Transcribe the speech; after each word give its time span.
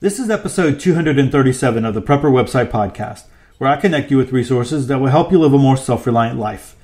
This 0.00 0.20
is 0.20 0.30
episode 0.30 0.78
237 0.78 1.84
of 1.84 1.92
the 1.92 2.00
Prepper 2.00 2.30
Website 2.30 2.70
Podcast, 2.70 3.24
where 3.56 3.68
I 3.68 3.80
connect 3.80 4.12
you 4.12 4.16
with 4.16 4.30
resources 4.30 4.86
that 4.86 5.00
will 5.00 5.08
help 5.08 5.32
you 5.32 5.40
live 5.40 5.52
a 5.52 5.58
more 5.58 5.76
self 5.76 6.06
reliant 6.06 6.38
life. 6.38 6.76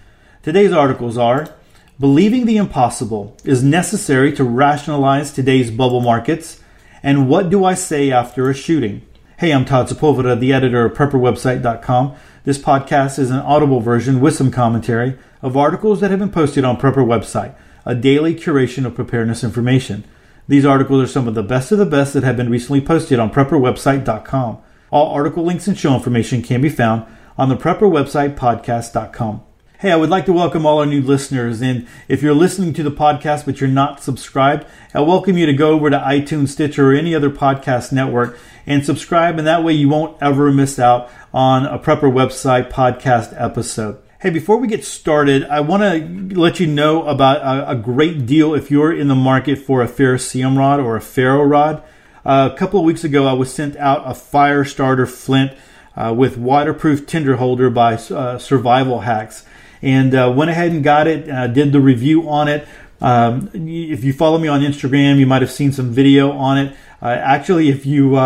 Today's 0.43 0.73
articles 0.73 1.17
are 1.17 1.55
Believing 2.01 2.45
the 2.45 2.57
Impossible 2.57 3.37
is 3.45 3.63
Necessary 3.63 4.33
to 4.33 4.43
Rationalize 4.43 5.33
Today's 5.33 5.71
Bubble 5.71 6.01
Markets, 6.01 6.61
and 7.05 7.29
What 7.29 7.51
Do 7.51 7.65
I 7.65 7.75
Say 7.75 8.11
After 8.11 8.51
a 8.51 8.55
Shooting? 8.55 9.07
Hey, 9.39 9.53
I'm 9.53 9.65
Todd 9.65 9.87
Sepulveda, 9.87 10.41
the 10.41 10.53
editor 10.53 10.85
of 10.85 10.95
PrepperWebsite.com. 10.95 12.17
This 12.43 12.59
podcast 12.59 13.21
is 13.21 13.31
an 13.31 13.39
audible 13.39 13.79
version 13.79 14.19
with 14.19 14.35
some 14.35 14.51
commentary 14.51 15.17
of 15.41 15.57
articles 15.57 16.01
that 16.01 16.11
have 16.11 16.19
been 16.19 16.33
posted 16.33 16.65
on 16.65 16.79
Prepper 16.79 17.07
Website, 17.07 17.55
a 17.87 17.95
daily 17.95 18.35
curation 18.35 18.85
of 18.85 18.97
preparedness 18.97 19.45
information. 19.45 20.03
These 20.47 20.67
articles 20.67 21.03
are 21.03 21.07
some 21.07 21.27
of 21.27 21.35
the 21.35 21.43
best 21.43 21.73
of 21.73 21.79
the 21.79 21.87
best 21.87 22.13
that 22.13 22.23
have 22.23 22.37
been 22.37 22.51
recently 22.51 22.83
posted 22.83 23.19
on 23.19 23.31
prepperwebsite.com. 23.31 24.59
All 24.91 25.15
article 25.15 25.43
links 25.43 25.67
and 25.67 25.79
show 25.79 25.95
information 25.95 26.43
can 26.43 26.61
be 26.61 26.69
found 26.69 27.07
on 27.39 27.49
the 27.49 27.57
Prepper 27.57 27.91
website 27.91 28.37
podcast.com. 28.37 29.43
Hey, 29.79 29.91
I 29.91 29.97
would 29.97 30.11
like 30.11 30.27
to 30.27 30.33
welcome 30.33 30.65
all 30.67 30.79
our 30.79 30.87
new 30.87 31.01
listeners. 31.01 31.63
And 31.63 31.87
if 32.09 32.23
you're 32.23 32.35
listening 32.35 32.75
to 32.75 32.83
the 32.83 32.91
podcast 32.91 33.45
but 33.47 33.61
you're 33.61 33.69
not 33.69 34.03
subscribed, 34.03 34.67
I 34.95 35.01
welcome 35.01 35.37
you 35.37 35.47
to 35.47 35.53
go 35.55 35.73
over 35.73 35.91
to 35.91 35.99
iTunes, 35.99 36.49
Stitcher, 36.49 36.91
or 36.91 36.95
any 36.95 37.15
other 37.15 37.31
podcast 37.31 37.91
network 37.91 38.39
and 38.67 38.85
subscribe. 38.85 39.39
And 39.39 39.47
that 39.47 39.65
way 39.65 39.73
you 39.73 39.89
won't 39.89 40.23
ever 40.23 40.53
miss 40.53 40.79
out 40.79 41.11
on 41.33 41.67
a 41.67 41.79
Prepper 41.79 42.13
website 42.13 42.71
podcast 42.71 43.35
episode. 43.37 43.99
Hey, 44.25 44.31
before 44.31 44.57
we 44.57 44.69
get 44.69 44.87
started, 44.87 45.45
I 45.45 45.61
want 45.61 45.83
to 45.83 46.35
let 46.41 46.59
you 46.59 46.67
know 46.67 47.07
about 47.07 47.43
a, 47.43 47.73
a, 47.73 47.77
great 47.77 48.25
deal 48.25 48.55
if 48.55 48.71
you're 48.71 48.91
in 48.91 49.09
the 49.09 49.15
market 49.15 49.59
for 49.59 49.83
a 49.83 49.87
ferrocerium 49.87 50.57
rod 50.57 50.81
or 50.81 50.97
a 50.97 51.01
ferro 51.03 51.43
rod. 51.43 51.83
Uh, 52.25 52.49
a 52.51 52.57
couple 52.57 52.81
of 52.81 52.87
weeks 52.87 53.05
ago, 53.05 53.27
I 53.27 53.35
was 53.35 53.53
sent 53.53 53.77
out 53.77 54.03
a 54.07 54.15
fire 54.15 54.65
starter 54.65 55.05
flint 55.05 55.53
uh, 55.95 56.15
with 56.17 56.39
waterproof 56.39 57.07
tinder 57.07 57.37
holder 57.37 57.69
by 57.69 57.97
uh, 57.97 58.39
Survival 58.39 59.01
Hacks, 59.01 59.45
and 59.83 60.15
uh, 60.15 60.33
went 60.35 60.51
ahead 60.51 60.71
and 60.71 60.83
got 60.83 61.07
it. 61.07 61.29
Uh, 61.29 61.47
did 61.47 61.73
the 61.73 61.81
review 61.81 62.27
on 62.27 62.49
it. 62.49 62.67
Um, 63.03 63.51
if 63.53 64.05
you 64.05 64.15
follow 64.15 64.39
me 64.39 64.49
on 64.49 64.63
Instagram, 64.63 65.19
you 65.19 65.27
might 65.27 65.43
have 65.43 65.53
seen 65.53 65.71
some 65.71 65.91
video 65.91 66.31
on 66.33 66.57
it. 66.57 66.77
Uh, 67.03 67.09
actually, 67.09 67.69
if 67.69 67.85
you 67.85 68.17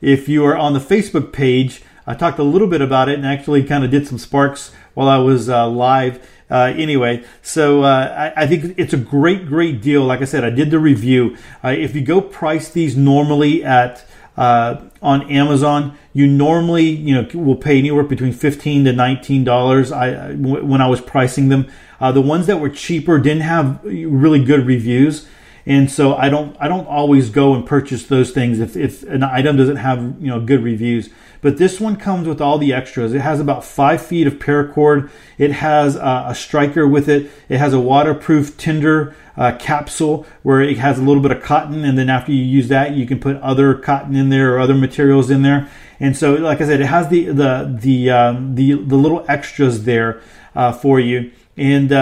if 0.00 0.30
you 0.30 0.46
are 0.46 0.56
on 0.56 0.72
the 0.72 0.80
Facebook 0.80 1.30
page, 1.30 1.82
I 2.06 2.14
talked 2.14 2.38
a 2.38 2.42
little 2.42 2.68
bit 2.68 2.80
about 2.80 3.10
it 3.10 3.16
and 3.16 3.26
actually 3.26 3.62
kind 3.64 3.84
of 3.84 3.90
did 3.90 4.08
some 4.08 4.16
sparks 4.16 4.72
while 4.94 5.08
I 5.08 5.18
was 5.18 5.48
uh, 5.48 5.68
live. 5.68 6.28
Uh, 6.50 6.72
anyway, 6.76 7.24
so 7.40 7.82
uh, 7.82 8.32
I, 8.36 8.42
I, 8.42 8.46
think 8.46 8.74
it's 8.76 8.92
a 8.92 8.98
great, 8.98 9.46
great 9.46 9.80
deal. 9.80 10.04
Like 10.04 10.20
I 10.20 10.26
said, 10.26 10.44
I 10.44 10.50
did 10.50 10.70
the 10.70 10.78
review. 10.78 11.36
Uh, 11.64 11.68
if 11.68 11.94
you 11.94 12.02
go 12.02 12.20
price 12.20 12.68
these 12.68 12.94
normally 12.94 13.64
at 13.64 14.04
uh, 14.36 14.82
on 15.00 15.30
Amazon, 15.30 15.96
you 16.12 16.26
normally 16.26 16.84
you 16.84 17.14
know 17.14 17.28
will 17.32 17.56
pay 17.56 17.78
anywhere 17.78 18.02
between 18.02 18.34
fifteen 18.34 18.84
to 18.84 18.92
nineteen 18.92 19.44
dollars. 19.44 19.92
I 19.92 20.34
when 20.34 20.82
I 20.82 20.88
was 20.88 21.00
pricing 21.00 21.48
them, 21.48 21.70
the 22.00 22.20
ones 22.20 22.46
that 22.48 22.60
were 22.60 22.68
cheaper 22.68 23.18
didn't 23.18 23.42
have 23.42 23.82
really 23.84 24.44
good 24.44 24.66
reviews 24.66 25.26
and 25.64 25.90
so 25.90 26.14
I 26.14 26.28
don't 26.28 26.56
I 26.58 26.68
don't 26.68 26.86
always 26.86 27.30
go 27.30 27.54
and 27.54 27.64
purchase 27.66 28.06
those 28.06 28.30
things 28.32 28.58
if, 28.58 28.76
if 28.76 29.02
an 29.04 29.22
item 29.22 29.56
doesn't 29.56 29.76
have 29.76 30.16
you 30.20 30.28
know 30.28 30.40
good 30.40 30.62
reviews. 30.62 31.10
But 31.40 31.58
this 31.58 31.80
one 31.80 31.96
comes 31.96 32.28
with 32.28 32.40
all 32.40 32.56
the 32.56 32.72
extras. 32.72 33.12
It 33.12 33.20
has 33.20 33.40
about 33.40 33.64
five 33.64 34.00
feet 34.00 34.28
of 34.28 34.34
paracord. 34.34 35.10
It 35.38 35.50
has 35.50 35.96
uh, 35.96 36.26
a 36.28 36.34
striker 36.36 36.86
with 36.86 37.08
it. 37.08 37.30
It 37.48 37.58
has 37.58 37.72
a 37.72 37.80
waterproof 37.80 38.56
tinder 38.56 39.16
uh, 39.36 39.56
capsule 39.58 40.24
where 40.44 40.60
it 40.60 40.78
has 40.78 41.00
a 41.00 41.02
little 41.02 41.22
bit 41.22 41.32
of 41.32 41.42
cotton, 41.42 41.84
and 41.84 41.98
then 41.98 42.08
after 42.08 42.30
you 42.30 42.44
use 42.44 42.68
that, 42.68 42.92
you 42.92 43.06
can 43.06 43.18
put 43.18 43.36
other 43.38 43.74
cotton 43.74 44.14
in 44.14 44.28
there 44.28 44.54
or 44.54 44.60
other 44.60 44.74
materials 44.74 45.30
in 45.30 45.42
there. 45.42 45.68
And 45.98 46.16
so, 46.16 46.34
like 46.34 46.60
I 46.60 46.66
said, 46.66 46.80
it 46.80 46.86
has 46.86 47.08
the 47.08 47.26
the 47.26 47.76
the 47.80 48.10
um, 48.10 48.54
the, 48.54 48.72
the 48.74 48.96
little 48.96 49.24
extras 49.28 49.84
there 49.84 50.20
uh, 50.54 50.72
for 50.72 51.00
you. 51.00 51.32
And 51.56 51.92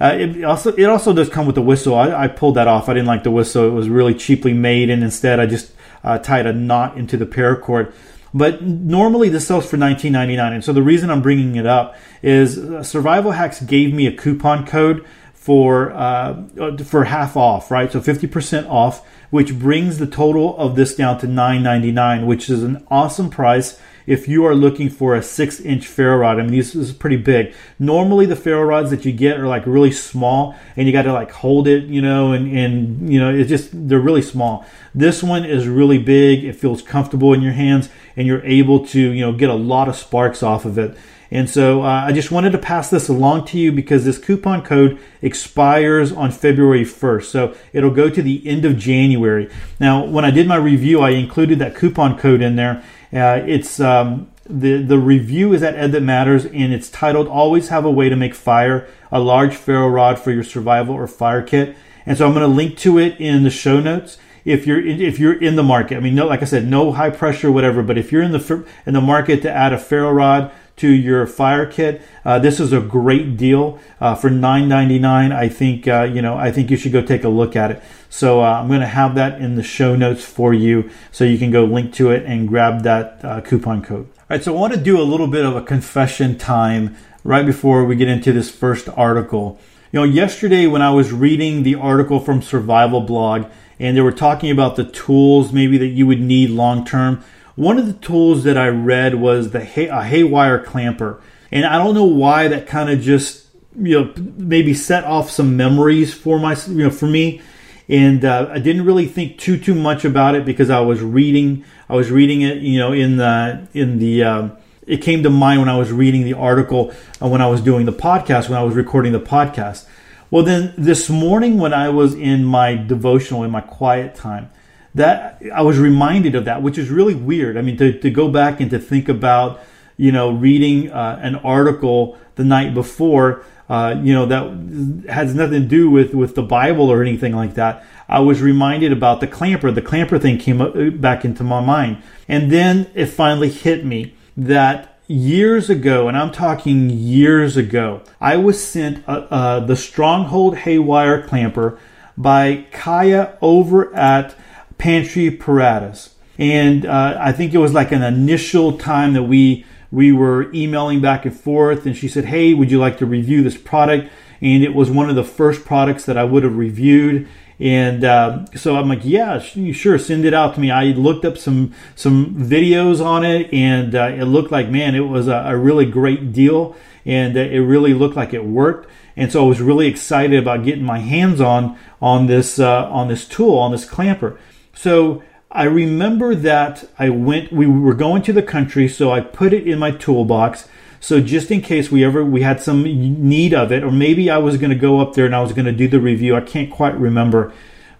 uh, 0.00 0.04
uh, 0.04 0.08
it 0.14 0.44
also 0.44 0.72
it 0.74 0.84
also 0.84 1.12
does 1.12 1.28
come 1.28 1.46
with 1.46 1.58
a 1.58 1.62
whistle. 1.62 1.94
I, 1.94 2.24
I, 2.24 2.28
pulled 2.28 2.54
that 2.54 2.68
off. 2.68 2.88
I 2.88 2.94
didn't 2.94 3.06
like 3.06 3.24
the 3.24 3.30
whistle. 3.30 3.66
It 3.66 3.72
was 3.72 3.88
really 3.88 4.14
cheaply 4.14 4.52
made, 4.52 4.90
and 4.90 5.02
instead 5.02 5.40
I 5.40 5.46
just 5.46 5.72
uh, 6.04 6.18
tied 6.18 6.46
a 6.46 6.52
knot 6.52 6.96
into 6.96 7.16
the 7.16 7.26
paracord. 7.26 7.92
But 8.32 8.62
normally 8.62 9.28
this 9.30 9.46
sells 9.46 9.68
for 9.68 9.78
$19.99, 9.78 10.52
and 10.52 10.64
so 10.64 10.72
the 10.72 10.82
reason 10.82 11.10
I'm 11.10 11.22
bringing 11.22 11.56
it 11.56 11.66
up 11.66 11.96
is 12.22 12.58
uh, 12.58 12.82
Survival 12.82 13.32
Hacks 13.32 13.60
gave 13.62 13.94
me 13.94 14.06
a 14.06 14.14
coupon 14.14 14.66
code 14.66 15.04
for 15.32 15.92
uh, 15.92 16.76
for 16.84 17.04
half 17.04 17.36
off, 17.36 17.70
right? 17.70 17.90
So 17.90 18.00
50% 18.00 18.68
off, 18.68 19.04
which 19.30 19.58
brings 19.58 19.98
the 19.98 20.06
total 20.06 20.56
of 20.58 20.76
this 20.76 20.94
down 20.94 21.18
to 21.20 21.26
$9.99, 21.26 22.26
which 22.26 22.50
is 22.50 22.62
an 22.62 22.86
awesome 22.90 23.30
price 23.30 23.80
if 24.08 24.26
you 24.26 24.46
are 24.46 24.54
looking 24.54 24.88
for 24.88 25.14
a 25.14 25.22
six 25.22 25.60
inch 25.60 25.86
ferro 25.86 26.16
rod. 26.16 26.40
I 26.40 26.42
mean, 26.42 26.56
this 26.56 26.74
is 26.74 26.92
pretty 26.92 27.18
big. 27.18 27.54
Normally, 27.78 28.24
the 28.24 28.34
ferro 28.34 28.62
rods 28.62 28.90
that 28.90 29.04
you 29.04 29.12
get 29.12 29.38
are 29.38 29.46
like 29.46 29.66
really 29.66 29.92
small, 29.92 30.56
and 30.76 30.86
you 30.86 30.92
got 30.94 31.02
to 31.02 31.12
like 31.12 31.30
hold 31.30 31.68
it, 31.68 31.84
you 31.84 32.00
know, 32.00 32.32
and 32.32 32.50
and 32.56 33.12
you 33.12 33.20
know, 33.20 33.32
it's 33.32 33.50
just 33.50 33.68
they're 33.72 34.00
really 34.00 34.22
small. 34.22 34.64
This 34.94 35.22
one 35.22 35.44
is 35.44 35.68
really 35.68 35.98
big. 35.98 36.42
It 36.42 36.54
feels 36.54 36.80
comfortable 36.80 37.34
in 37.34 37.42
your 37.42 37.52
hands, 37.52 37.90
and 38.16 38.26
you're 38.26 38.44
able 38.44 38.86
to 38.86 38.98
you 38.98 39.20
know 39.20 39.32
get 39.32 39.50
a 39.50 39.54
lot 39.54 39.88
of 39.88 39.94
sparks 39.94 40.42
off 40.42 40.64
of 40.64 40.78
it. 40.78 40.96
And 41.30 41.48
so 41.48 41.82
uh, 41.82 42.04
I 42.06 42.12
just 42.12 42.30
wanted 42.30 42.52
to 42.52 42.58
pass 42.58 42.88
this 42.88 43.08
along 43.08 43.44
to 43.46 43.58
you 43.58 43.70
because 43.70 44.04
this 44.04 44.16
coupon 44.16 44.62
code 44.62 44.98
expires 45.20 46.10
on 46.10 46.30
February 46.30 46.84
1st. 46.84 47.24
So 47.24 47.54
it'll 47.74 47.90
go 47.90 48.08
to 48.08 48.22
the 48.22 48.46
end 48.48 48.64
of 48.64 48.78
January. 48.78 49.50
Now, 49.78 50.04
when 50.04 50.24
I 50.24 50.30
did 50.30 50.48
my 50.48 50.56
review, 50.56 51.00
I 51.00 51.10
included 51.10 51.58
that 51.58 51.76
coupon 51.76 52.18
code 52.18 52.40
in 52.40 52.56
there. 52.56 52.82
Uh, 53.12 53.42
it's 53.46 53.80
um, 53.80 54.30
the 54.44 54.82
the 54.82 54.98
review 54.98 55.52
is 55.52 55.62
at 55.62 55.74
Ed 55.74 55.92
That 55.92 56.02
Matters, 56.02 56.44
and 56.46 56.72
it's 56.72 56.90
titled 56.90 57.28
"Always 57.28 57.68
Have 57.68 57.84
a 57.84 57.90
Way 57.90 58.08
to 58.08 58.16
Make 58.16 58.34
Fire: 58.34 58.86
A 59.10 59.20
Large 59.20 59.54
Ferro 59.54 59.88
Rod 59.88 60.18
for 60.18 60.30
Your 60.30 60.44
Survival 60.44 60.94
or 60.94 61.06
Fire 61.06 61.42
Kit." 61.42 61.76
And 62.04 62.16
so 62.16 62.26
I'm 62.26 62.32
going 62.32 62.48
to 62.48 62.54
link 62.54 62.78
to 62.78 62.98
it 62.98 63.20
in 63.20 63.42
the 63.42 63.50
show 63.50 63.80
notes. 63.80 64.18
If 64.44 64.66
you're 64.66 64.80
if 64.84 65.18
you're 65.18 65.38
in 65.38 65.56
the 65.56 65.62
market, 65.62 65.96
I 65.96 66.00
mean, 66.00 66.14
no, 66.14 66.26
like 66.26 66.40
I 66.40 66.46
said, 66.46 66.66
no 66.66 66.92
high 66.92 67.10
pressure, 67.10 67.52
whatever. 67.52 67.82
But 67.82 67.98
if 67.98 68.10
you're 68.12 68.22
in 68.22 68.32
the 68.32 68.66
in 68.86 68.94
the 68.94 69.00
market 69.00 69.42
to 69.42 69.50
add 69.50 69.72
a 69.72 69.78
ferro 69.78 70.10
rod 70.10 70.50
to 70.78 70.88
your 70.88 71.26
fire 71.26 71.66
kit. 71.66 72.02
Uh, 72.24 72.38
this 72.38 72.60
is 72.60 72.72
a 72.72 72.80
great 72.80 73.36
deal 73.36 73.78
uh, 74.00 74.14
for 74.14 74.30
$9.99. 74.30 75.32
I 75.32 75.48
think 75.48 75.86
uh, 75.86 76.02
you 76.02 76.22
know 76.22 76.36
I 76.36 76.50
think 76.50 76.70
you 76.70 76.76
should 76.76 76.92
go 76.92 77.02
take 77.02 77.24
a 77.24 77.28
look 77.28 77.56
at 77.56 77.70
it. 77.70 77.82
So 78.10 78.42
uh, 78.42 78.60
I'm 78.60 78.68
going 78.68 78.80
to 78.80 78.86
have 78.86 79.14
that 79.16 79.40
in 79.40 79.56
the 79.56 79.62
show 79.62 79.94
notes 79.94 80.24
for 80.24 80.54
you, 80.54 80.90
so 81.12 81.24
you 81.24 81.38
can 81.38 81.50
go 81.50 81.64
link 81.64 81.92
to 81.94 82.10
it 82.10 82.24
and 82.24 82.48
grab 82.48 82.82
that 82.82 83.24
uh, 83.24 83.40
coupon 83.42 83.82
code. 83.82 84.06
All 84.06 84.24
right, 84.30 84.42
so 84.42 84.54
I 84.54 84.58
want 84.58 84.72
to 84.74 84.80
do 84.80 85.00
a 85.00 85.04
little 85.04 85.28
bit 85.28 85.44
of 85.44 85.56
a 85.56 85.62
confession 85.62 86.38
time 86.38 86.96
right 87.24 87.44
before 87.44 87.84
we 87.84 87.96
get 87.96 88.08
into 88.08 88.32
this 88.32 88.50
first 88.50 88.88
article. 88.96 89.58
You 89.92 90.00
know, 90.00 90.04
yesterday 90.04 90.66
when 90.66 90.82
I 90.82 90.90
was 90.90 91.12
reading 91.12 91.62
the 91.62 91.74
article 91.74 92.20
from 92.20 92.42
Survival 92.42 93.00
Blog, 93.00 93.46
and 93.80 93.96
they 93.96 94.00
were 94.00 94.12
talking 94.12 94.50
about 94.50 94.76
the 94.76 94.84
tools 94.84 95.52
maybe 95.52 95.78
that 95.78 95.86
you 95.86 96.06
would 96.06 96.20
need 96.20 96.50
long 96.50 96.84
term 96.84 97.22
one 97.58 97.76
of 97.76 97.88
the 97.88 97.92
tools 97.94 98.44
that 98.44 98.56
I 98.56 98.68
read 98.68 99.16
was 99.16 99.50
the 99.50 99.58
hay, 99.58 99.88
a 99.88 100.04
haywire 100.04 100.64
Klamper, 100.64 101.20
and 101.50 101.66
I 101.66 101.76
don't 101.76 101.92
know 101.92 102.04
why 102.04 102.46
that 102.46 102.68
kind 102.68 102.88
of 102.88 103.00
just 103.00 103.46
you 103.76 103.98
know 103.98 104.14
maybe 104.36 104.74
set 104.74 105.02
off 105.02 105.28
some 105.28 105.56
memories 105.56 106.14
for 106.14 106.38
my 106.38 106.56
you 106.68 106.84
know 106.84 106.90
for 106.90 107.06
me, 107.06 107.42
and 107.88 108.24
uh, 108.24 108.48
I 108.52 108.60
didn't 108.60 108.84
really 108.84 109.06
think 109.06 109.38
too 109.38 109.58
too 109.58 109.74
much 109.74 110.04
about 110.04 110.36
it 110.36 110.44
because 110.44 110.70
I 110.70 110.78
was 110.78 111.02
reading 111.02 111.64
I 111.88 111.96
was 111.96 112.12
reading 112.12 112.42
it 112.42 112.58
you 112.58 112.78
know 112.78 112.92
in 112.92 113.16
the 113.16 113.66
in 113.74 113.98
the 113.98 114.22
um, 114.22 114.56
it 114.86 114.98
came 114.98 115.24
to 115.24 115.30
mind 115.30 115.58
when 115.58 115.68
I 115.68 115.76
was 115.76 115.90
reading 115.90 116.22
the 116.22 116.34
article 116.34 116.92
uh, 117.20 117.26
when 117.26 117.42
I 117.42 117.48
was 117.48 117.60
doing 117.60 117.86
the 117.86 117.92
podcast 117.92 118.48
when 118.48 118.56
I 118.56 118.62
was 118.62 118.76
recording 118.76 119.10
the 119.10 119.20
podcast. 119.20 119.84
Well, 120.30 120.44
then 120.44 120.74
this 120.78 121.10
morning 121.10 121.58
when 121.58 121.72
I 121.72 121.88
was 121.88 122.14
in 122.14 122.44
my 122.44 122.76
devotional 122.76 123.42
in 123.42 123.50
my 123.50 123.62
quiet 123.62 124.14
time, 124.14 124.50
that 124.98 125.42
I 125.52 125.62
was 125.62 125.78
reminded 125.78 126.34
of 126.34 126.44
that, 126.44 126.62
which 126.62 126.78
is 126.78 126.90
really 126.90 127.14
weird. 127.14 127.56
I 127.56 127.62
mean, 127.62 127.76
to, 127.78 127.98
to 127.98 128.10
go 128.10 128.28
back 128.28 128.60
and 128.60 128.70
to 128.70 128.78
think 128.78 129.08
about, 129.08 129.60
you 129.96 130.12
know, 130.12 130.30
reading 130.30 130.90
uh, 130.90 131.18
an 131.22 131.36
article 131.36 132.18
the 132.36 132.44
night 132.44 132.74
before, 132.74 133.44
uh, 133.68 133.94
you 134.02 134.14
know, 134.14 134.26
that 134.26 135.10
has 135.10 135.34
nothing 135.34 135.62
to 135.62 135.68
do 135.68 135.90
with, 135.90 136.14
with 136.14 136.34
the 136.34 136.42
Bible 136.42 136.90
or 136.90 137.02
anything 137.02 137.34
like 137.34 137.54
that. 137.54 137.84
I 138.08 138.20
was 138.20 138.40
reminded 138.40 138.92
about 138.92 139.20
the 139.20 139.26
clamper. 139.26 139.70
The 139.70 139.82
clamper 139.82 140.18
thing 140.18 140.38
came 140.38 140.60
up, 140.60 140.74
uh, 140.74 140.90
back 140.90 141.24
into 141.24 141.42
my 141.42 141.60
mind. 141.60 142.02
And 142.28 142.50
then 142.50 142.90
it 142.94 143.06
finally 143.06 143.50
hit 143.50 143.84
me 143.84 144.14
that 144.36 144.98
years 145.08 145.70
ago, 145.70 146.06
and 146.08 146.16
I'm 146.16 146.32
talking 146.32 146.90
years 146.90 147.56
ago, 147.56 148.02
I 148.20 148.36
was 148.36 148.62
sent 148.62 149.06
uh, 149.08 149.26
uh, 149.30 149.60
the 149.60 149.76
Stronghold 149.76 150.58
Haywire 150.58 151.26
Klamper 151.26 151.78
by 152.16 152.66
Kaya 152.72 153.36
over 153.40 153.94
at 153.94 154.34
Pantry 154.78 155.30
Paratus. 155.30 156.14
And 156.38 156.86
uh, 156.86 157.16
I 157.20 157.32
think 157.32 157.52
it 157.52 157.58
was 157.58 157.74
like 157.74 157.92
an 157.92 158.02
initial 158.02 158.78
time 158.78 159.12
that 159.14 159.24
we 159.24 159.66
we 159.90 160.12
were 160.12 160.52
emailing 160.52 161.00
back 161.00 161.24
and 161.24 161.34
forth, 161.34 161.86
and 161.86 161.96
she 161.96 162.08
said, 162.08 162.26
"Hey, 162.26 162.54
would 162.54 162.70
you 162.70 162.78
like 162.78 162.98
to 162.98 163.06
review 163.06 163.42
this 163.42 163.56
product?" 163.56 164.10
And 164.40 164.62
it 164.62 164.74
was 164.74 164.90
one 164.90 165.10
of 165.10 165.16
the 165.16 165.24
first 165.24 165.64
products 165.64 166.04
that 166.04 166.16
I 166.16 166.24
would 166.24 166.44
have 166.44 166.56
reviewed. 166.56 167.26
And 167.60 168.04
uh, 168.04 168.44
so 168.54 168.76
I'm 168.76 168.88
like, 168.88 169.00
yeah, 169.02 169.40
sure, 169.40 169.98
send 169.98 170.24
it 170.24 170.32
out 170.32 170.54
to 170.54 170.60
me. 170.60 170.70
I 170.70 170.84
looked 170.86 171.24
up 171.24 171.36
some 171.36 171.74
some 171.96 172.36
videos 172.36 173.04
on 173.04 173.24
it, 173.24 173.52
and 173.52 173.94
uh, 173.94 174.12
it 174.16 174.24
looked 174.24 174.52
like, 174.52 174.68
man, 174.68 174.94
it 174.94 175.00
was 175.00 175.26
a, 175.26 175.42
a 175.46 175.56
really 175.56 175.86
great 175.86 176.32
deal, 176.32 176.76
and 177.04 177.36
uh, 177.36 177.40
it 177.40 177.58
really 177.58 177.94
looked 177.94 178.14
like 178.14 178.32
it 178.32 178.44
worked. 178.44 178.88
And 179.16 179.32
so 179.32 179.44
I 179.44 179.48
was 179.48 179.60
really 179.60 179.88
excited 179.88 180.38
about 180.38 180.64
getting 180.64 180.84
my 180.84 181.00
hands 181.00 181.40
on 181.40 181.76
on 182.00 182.28
this 182.28 182.60
uh, 182.60 182.88
on 182.90 183.08
this 183.08 183.26
tool, 183.26 183.58
on 183.58 183.72
this 183.72 183.84
clamper. 183.84 184.38
So 184.78 185.24
I 185.50 185.64
remember 185.64 186.36
that 186.36 186.88
I 187.00 187.08
went. 187.08 187.52
We 187.52 187.66
were 187.66 187.94
going 187.94 188.22
to 188.22 188.32
the 188.32 188.44
country, 188.44 188.86
so 188.86 189.10
I 189.10 189.20
put 189.20 189.52
it 189.52 189.66
in 189.66 189.80
my 189.80 189.90
toolbox. 189.90 190.68
So 191.00 191.20
just 191.20 191.50
in 191.50 191.62
case 191.62 191.90
we 191.90 192.04
ever 192.04 192.24
we 192.24 192.42
had 192.42 192.62
some 192.62 192.84
need 192.84 193.52
of 193.52 193.72
it, 193.72 193.82
or 193.82 193.90
maybe 193.90 194.30
I 194.30 194.38
was 194.38 194.56
going 194.56 194.70
to 194.70 194.76
go 194.76 195.00
up 195.00 195.14
there 195.14 195.26
and 195.26 195.34
I 195.34 195.42
was 195.42 195.52
going 195.52 195.64
to 195.64 195.72
do 195.72 195.88
the 195.88 195.98
review. 195.98 196.36
I 196.36 196.42
can't 196.42 196.70
quite 196.70 196.96
remember, 196.96 197.52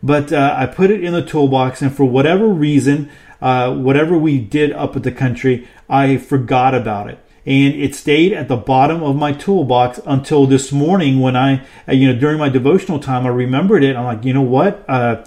but 0.04 0.32
uh, 0.32 0.54
I 0.56 0.66
put 0.66 0.92
it 0.92 1.02
in 1.02 1.12
the 1.12 1.24
toolbox, 1.24 1.82
and 1.82 1.92
for 1.92 2.04
whatever 2.04 2.46
reason, 2.46 3.10
uh, 3.42 3.74
whatever 3.74 4.16
we 4.16 4.38
did 4.38 4.70
up 4.70 4.94
at 4.94 5.02
the 5.02 5.10
country, 5.10 5.66
I 5.88 6.16
forgot 6.16 6.76
about 6.76 7.10
it. 7.10 7.18
And 7.44 7.74
it 7.74 7.96
stayed 7.96 8.32
at 8.32 8.46
the 8.46 8.56
bottom 8.56 9.02
of 9.02 9.16
my 9.16 9.32
toolbox 9.32 9.98
until 10.06 10.46
this 10.46 10.70
morning 10.70 11.18
when 11.18 11.34
I, 11.34 11.66
you 11.88 12.12
know, 12.12 12.16
during 12.16 12.38
my 12.38 12.50
devotional 12.50 13.00
time, 13.00 13.26
I 13.26 13.30
remembered 13.30 13.82
it. 13.82 13.96
I'm 13.96 14.04
like, 14.04 14.24
you 14.24 14.32
know 14.32 14.42
what? 14.42 14.84
Uh, 14.88 15.24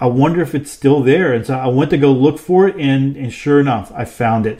I 0.00 0.06
wonder 0.06 0.40
if 0.40 0.54
it's 0.54 0.70
still 0.70 1.02
there. 1.02 1.32
And 1.32 1.46
so 1.46 1.54
I 1.54 1.68
went 1.68 1.90
to 1.90 1.98
go 1.98 2.10
look 2.10 2.38
for 2.38 2.66
it, 2.66 2.76
and, 2.76 3.16
and 3.16 3.32
sure 3.32 3.60
enough, 3.60 3.92
I 3.94 4.04
found 4.06 4.46
it. 4.46 4.58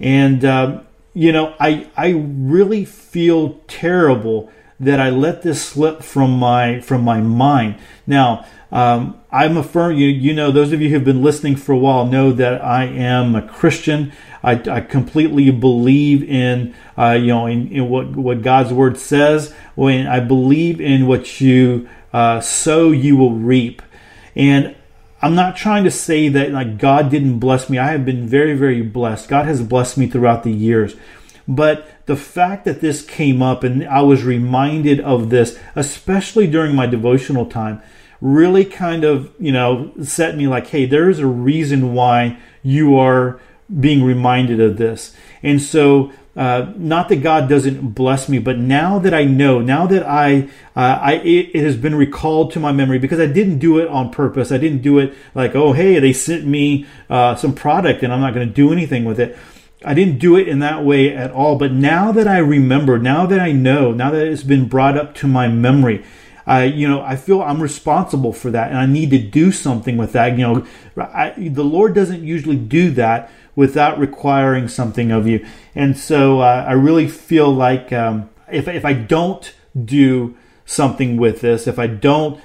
And 0.00 0.44
um, 0.44 0.86
you 1.14 1.32
know, 1.32 1.54
I 1.60 1.88
I 1.96 2.10
really 2.10 2.84
feel 2.84 3.60
terrible 3.66 4.50
that 4.80 5.00
I 5.00 5.10
let 5.10 5.42
this 5.42 5.62
slip 5.62 6.02
from 6.02 6.38
my 6.38 6.80
from 6.80 7.02
my 7.02 7.20
mind. 7.20 7.76
Now, 8.06 8.46
um, 8.70 9.20
I'm 9.30 9.56
a 9.56 9.62
firm. 9.62 9.96
You 9.96 10.06
you 10.06 10.32
know, 10.32 10.50
those 10.50 10.72
of 10.72 10.80
you 10.80 10.90
who've 10.90 11.04
been 11.04 11.22
listening 11.22 11.56
for 11.56 11.72
a 11.72 11.78
while 11.78 12.06
know 12.06 12.32
that 12.32 12.64
I 12.64 12.84
am 12.84 13.34
a 13.34 13.42
Christian. 13.42 14.12
I, 14.42 14.52
I 14.70 14.80
completely 14.80 15.50
believe 15.50 16.22
in 16.22 16.74
uh, 16.96 17.18
you 17.20 17.28
know 17.28 17.46
in, 17.46 17.68
in, 17.72 17.88
what 17.88 18.14
what 18.14 18.42
God's 18.42 18.72
word 18.72 18.96
says. 18.96 19.52
When 19.74 20.06
I 20.06 20.20
believe 20.20 20.80
in 20.80 21.06
what 21.06 21.40
you 21.40 21.88
uh, 22.12 22.40
sow, 22.40 22.90
you 22.90 23.16
will 23.16 23.34
reap. 23.34 23.82
And 24.36 24.76
I'm 25.20 25.34
not 25.34 25.56
trying 25.56 25.84
to 25.84 25.90
say 25.90 26.28
that 26.28 26.52
like 26.52 26.78
God 26.78 27.10
didn't 27.10 27.38
bless 27.38 27.68
me. 27.68 27.78
I 27.78 27.92
have 27.92 28.04
been 28.04 28.26
very, 28.26 28.54
very 28.54 28.82
blessed. 28.82 29.28
God 29.28 29.46
has 29.46 29.62
blessed 29.62 29.98
me 29.98 30.06
throughout 30.06 30.44
the 30.44 30.52
years. 30.52 30.94
But 31.46 31.88
the 32.06 32.16
fact 32.16 32.64
that 32.66 32.80
this 32.80 33.02
came 33.02 33.42
up 33.42 33.64
and 33.64 33.86
I 33.88 34.02
was 34.02 34.22
reminded 34.22 35.00
of 35.00 35.30
this, 35.30 35.58
especially 35.74 36.46
during 36.46 36.76
my 36.76 36.86
devotional 36.86 37.46
time, 37.46 37.80
really 38.20 38.64
kind 38.64 39.02
of, 39.02 39.32
you 39.38 39.52
know, 39.52 39.92
set 40.02 40.36
me 40.36 40.46
like, 40.46 40.68
hey, 40.68 40.86
there 40.86 41.08
is 41.08 41.18
a 41.18 41.26
reason 41.26 41.94
why 41.94 42.38
you 42.62 42.96
are 42.96 43.40
being 43.80 44.02
reminded 44.02 44.60
of 44.60 44.76
this. 44.76 45.14
And 45.42 45.60
so 45.60 46.12
uh, 46.38 46.72
not 46.76 47.08
that 47.08 47.16
God 47.16 47.48
doesn't 47.48 47.96
bless 47.96 48.28
me, 48.28 48.38
but 48.38 48.58
now 48.58 49.00
that 49.00 49.12
I 49.12 49.24
know, 49.24 49.60
now 49.60 49.88
that 49.88 50.04
I, 50.06 50.48
uh, 50.76 50.98
I 51.02 51.14
it, 51.14 51.50
it, 51.52 51.64
has 51.64 51.76
been 51.76 51.96
recalled 51.96 52.52
to 52.52 52.60
my 52.60 52.70
memory 52.70 53.00
because 53.00 53.18
I 53.18 53.26
didn't 53.26 53.58
do 53.58 53.80
it 53.80 53.88
on 53.88 54.10
purpose. 54.10 54.52
I 54.52 54.58
didn't 54.58 54.80
do 54.80 55.00
it 55.00 55.14
like, 55.34 55.56
oh, 55.56 55.72
hey, 55.72 55.98
they 55.98 56.12
sent 56.12 56.46
me 56.46 56.86
uh, 57.10 57.34
some 57.34 57.56
product 57.56 58.04
and 58.04 58.12
I'm 58.12 58.20
not 58.20 58.34
going 58.34 58.46
to 58.46 58.54
do 58.54 58.72
anything 58.72 59.04
with 59.04 59.18
it. 59.18 59.36
I 59.84 59.94
didn't 59.94 60.20
do 60.20 60.36
it 60.36 60.46
in 60.46 60.60
that 60.60 60.84
way 60.84 61.12
at 61.12 61.32
all. 61.32 61.56
But 61.56 61.72
now 61.72 62.12
that 62.12 62.28
I 62.28 62.38
remember, 62.38 63.00
now 63.00 63.26
that 63.26 63.40
I 63.40 63.50
know, 63.50 63.90
now 63.90 64.12
that 64.12 64.24
it's 64.24 64.44
been 64.44 64.68
brought 64.68 64.96
up 64.96 65.16
to 65.16 65.26
my 65.26 65.48
memory, 65.48 66.04
I, 66.46 66.64
you 66.64 66.88
know, 66.88 67.02
I 67.02 67.16
feel 67.16 67.42
I'm 67.42 67.60
responsible 67.60 68.32
for 68.32 68.50
that, 68.52 68.68
and 68.68 68.78
I 68.78 68.86
need 68.86 69.10
to 69.10 69.18
do 69.18 69.52
something 69.52 69.96
with 69.96 70.12
that. 70.12 70.38
You 70.38 70.38
know, 70.38 70.66
I, 70.96 71.34
the 71.36 71.64
Lord 71.64 71.94
doesn't 71.94 72.22
usually 72.22 72.56
do 72.56 72.90
that 72.92 73.30
without 73.58 73.98
requiring 73.98 74.68
something 74.68 75.10
of 75.10 75.26
you. 75.26 75.44
And 75.74 75.98
so 75.98 76.38
uh, 76.38 76.64
I 76.68 76.74
really 76.74 77.08
feel 77.08 77.52
like 77.52 77.92
um, 77.92 78.30
if, 78.52 78.68
if 78.68 78.84
I 78.84 78.92
don't 78.92 79.52
do 79.74 80.36
something 80.64 81.16
with 81.16 81.40
this, 81.40 81.66
if 81.66 81.76
I 81.76 81.88
don't, 81.88 82.40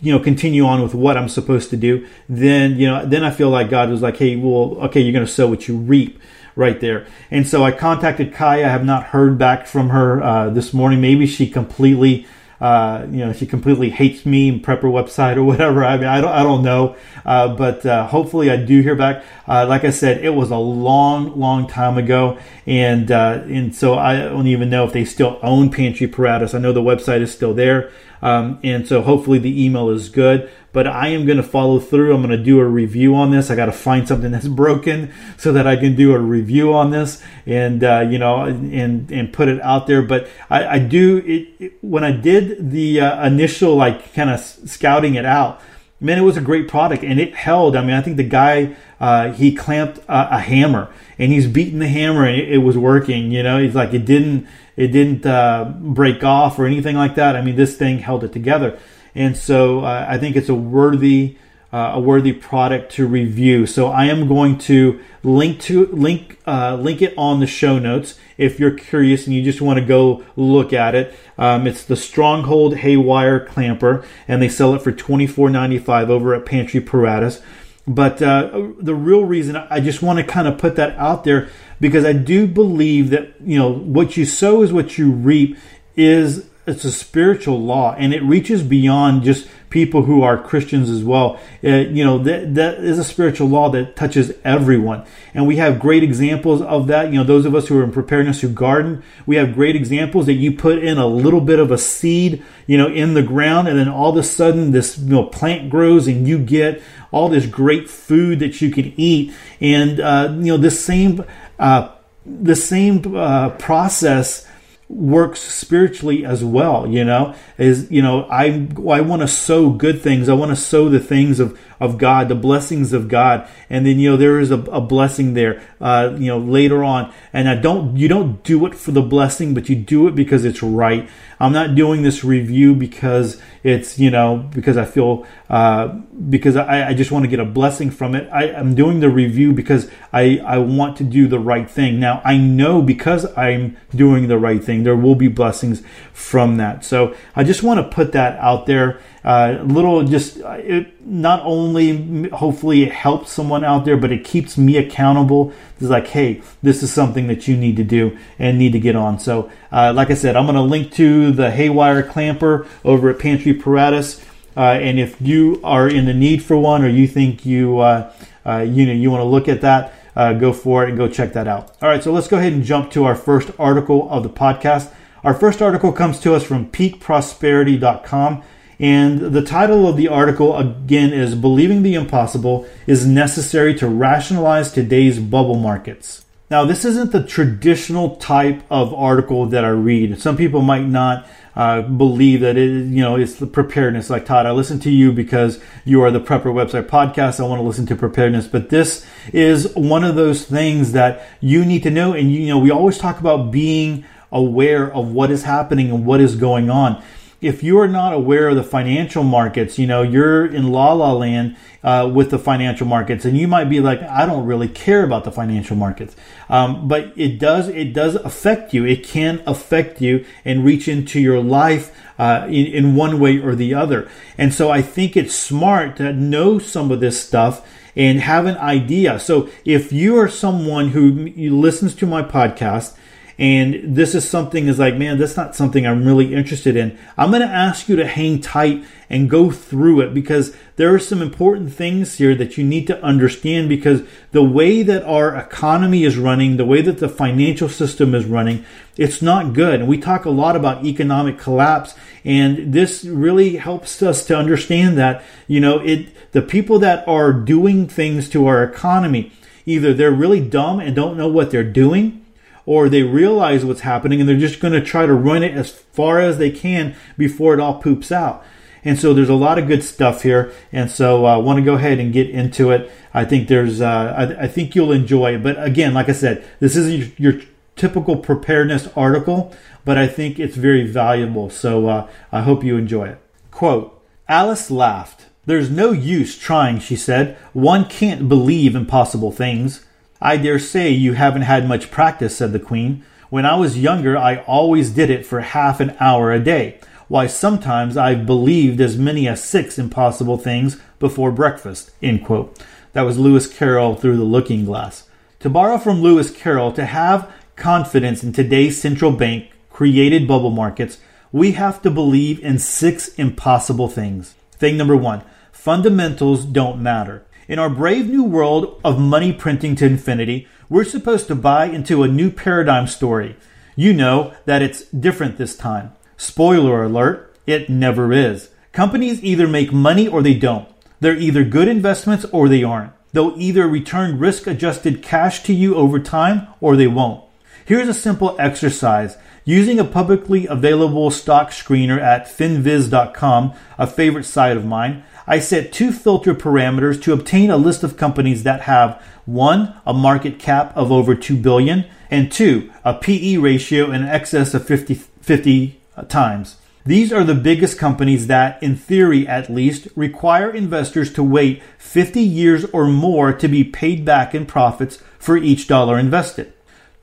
you 0.00 0.12
know, 0.12 0.18
continue 0.18 0.64
on 0.64 0.82
with 0.82 0.94
what 0.94 1.16
I'm 1.16 1.28
supposed 1.28 1.70
to 1.70 1.76
do, 1.76 2.04
then, 2.28 2.76
you 2.76 2.88
know, 2.88 3.06
then 3.06 3.22
I 3.22 3.30
feel 3.30 3.50
like 3.50 3.70
God 3.70 3.88
was 3.88 4.02
like, 4.02 4.16
hey, 4.16 4.34
well, 4.34 4.76
okay, 4.86 5.00
you're 5.00 5.12
going 5.12 5.24
to 5.24 5.30
sow 5.30 5.46
what 5.46 5.68
you 5.68 5.76
reap 5.76 6.18
right 6.56 6.80
there. 6.80 7.06
And 7.30 7.46
so 7.46 7.62
I 7.62 7.70
contacted 7.70 8.34
Kaya. 8.34 8.66
I 8.66 8.68
have 8.68 8.84
not 8.84 9.04
heard 9.04 9.38
back 9.38 9.64
from 9.68 9.90
her 9.90 10.20
uh, 10.20 10.50
this 10.50 10.74
morning. 10.74 11.00
Maybe 11.00 11.28
she 11.28 11.48
completely 11.48 12.26
uh, 12.60 13.06
you 13.10 13.18
know, 13.18 13.32
she 13.32 13.46
completely 13.46 13.90
hates 13.90 14.26
me 14.26 14.48
and 14.48 14.64
Prepper 14.64 14.82
website 14.82 15.36
or 15.36 15.44
whatever. 15.44 15.84
I 15.84 15.96
mean, 15.96 16.06
I 16.06 16.20
don't, 16.20 16.32
I 16.32 16.42
don't 16.42 16.62
know. 16.62 16.96
Uh, 17.24 17.54
but 17.54 17.84
uh, 17.86 18.06
hopefully 18.06 18.50
I 18.50 18.56
do 18.56 18.80
hear 18.80 18.96
back. 18.96 19.24
Uh, 19.46 19.66
like 19.68 19.84
I 19.84 19.90
said, 19.90 20.24
it 20.24 20.30
was 20.30 20.50
a 20.50 20.56
long, 20.56 21.38
long 21.38 21.68
time 21.68 21.98
ago. 21.98 22.38
And, 22.66 23.10
uh, 23.10 23.42
and 23.44 23.74
so 23.74 23.96
I 23.96 24.16
don't 24.16 24.46
even 24.46 24.70
know 24.70 24.84
if 24.84 24.92
they 24.92 25.04
still 25.04 25.38
own 25.42 25.70
Pantry 25.70 26.08
Paratus. 26.08 26.54
I 26.54 26.58
know 26.58 26.72
the 26.72 26.82
website 26.82 27.20
is 27.20 27.32
still 27.32 27.54
there. 27.54 27.90
Um, 28.20 28.58
and 28.62 28.86
so 28.86 29.02
hopefully 29.02 29.38
the 29.38 29.64
email 29.64 29.90
is 29.90 30.08
good 30.08 30.50
but 30.72 30.86
I 30.86 31.08
am 31.08 31.24
going 31.24 31.38
to 31.38 31.42
follow 31.42 31.80
through. 31.80 32.14
I'm 32.14 32.22
going 32.22 32.36
to 32.36 32.42
do 32.42 32.60
a 32.60 32.64
review 32.64 33.14
on 33.16 33.30
this. 33.30 33.50
I 33.50 33.56
got 33.56 33.66
to 33.66 33.72
find 33.72 34.06
something 34.06 34.30
that's 34.32 34.48
broken 34.48 35.12
so 35.36 35.52
that 35.52 35.66
I 35.66 35.76
can 35.76 35.96
do 35.96 36.14
a 36.14 36.18
review 36.18 36.72
on 36.74 36.90
this 36.90 37.22
and 37.46 37.82
uh, 37.82 38.06
you 38.08 38.18
know 38.18 38.42
and 38.42 39.10
and 39.10 39.32
put 39.32 39.48
it 39.48 39.60
out 39.62 39.86
there. 39.86 40.02
But 40.02 40.28
I, 40.50 40.66
I 40.66 40.78
do 40.78 41.18
it, 41.18 41.48
it, 41.58 41.72
when 41.80 42.04
I 42.04 42.12
did 42.12 42.70
the 42.70 43.00
uh, 43.00 43.26
initial 43.26 43.74
like 43.74 44.14
kind 44.14 44.30
of 44.30 44.40
scouting 44.40 45.14
it 45.14 45.24
out. 45.24 45.60
Man, 46.00 46.18
it 46.18 46.22
was 46.22 46.36
a 46.36 46.40
great 46.40 46.68
product 46.68 47.02
and 47.02 47.18
it 47.18 47.34
held. 47.34 47.74
I 47.74 47.82
mean, 47.82 47.94
I 47.94 48.00
think 48.00 48.16
the 48.16 48.24
guy 48.24 48.76
uh, 49.00 49.32
he 49.32 49.54
clamped 49.54 49.98
a, 50.08 50.36
a, 50.36 50.38
hammer 50.38 50.92
and 51.18 51.32
he's 51.32 51.48
beating 51.48 51.80
the 51.80 51.88
hammer 51.88 52.24
and 52.24 52.40
it, 52.40 52.52
it, 52.52 52.58
was 52.58 52.78
working. 52.78 53.32
You 53.32 53.42
know, 53.42 53.60
he's 53.60 53.74
like 53.74 53.92
it 53.92 54.04
didn't 54.04 54.46
it 54.76 54.88
didn't 54.88 55.26
uh, 55.26 55.72
break 55.76 56.22
off 56.22 56.58
or 56.58 56.66
anything 56.66 56.94
like 56.94 57.16
that. 57.16 57.34
I 57.34 57.42
mean, 57.42 57.56
this 57.56 57.76
thing 57.76 57.98
held 57.98 58.22
it 58.22 58.32
together 58.32 58.78
and 59.18 59.36
so 59.36 59.80
uh, 59.80 60.06
I 60.08 60.16
think 60.18 60.36
it's 60.36 60.48
a 60.48 60.54
worthy 60.54 61.36
uh, 61.72 61.92
a 61.94 62.00
worthy 62.00 62.32
product 62.32 62.92
to 62.92 63.06
review. 63.06 63.66
So 63.66 63.88
I 63.88 64.06
am 64.06 64.26
going 64.26 64.58
to 64.58 65.00
link 65.22 65.60
to 65.62 65.86
link 65.86 66.38
uh, 66.46 66.76
link 66.76 67.02
it 67.02 67.12
on 67.18 67.40
the 67.40 67.46
show 67.46 67.78
notes 67.78 68.18
if 68.38 68.58
you're 68.58 68.70
curious 68.70 69.26
and 69.26 69.34
you 69.34 69.42
just 69.42 69.60
want 69.60 69.78
to 69.78 69.84
go 69.84 70.24
look 70.36 70.72
at 70.72 70.94
it. 70.94 71.14
Um, 71.36 71.66
it's 71.66 71.84
the 71.84 71.96
Stronghold 71.96 72.76
Haywire 72.76 73.44
Klamper, 73.46 74.04
and 74.26 74.40
they 74.40 74.48
sell 74.48 74.74
it 74.74 74.82
for 74.82 74.92
twenty 74.92 75.26
four 75.26 75.50
ninety 75.50 75.78
five 75.78 76.08
over 76.08 76.34
at 76.34 76.46
Pantry 76.46 76.80
Paratus. 76.80 77.42
But 77.86 78.20
uh, 78.20 78.68
the 78.78 78.94
real 78.94 79.24
reason 79.24 79.56
I 79.56 79.80
just 79.80 80.02
want 80.02 80.18
to 80.18 80.24
kind 80.24 80.46
of 80.46 80.58
put 80.58 80.76
that 80.76 80.96
out 80.98 81.24
there 81.24 81.48
because 81.80 82.04
I 82.04 82.12
do 82.12 82.46
believe 82.46 83.10
that 83.10 83.34
you 83.40 83.58
know 83.58 83.70
what 83.70 84.16
you 84.16 84.24
sow 84.24 84.62
is 84.62 84.72
what 84.72 84.98
you 84.98 85.10
reap 85.10 85.56
is 85.96 86.48
it's 86.68 86.84
a 86.84 86.92
spiritual 86.92 87.60
law 87.60 87.94
and 87.94 88.12
it 88.12 88.22
reaches 88.22 88.62
beyond 88.62 89.22
just 89.22 89.48
people 89.70 90.02
who 90.02 90.22
are 90.22 90.40
Christians 90.40 90.88
as 90.88 91.02
well. 91.02 91.38
Uh, 91.62 91.68
you 91.68 92.04
know, 92.04 92.18
that, 92.18 92.54
that 92.54 92.78
is 92.78 92.98
a 92.98 93.04
spiritual 93.04 93.48
law 93.48 93.68
that 93.70 93.96
touches 93.96 94.32
everyone. 94.44 95.04
And 95.34 95.46
we 95.46 95.56
have 95.56 95.80
great 95.80 96.02
examples 96.02 96.62
of 96.62 96.86
that. 96.86 97.12
You 97.12 97.18
know, 97.18 97.24
those 97.24 97.44
of 97.44 97.54
us 97.54 97.68
who 97.68 97.78
are 97.78 97.84
in 97.84 97.92
preparedness 97.92 98.40
who 98.40 98.48
garden, 98.48 99.02
we 99.26 99.36
have 99.36 99.54
great 99.54 99.76
examples 99.76 100.26
that 100.26 100.34
you 100.34 100.52
put 100.52 100.78
in 100.78 100.98
a 100.98 101.06
little 101.06 101.40
bit 101.40 101.58
of 101.58 101.70
a 101.70 101.78
seed, 101.78 102.42
you 102.66 102.78
know, 102.78 102.88
in 102.88 103.14
the 103.14 103.22
ground 103.22 103.68
and 103.68 103.78
then 103.78 103.88
all 103.88 104.10
of 104.10 104.16
a 104.16 104.22
sudden 104.22 104.72
this, 104.72 104.98
you 104.98 105.10
know, 105.10 105.24
plant 105.24 105.70
grows 105.70 106.06
and 106.06 106.26
you 106.26 106.38
get 106.38 106.82
all 107.10 107.28
this 107.28 107.46
great 107.46 107.88
food 107.88 108.38
that 108.40 108.60
you 108.60 108.70
can 108.70 108.92
eat. 108.96 109.34
And, 109.60 110.00
uh, 110.00 110.34
you 110.38 110.52
know, 110.52 110.56
the 110.56 110.70
same, 110.70 111.24
uh, 111.58 111.90
the 112.24 112.56
same 112.56 113.16
uh, 113.16 113.50
process 113.50 114.47
works 114.88 115.40
spiritually 115.40 116.24
as 116.24 116.42
well 116.42 116.86
you 116.86 117.04
know? 117.04 117.34
Is 117.56 117.90
you 117.90 118.02
know 118.02 118.24
i 118.30 118.68
i 118.90 119.00
want 119.00 119.22
to 119.22 119.28
sow 119.28 119.70
good 119.70 120.00
things. 120.02 120.28
I 120.28 120.34
want 120.34 120.50
to 120.50 120.56
sow 120.56 120.88
the 120.88 121.00
things 121.00 121.40
of 121.40 121.58
of 121.80 121.98
god 121.98 122.28
the 122.28 122.34
blessings 122.34 122.92
of 122.92 123.08
god 123.08 123.48
and 123.70 123.86
then 123.86 123.98
you 123.98 124.10
know 124.10 124.16
there 124.16 124.38
is 124.38 124.50
a, 124.50 124.58
a 124.70 124.80
blessing 124.80 125.34
there 125.34 125.62
uh 125.80 126.14
you 126.18 126.26
know 126.26 126.38
later 126.38 126.82
on 126.82 127.12
and 127.32 127.48
i 127.48 127.54
don't 127.54 127.96
you 127.96 128.08
don't 128.08 128.42
do 128.42 128.64
it 128.66 128.74
for 128.74 128.92
the 128.92 129.02
blessing 129.02 129.54
but 129.54 129.68
you 129.68 129.76
do 129.76 130.06
it 130.06 130.14
because 130.14 130.44
it's 130.44 130.62
right 130.62 131.08
i'm 131.40 131.52
not 131.52 131.74
doing 131.74 132.02
this 132.02 132.24
review 132.24 132.74
because 132.74 133.40
it's 133.64 133.98
you 133.98 134.10
know 134.10 134.48
because 134.54 134.76
I 134.76 134.84
feel 134.84 135.26
uh, 135.50 135.88
because 136.28 136.56
I, 136.56 136.88
I 136.88 136.94
just 136.94 137.10
want 137.10 137.24
to 137.24 137.28
get 137.28 137.40
a 137.40 137.44
blessing 137.44 137.90
from 137.90 138.14
it. 138.14 138.28
I, 138.32 138.44
am 138.44 138.74
doing 138.74 139.00
the 139.00 139.10
review 139.10 139.52
because 139.52 139.90
I 140.12 140.38
I 140.44 140.58
want 140.58 140.96
to 140.98 141.04
do 141.04 141.26
the 141.26 141.38
right 141.38 141.68
thing. 141.70 141.98
Now 142.00 142.22
I 142.24 142.36
know 142.38 142.82
because 142.82 143.26
I'm 143.36 143.76
doing 143.94 144.28
the 144.28 144.38
right 144.38 144.62
thing, 144.62 144.84
there 144.84 144.96
will 144.96 145.14
be 145.14 145.28
blessings 145.28 145.82
from 146.12 146.56
that. 146.58 146.84
So 146.84 147.14
I 147.34 147.44
just 147.44 147.62
want 147.62 147.78
to 147.78 147.94
put 147.94 148.12
that 148.12 148.38
out 148.38 148.66
there. 148.66 149.00
Uh, 149.28 149.62
little 149.62 150.04
just 150.04 150.40
uh, 150.40 150.52
it 150.52 151.04
not 151.06 151.42
only 151.44 152.30
hopefully 152.30 152.82
it 152.82 152.90
helps 152.90 153.30
someone 153.30 153.62
out 153.62 153.84
there, 153.84 153.98
but 153.98 154.10
it 154.10 154.24
keeps 154.24 154.56
me 154.56 154.78
accountable. 154.78 155.52
It's 155.78 155.90
like, 155.90 156.06
hey, 156.06 156.40
this 156.62 156.82
is 156.82 156.90
something 156.90 157.26
that 157.26 157.46
you 157.46 157.54
need 157.54 157.76
to 157.76 157.84
do 157.84 158.16
and 158.38 158.58
need 158.58 158.72
to 158.72 158.80
get 158.80 158.96
on. 158.96 159.18
So, 159.18 159.50
uh, 159.70 159.92
like 159.94 160.10
I 160.10 160.14
said, 160.14 160.34
I'm 160.34 160.46
going 160.46 160.54
to 160.54 160.62
link 160.62 160.94
to 160.94 161.30
the 161.30 161.50
Haywire 161.50 162.04
Klamper 162.04 162.66
over 162.86 163.10
at 163.10 163.18
Pantry 163.18 163.52
Paratus. 163.52 164.24
Uh, 164.56 164.60
and 164.80 164.98
if 164.98 165.20
you 165.20 165.60
are 165.62 165.86
in 165.86 166.06
the 166.06 166.14
need 166.14 166.42
for 166.42 166.56
one, 166.56 166.82
or 166.82 166.88
you 166.88 167.06
think 167.06 167.44
you 167.44 167.80
uh, 167.80 168.10
you 168.46 168.86
know 168.86 168.94
you 168.94 169.10
want 169.10 169.20
to 169.20 169.28
look 169.28 169.46
at 169.46 169.60
that, 169.60 169.92
go 170.40 170.54
for 170.54 170.84
it 170.84 170.88
and 170.88 170.96
go 170.96 171.06
check 171.06 171.34
that 171.34 171.46
out. 171.46 171.76
All 171.82 171.88
right, 171.90 172.02
so 172.02 172.12
let's 172.12 172.28
go 172.28 172.38
ahead 172.38 172.54
and 172.54 172.64
jump 172.64 172.90
to 172.92 173.04
our 173.04 173.14
first 173.14 173.50
article 173.58 174.08
of 174.08 174.22
the 174.22 174.30
podcast. 174.30 174.90
Our 175.22 175.34
first 175.34 175.60
article 175.60 175.92
comes 175.92 176.18
to 176.20 176.34
us 176.34 176.44
from 176.44 176.70
peakprosperity.com. 176.70 178.42
And 178.80 179.20
the 179.20 179.42
title 179.42 179.88
of 179.88 179.96
the 179.96 180.06
article 180.06 180.56
again 180.56 181.12
is 181.12 181.34
Believing 181.34 181.82
the 181.82 181.94
Impossible 181.94 182.66
is 182.86 183.04
Necessary 183.04 183.74
to 183.74 183.88
Rationalize 183.88 184.70
Today's 184.70 185.18
Bubble 185.18 185.56
Markets. 185.56 186.24
Now, 186.48 186.64
this 186.64 186.84
isn't 186.84 187.10
the 187.10 187.24
traditional 187.24 188.16
type 188.16 188.62
of 188.70 188.94
article 188.94 189.46
that 189.46 189.64
I 189.64 189.70
read. 189.70 190.20
Some 190.20 190.36
people 190.36 190.62
might 190.62 190.86
not 190.86 191.26
uh, 191.56 191.82
believe 191.82 192.40
that 192.40 192.56
it, 192.56 192.86
you 192.86 193.02
know, 193.02 193.16
it's 193.16 193.34
the 193.34 193.48
preparedness. 193.48 194.10
Like 194.10 194.24
Todd, 194.24 194.46
I 194.46 194.52
listen 194.52 194.78
to 194.80 194.90
you 194.90 195.12
because 195.12 195.60
you 195.84 196.00
are 196.02 196.12
the 196.12 196.20
Prepper 196.20 196.44
website 196.44 196.86
podcast. 196.86 197.40
I 197.40 197.48
want 197.48 197.58
to 197.58 197.66
listen 197.66 197.84
to 197.86 197.96
preparedness, 197.96 198.46
but 198.46 198.70
this 198.70 199.04
is 199.32 199.74
one 199.74 200.04
of 200.04 200.14
those 200.14 200.44
things 200.44 200.92
that 200.92 201.26
you 201.40 201.64
need 201.64 201.82
to 201.82 201.90
know. 201.90 202.12
And 202.12 202.32
you 202.32 202.46
know, 202.46 202.58
we 202.58 202.70
always 202.70 202.96
talk 202.96 203.18
about 203.18 203.50
being 203.50 204.04
aware 204.30 204.92
of 204.94 205.10
what 205.10 205.32
is 205.32 205.42
happening 205.42 205.90
and 205.90 206.06
what 206.06 206.20
is 206.20 206.36
going 206.36 206.70
on 206.70 207.02
if 207.40 207.62
you 207.62 207.78
are 207.78 207.88
not 207.88 208.12
aware 208.12 208.48
of 208.48 208.56
the 208.56 208.64
financial 208.64 209.22
markets, 209.22 209.78
you 209.78 209.86
know, 209.86 210.02
you're 210.02 210.44
in 210.44 210.72
la 210.72 210.92
la 210.92 211.12
land 211.12 211.56
uh, 211.84 212.10
with 212.12 212.30
the 212.30 212.38
financial 212.38 212.86
markets, 212.86 213.24
and 213.24 213.38
you 213.38 213.46
might 213.46 213.66
be 213.66 213.80
like, 213.80 214.02
I 214.02 214.26
don't 214.26 214.44
really 214.44 214.68
care 214.68 215.04
about 215.04 215.24
the 215.24 215.30
financial 215.30 215.76
markets, 215.76 216.16
um, 216.48 216.88
but 216.88 217.12
it 217.16 217.38
does 217.38 217.68
it 217.68 217.92
does 217.92 218.16
affect 218.16 218.74
you. 218.74 218.84
It 218.84 219.04
can 219.04 219.42
affect 219.46 220.00
you 220.00 220.24
and 220.44 220.64
reach 220.64 220.88
into 220.88 221.20
your 221.20 221.40
life 221.40 221.94
uh, 222.18 222.46
in, 222.48 222.66
in 222.66 222.96
one 222.96 223.20
way 223.20 223.38
or 223.38 223.54
the 223.54 223.72
other. 223.74 224.08
And 224.36 224.52
so 224.52 224.70
I 224.70 224.82
think 224.82 225.16
it's 225.16 225.34
smart 225.34 225.96
to 225.96 226.12
know 226.12 226.58
some 226.58 226.90
of 226.90 226.98
this 227.00 227.20
stuff 227.20 227.66
and 227.94 228.20
have 228.20 228.46
an 228.46 228.56
idea. 228.58 229.18
So 229.18 229.48
if 229.64 229.92
you 229.92 230.16
are 230.18 230.28
someone 230.28 230.88
who 230.88 231.28
listens 231.36 231.94
to 231.96 232.06
my 232.06 232.22
podcast 232.22 232.96
and 233.38 233.94
this 233.94 234.16
is 234.16 234.28
something 234.28 234.66
is 234.66 234.80
like, 234.80 234.96
man, 234.96 235.16
that's 235.16 235.36
not 235.36 235.54
something 235.54 235.86
I'm 235.86 236.04
really 236.04 236.34
interested 236.34 236.74
in. 236.74 236.98
I'm 237.16 237.30
going 237.30 237.42
to 237.42 237.48
ask 237.48 237.88
you 237.88 237.94
to 237.94 238.06
hang 238.06 238.40
tight 238.40 238.84
and 239.08 239.30
go 239.30 239.52
through 239.52 240.00
it 240.00 240.12
because 240.12 240.56
there 240.74 240.92
are 240.92 240.98
some 240.98 241.22
important 241.22 241.72
things 241.72 242.18
here 242.18 242.34
that 242.34 242.58
you 242.58 242.64
need 242.64 242.88
to 242.88 243.00
understand 243.00 243.68
because 243.68 244.02
the 244.32 244.42
way 244.42 244.82
that 244.82 245.04
our 245.04 245.36
economy 245.36 246.02
is 246.02 246.18
running, 246.18 246.56
the 246.56 246.64
way 246.64 246.82
that 246.82 246.98
the 246.98 247.08
financial 247.08 247.68
system 247.68 248.12
is 248.12 248.24
running, 248.26 248.64
it's 248.96 249.22
not 249.22 249.52
good. 249.52 249.80
And 249.80 249.88
we 249.88 249.98
talk 249.98 250.24
a 250.24 250.30
lot 250.30 250.56
about 250.56 250.84
economic 250.84 251.38
collapse 251.38 251.94
and 252.24 252.72
this 252.72 253.04
really 253.04 253.56
helps 253.56 254.02
us 254.02 254.26
to 254.26 254.36
understand 254.36 254.98
that, 254.98 255.22
you 255.46 255.60
know, 255.60 255.78
it, 255.78 256.32
the 256.32 256.42
people 256.42 256.80
that 256.80 257.06
are 257.06 257.32
doing 257.32 257.86
things 257.86 258.28
to 258.30 258.48
our 258.48 258.64
economy, 258.64 259.32
either 259.64 259.94
they're 259.94 260.10
really 260.10 260.40
dumb 260.40 260.80
and 260.80 260.96
don't 260.96 261.16
know 261.16 261.28
what 261.28 261.52
they're 261.52 261.62
doing 261.62 262.24
or 262.68 262.90
they 262.90 263.02
realize 263.02 263.64
what's 263.64 263.80
happening 263.80 264.20
and 264.20 264.28
they're 264.28 264.36
just 264.36 264.60
going 264.60 264.74
to 264.74 264.82
try 264.82 265.06
to 265.06 265.14
run 265.14 265.42
it 265.42 265.54
as 265.54 265.70
far 265.70 266.20
as 266.20 266.36
they 266.36 266.50
can 266.50 266.94
before 267.16 267.54
it 267.54 267.60
all 267.60 267.80
poops 267.80 268.12
out. 268.12 268.44
And 268.84 268.98
so 268.98 269.14
there's 269.14 269.30
a 269.30 269.34
lot 269.34 269.58
of 269.58 269.66
good 269.66 269.82
stuff 269.82 270.22
here, 270.22 270.52
and 270.70 270.90
so 270.90 271.24
I 271.24 271.36
uh, 271.36 271.38
want 271.40 271.58
to 271.58 271.64
go 271.64 271.76
ahead 271.76 271.98
and 271.98 272.12
get 272.12 272.28
into 272.28 272.70
it. 272.70 272.90
I 273.14 273.24
think 273.24 273.48
there's, 273.48 273.80
uh, 273.80 274.14
I, 274.38 274.44
I, 274.44 274.48
think 274.48 274.74
you'll 274.74 274.92
enjoy 274.92 275.34
it. 275.34 275.42
But 275.42 275.62
again, 275.62 275.94
like 275.94 276.10
I 276.10 276.12
said, 276.12 276.44
this 276.60 276.76
is 276.76 276.94
your, 277.18 277.32
your 277.32 277.42
typical 277.74 278.16
preparedness 278.16 278.86
article, 278.94 279.54
but 279.86 279.96
I 279.96 280.06
think 280.06 280.38
it's 280.38 280.56
very 280.56 280.86
valuable. 280.86 281.48
So 281.48 281.88
uh, 281.88 282.10
I 282.30 282.42
hope 282.42 282.62
you 282.62 282.76
enjoy 282.76 283.08
it. 283.08 283.18
Quote: 283.50 283.98
Alice 284.28 284.70
laughed. 284.70 285.24
There's 285.46 285.70
no 285.70 285.92
use 285.92 286.36
trying, 286.36 286.80
she 286.80 286.96
said. 286.96 287.38
One 287.54 287.86
can't 287.86 288.28
believe 288.28 288.76
impossible 288.76 289.32
things. 289.32 289.86
I 290.20 290.36
dare 290.36 290.58
say 290.58 290.90
you 290.90 291.12
haven't 291.12 291.42
had 291.42 291.68
much 291.68 291.90
practice, 291.90 292.36
said 292.36 292.52
the 292.52 292.58
Queen. 292.58 293.04
When 293.30 293.46
I 293.46 293.56
was 293.56 293.78
younger, 293.78 294.16
I 294.16 294.38
always 294.46 294.90
did 294.90 295.10
it 295.10 295.24
for 295.24 295.40
half 295.40 295.80
an 295.80 295.96
hour 296.00 296.32
a 296.32 296.40
day. 296.40 296.80
Why, 297.08 297.26
sometimes 297.26 297.96
I've 297.96 298.26
believed 298.26 298.80
as 298.80 298.98
many 298.98 299.28
as 299.28 299.42
six 299.42 299.78
impossible 299.78 300.36
things 300.36 300.80
before 300.98 301.30
breakfast. 301.30 301.90
That 302.00 303.02
was 303.02 303.18
Lewis 303.18 303.46
Carroll 303.46 303.94
through 303.94 304.16
the 304.16 304.24
looking 304.24 304.64
glass. 304.64 305.08
To 305.40 305.48
borrow 305.48 305.78
from 305.78 306.02
Lewis 306.02 306.30
Carroll, 306.30 306.72
to 306.72 306.84
have 306.84 307.32
confidence 307.54 308.24
in 308.24 308.32
today's 308.32 308.80
central 308.80 309.12
bank 309.12 309.50
created 309.70 310.26
bubble 310.26 310.50
markets, 310.50 310.98
we 311.30 311.52
have 311.52 311.80
to 311.82 311.90
believe 311.90 312.40
in 312.40 312.58
six 312.58 313.08
impossible 313.14 313.88
things. 313.88 314.34
Thing 314.52 314.76
number 314.76 314.96
one 314.96 315.22
fundamentals 315.52 316.44
don't 316.44 316.82
matter. 316.82 317.24
In 317.48 317.58
our 317.58 317.70
brave 317.70 318.10
new 318.10 318.24
world 318.24 318.78
of 318.84 319.00
money 319.00 319.32
printing 319.32 319.74
to 319.76 319.86
infinity, 319.86 320.46
we're 320.68 320.84
supposed 320.84 321.28
to 321.28 321.34
buy 321.34 321.64
into 321.64 322.02
a 322.02 322.08
new 322.08 322.30
paradigm 322.30 322.86
story. 322.86 323.36
You 323.74 323.94
know 323.94 324.34
that 324.44 324.60
it's 324.60 324.82
different 324.88 325.38
this 325.38 325.56
time. 325.56 325.92
Spoiler 326.18 326.84
alert, 326.84 327.34
it 327.46 327.70
never 327.70 328.12
is. 328.12 328.50
Companies 328.72 329.24
either 329.24 329.48
make 329.48 329.72
money 329.72 330.06
or 330.06 330.20
they 330.20 330.34
don't. 330.34 330.68
They're 331.00 331.16
either 331.16 331.42
good 331.42 331.68
investments 331.68 332.26
or 332.26 332.50
they 332.50 332.62
aren't. 332.62 332.92
They'll 333.14 333.34
either 333.38 333.66
return 333.66 334.18
risk 334.18 334.46
adjusted 334.46 335.02
cash 335.02 335.42
to 335.44 335.54
you 335.54 335.74
over 335.74 335.98
time 335.98 336.48
or 336.60 336.76
they 336.76 336.86
won't. 336.86 337.24
Here's 337.64 337.88
a 337.88 337.94
simple 337.94 338.36
exercise. 338.38 339.16
Using 339.46 339.80
a 339.80 339.84
publicly 339.84 340.46
available 340.46 341.10
stock 341.10 341.48
screener 341.48 341.98
at 341.98 342.26
finviz.com, 342.26 343.54
a 343.78 343.86
favorite 343.86 344.24
site 344.24 344.58
of 344.58 344.66
mine, 344.66 345.04
I 345.30 345.40
set 345.40 345.74
two 345.74 345.92
filter 345.92 346.34
parameters 346.34 347.00
to 347.02 347.12
obtain 347.12 347.50
a 347.50 347.58
list 347.58 347.82
of 347.82 347.98
companies 347.98 348.44
that 348.44 348.62
have 348.62 349.00
one, 349.26 349.78
a 349.86 349.92
market 349.92 350.38
cap 350.38 350.74
of 350.74 350.90
over 350.90 351.14
2 351.14 351.36
billion, 351.36 351.84
and 352.10 352.32
two, 352.32 352.72
a 352.82 352.94
PE 352.94 353.36
ratio 353.36 353.90
in 353.90 354.04
excess 354.04 354.54
of 354.54 354.66
50, 354.66 354.94
50 354.94 355.80
uh, 355.98 356.02
times. 356.04 356.56
These 356.86 357.12
are 357.12 357.24
the 357.24 357.34
biggest 357.34 357.76
companies 357.78 358.26
that, 358.28 358.62
in 358.62 358.74
theory 358.74 359.28
at 359.28 359.50
least, 359.50 359.88
require 359.94 360.50
investors 360.50 361.12
to 361.12 361.22
wait 361.22 361.62
50 361.76 362.22
years 362.22 362.64
or 362.72 362.86
more 362.86 363.34
to 363.34 363.48
be 363.48 363.62
paid 363.64 364.06
back 364.06 364.34
in 364.34 364.46
profits 364.46 365.02
for 365.18 365.36
each 365.36 365.68
dollar 365.68 365.98
invested. 365.98 366.54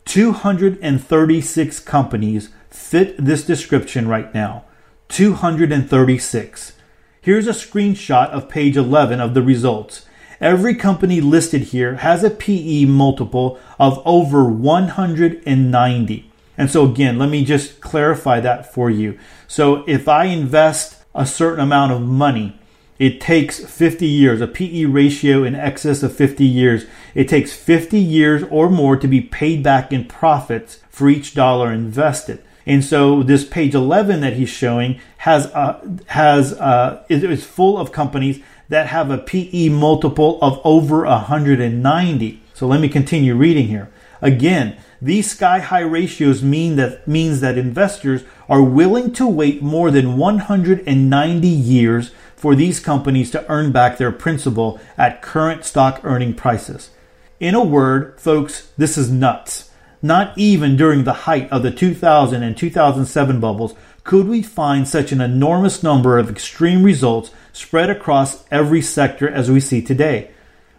236 0.05 1.79
companies 1.81 2.49
fit 2.71 3.15
this 3.23 3.45
description 3.45 4.07
right 4.07 4.33
now. 4.33 4.65
236. 5.09 6.74
Here's 7.25 7.47
a 7.47 7.53
screenshot 7.53 8.29
of 8.29 8.49
page 8.49 8.77
11 8.77 9.19
of 9.19 9.33
the 9.33 9.41
results. 9.41 10.05
Every 10.39 10.75
company 10.75 11.21
listed 11.21 11.63
here 11.63 11.95
has 11.95 12.23
a 12.23 12.29
PE 12.29 12.85
multiple 12.85 13.59
of 13.79 13.99
over 14.05 14.43
190. 14.45 16.31
And 16.55 16.69
so 16.69 16.85
again, 16.85 17.17
let 17.17 17.29
me 17.29 17.43
just 17.43 17.81
clarify 17.81 18.41
that 18.41 18.71
for 18.71 18.91
you. 18.91 19.17
So 19.47 19.83
if 19.87 20.07
I 20.07 20.25
invest 20.25 21.03
a 21.15 21.25
certain 21.25 21.61
amount 21.61 21.93
of 21.93 22.03
money, 22.03 22.59
it 22.99 23.19
takes 23.19 23.57
50 23.57 24.05
years, 24.05 24.39
a 24.39 24.45
PE 24.45 24.85
ratio 24.85 25.43
in 25.43 25.55
excess 25.55 26.03
of 26.03 26.15
50 26.15 26.45
years. 26.45 26.85
It 27.15 27.27
takes 27.27 27.53
50 27.53 27.97
years 27.97 28.43
or 28.51 28.69
more 28.69 28.97
to 28.97 29.07
be 29.07 29.21
paid 29.21 29.63
back 29.63 29.91
in 29.91 30.05
profits 30.05 30.77
for 30.91 31.09
each 31.09 31.33
dollar 31.33 31.73
invested. 31.73 32.43
And 32.65 32.83
so 32.83 33.21
this 33.23 33.45
page 33.45 33.75
11 33.75 34.21
that 34.21 34.33
he's 34.33 34.49
showing 34.49 34.99
has 35.17 35.47
uh, 35.47 35.79
has 36.07 36.53
uh, 36.53 37.03
is, 37.09 37.23
is 37.23 37.45
full 37.45 37.77
of 37.77 37.91
companies 37.91 38.41
that 38.69 38.87
have 38.87 39.11
a 39.11 39.17
PE 39.17 39.69
multiple 39.69 40.39
of 40.41 40.59
over 40.63 41.05
190. 41.05 42.41
So 42.53 42.67
let 42.67 42.81
me 42.81 42.89
continue 42.89 43.35
reading 43.35 43.67
here. 43.67 43.91
Again, 44.21 44.77
these 45.01 45.29
sky 45.29 45.59
high 45.59 45.81
ratios 45.81 46.41
mean 46.41 46.77
that 46.77 47.07
means 47.07 47.41
that 47.41 47.57
investors 47.57 48.23
are 48.49 48.63
willing 48.63 49.13
to 49.13 49.27
wait 49.27 49.61
more 49.61 49.91
than 49.91 50.17
190 50.17 51.47
years 51.47 52.11
for 52.35 52.55
these 52.55 52.79
companies 52.79 53.29
to 53.31 53.45
earn 53.51 53.71
back 53.71 53.97
their 53.97 54.11
principal 54.11 54.79
at 54.97 55.21
current 55.21 55.63
stock 55.65 55.99
earning 56.03 56.33
prices. 56.33 56.89
In 57.39 57.53
a 57.53 57.63
word, 57.63 58.19
folks, 58.19 58.71
this 58.77 58.97
is 58.97 59.11
nuts. 59.11 59.69
Not 60.05 60.37
even 60.37 60.77
during 60.77 61.03
the 61.03 61.25
height 61.25 61.51
of 61.51 61.63
the 61.63 61.71
2000 61.71 62.43
and 62.43 62.55
2007 62.55 63.39
bubbles 63.39 63.73
could 64.03 64.27
we 64.27 64.43
find 64.43 64.87
such 64.87 65.11
an 65.11 65.19
enormous 65.19 65.81
number 65.81 66.19
of 66.19 66.29
extreme 66.29 66.83
results 66.83 67.31
spread 67.53 67.89
across 67.89 68.45
every 68.51 68.83
sector 68.83 69.27
as 69.27 69.49
we 69.49 69.59
see 69.59 69.81
today. 69.81 70.29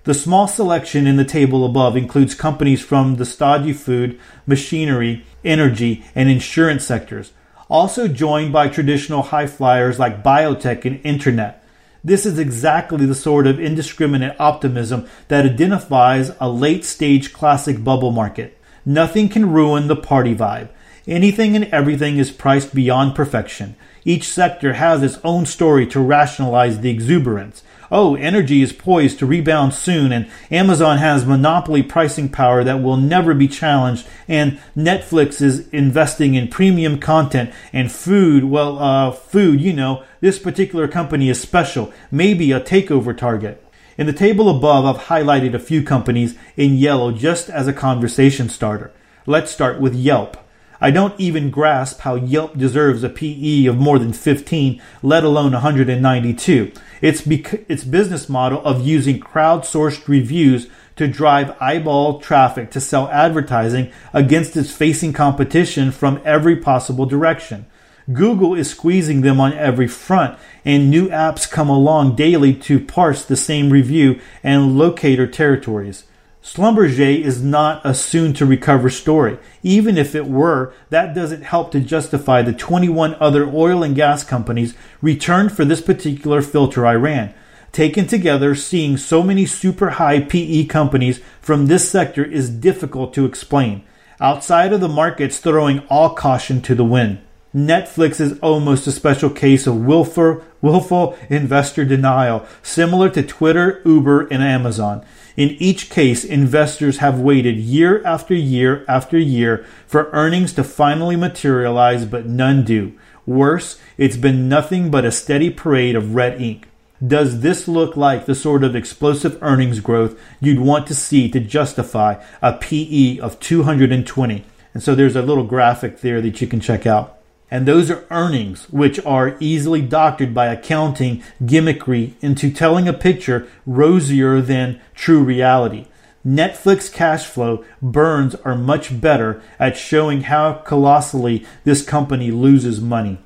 The 0.05 0.15
small 0.15 0.47
selection 0.47 1.09
in 1.09 1.17
the 1.17 1.25
table 1.25 1.67
above 1.67 1.97
includes 1.97 2.37
companies 2.37 2.85
from 2.85 3.17
the 3.17 3.25
stodgy 3.25 3.73
food, 3.73 4.17
machinery, 4.47 5.25
energy, 5.45 6.05
and 6.15 6.31
insurance 6.31 6.85
sectors, 6.85 7.33
also 7.69 8.07
joined 8.07 8.53
by 8.53 8.69
traditional 8.69 9.23
high 9.23 9.49
flyers 9.49 9.99
like 9.99 10.23
biotech 10.23 10.85
and 10.85 11.05
internet. 11.05 11.65
This 12.05 12.27
is 12.27 12.39
exactly 12.39 13.07
the 13.07 13.15
sort 13.17 13.49
of 13.49 13.59
indiscriminate 13.59 14.37
optimism 14.39 15.09
that 15.27 15.45
identifies 15.45 16.31
a 16.39 16.49
late 16.49 16.85
stage 16.85 17.33
classic 17.33 17.83
bubble 17.83 18.13
market. 18.13 18.56
Nothing 18.89 19.29
can 19.29 19.51
ruin 19.51 19.89
the 19.89 19.97
party 19.97 20.33
vibe. 20.33 20.69
Anything 21.09 21.57
and 21.57 21.65
everything 21.67 22.19
is 22.19 22.31
priced 22.31 22.73
beyond 22.73 23.17
perfection. 23.17 23.75
Each 24.05 24.29
sector 24.29 24.75
has 24.75 25.03
its 25.03 25.19
own 25.25 25.45
story 25.45 25.87
to 25.89 26.01
rationalize 26.01 26.79
the 26.81 26.91
exuberance. 26.91 27.65
Oh, 27.91 28.15
energy 28.15 28.63
is 28.63 28.73
poised 28.73 29.19
to 29.19 29.27
rebound 29.27 29.75
soon, 29.75 30.13
and 30.13 30.31
Amazon 30.51 30.99
has 30.99 31.27
monopoly 31.27 31.83
pricing 31.83 32.29
power 32.29 32.63
that 32.63 32.83
will 32.83 32.97
never 32.97 33.35
be 33.35 33.49
challenged, 33.49 34.07
and 34.29 34.61
Netflix 34.77 35.43
is 35.43 35.69
investing 35.69 36.35
in 36.35 36.49
premium 36.49 36.99
content 36.99 37.53
and 37.73 37.91
food. 37.91 38.45
Well, 38.45 38.79
uh, 38.79 39.11
food, 39.11 39.61
you 39.61 39.73
know, 39.73 40.05
this 40.21 40.39
particular 40.39 40.87
company 40.87 41.29
is 41.29 41.41
special, 41.41 41.93
maybe 42.11 42.53
a 42.53 42.61
takeover 42.61 43.17
target. 43.17 43.63
In 43.99 44.07
the 44.07 44.13
table 44.13 44.51
above, 44.51 44.85
I've 44.85 45.07
highlighted 45.07 45.55
a 45.55 45.59
few 45.59 45.83
companies 45.83 46.37
in 46.55 46.75
yellow 46.75 47.13
just 47.13 47.49
as 47.49 47.67
a 47.67 47.73
conversation 47.73 48.51
starter. 48.51 48.93
Let's 49.25 49.51
start 49.51 49.81
with 49.81 49.95
Yelp. 49.95 50.37
I 50.83 50.91
don't 50.91 51.19
even 51.19 51.49
grasp 51.49 52.01
how 52.01 52.17
Yelp 52.17 52.59
deserves 52.59 53.03
a 53.03 53.09
PE 53.09 53.65
of 53.65 53.79
more 53.79 53.99
than 53.99 54.13
15, 54.13 54.83
let 55.03 55.25
alone 55.25 55.53
192. 55.53 56.73
Its, 57.01 57.23
bec- 57.23 57.65
its 57.69 57.85
business 57.85 58.29
model 58.29 58.63
of 58.67 58.87
using 58.87 59.19
crowdsourced 59.19 60.07
reviews 60.07 60.69
to 60.97 61.09
drive 61.09 61.57
eyeball 61.59 62.21
traffic 62.21 62.71
to 62.73 62.81
sell 62.83 63.09
advertising 63.09 63.91
against 64.13 64.59
its 64.59 64.71
facing 64.71 65.15
competition 65.15 65.91
from 65.91 66.21
every 66.23 66.57
possible 66.57 67.07
direction. 67.07 67.65
Google 68.13 68.55
is 68.55 68.71
squeezing 68.71 69.23
them 69.23 69.41
on 69.41 69.53
every 69.55 69.89
front, 69.89 70.39
and 70.65 70.89
new 70.89 71.09
apps 71.09 71.51
come 71.51 71.69
along 71.69 72.15
daily 72.15 72.55
to 72.55 72.79
parse 72.79 73.25
the 73.25 73.37
same 73.37 73.71
review 73.71 74.21
and 74.45 74.79
locator 74.79 75.27
territories. 75.27 76.05
Schlumberger 76.41 77.21
is 77.21 77.43
not 77.43 77.85
a 77.85 77.93
soon 77.93 78.33
to 78.35 78.47
recover 78.47 78.89
story. 78.89 79.37
Even 79.65 79.99
if 79.99 80.15
it 80.15 80.27
were, 80.27 80.73
that 80.91 81.13
doesn't 81.13 81.43
help 81.43 81.73
to 81.73 81.81
justify 81.81 82.41
the 82.41 82.53
21 82.53 83.17
other 83.17 83.49
oil 83.53 83.83
and 83.83 83.97
gas 83.97 84.23
companies 84.23 84.77
returned 85.03 85.51
for 85.51 85.65
this 85.65 85.81
particular 85.81 86.41
filter 86.43 86.87
I 86.87 86.95
ran. 86.95 87.35
Taken 87.73 88.07
together, 88.07 88.55
seeing 88.55 88.97
so 88.97 89.25
many 89.25 89.45
super 89.45 89.91
high 89.91 90.21
PE 90.21 90.67
companies 90.67 91.21
from 91.41 91.67
this 91.67 91.91
sector 91.91 92.25
is 92.25 92.49
difficult 92.49 93.13
to 93.15 93.25
explain. 93.25 93.83
Outside 94.21 94.73
of 94.73 94.81
the 94.81 94.89
markets 94.89 95.39
throwing 95.39 95.81
all 95.89 96.11
caution 96.15 96.63
to 96.63 96.77
the 96.77 96.85
wind. 96.85 97.19
Netflix 97.57 98.21
is 98.21 98.39
almost 98.41 98.87
a 98.87 98.93
special 98.93 99.31
case 99.31 99.67
of 99.67 99.77
willful, 99.77 100.43
willful 100.61 101.17
investor 101.31 101.87
denial, 101.87 102.45
similar 102.63 103.09
to 103.09 103.23
Twitter, 103.23 103.81
Uber, 103.87 104.27
and 104.27 104.43
Amazon. 104.43 105.03
In 105.39 105.57
each 105.59 105.89
case, 105.89 106.23
investors 106.23 106.99
have 106.99 107.19
waited 107.19 107.57
year 107.57 108.05
after 108.05 108.35
year 108.35 108.85
after 108.87 109.17
year 109.17 109.65
for 109.87 110.11
earnings 110.13 110.53
to 110.53 110.65
finally 110.65 111.17
materialize, 111.17 112.05
but 112.05 112.27
none 112.27 112.63
do. 112.63 112.93
Worse, 113.25 113.81
it's 113.97 114.19
been 114.19 114.51
nothing 114.51 114.91
but 114.91 115.07
a 115.07 115.11
steady 115.11 115.49
parade 115.49 115.97
of 115.97 116.15
red 116.15 116.39
ink. 116.39 116.69
Does 117.05 117.41
this 117.41 117.67
look 117.67 117.97
like 117.97 118.27
the 118.27 118.35
sort 118.35 118.65
of 118.65 118.77
explosive 118.77 119.39
earnings 119.41 119.81
growth 119.81 120.21
you'd 120.41 120.61
want 120.61 120.87
to 120.89 120.95
see 120.95 121.31
to 121.31 121.41
justify 121.41 122.23
a 122.43 122.53
PE 122.53 123.19
of 123.19 123.41
220? 123.41 124.45
And 124.75 124.83
so 124.83 124.95
there's 124.95 125.17
a 125.17 125.23
little 125.23 125.45
graphic 125.45 126.03
there 126.03 126.21
that 126.21 126.43
you 126.43 126.47
can 126.47 126.61
check 126.61 126.87
out. 126.87 127.16
And 127.51 127.67
those 127.67 127.91
are 127.91 128.05
earnings, 128.11 128.69
which 128.71 128.99
are 129.05 129.37
easily 129.39 129.81
doctored 129.81 130.35
by 130.35 130.47
accounting 130.47 131.23
gimmickry 131.43 132.15
into 132.21 132.51
telling 132.51 132.89
a 132.89 132.93
picture 132.93 133.47
rosier 133.65 134.41
than 134.41 134.81
true 134.95 135.23
reality. 135.23 135.87
Netflix 136.27 136.93
cash 136.93 137.27
flow 137.27 137.65
burns 137.81 138.35
are 138.37 138.57
much 138.57 139.01
better 139.01 139.41
at 139.61 139.77
showing 139.77 140.23
how 140.23 140.55
colossally 140.55 141.47
this 141.63 141.85
company 141.85 142.33
loses 142.33 142.81
money. 142.81 143.19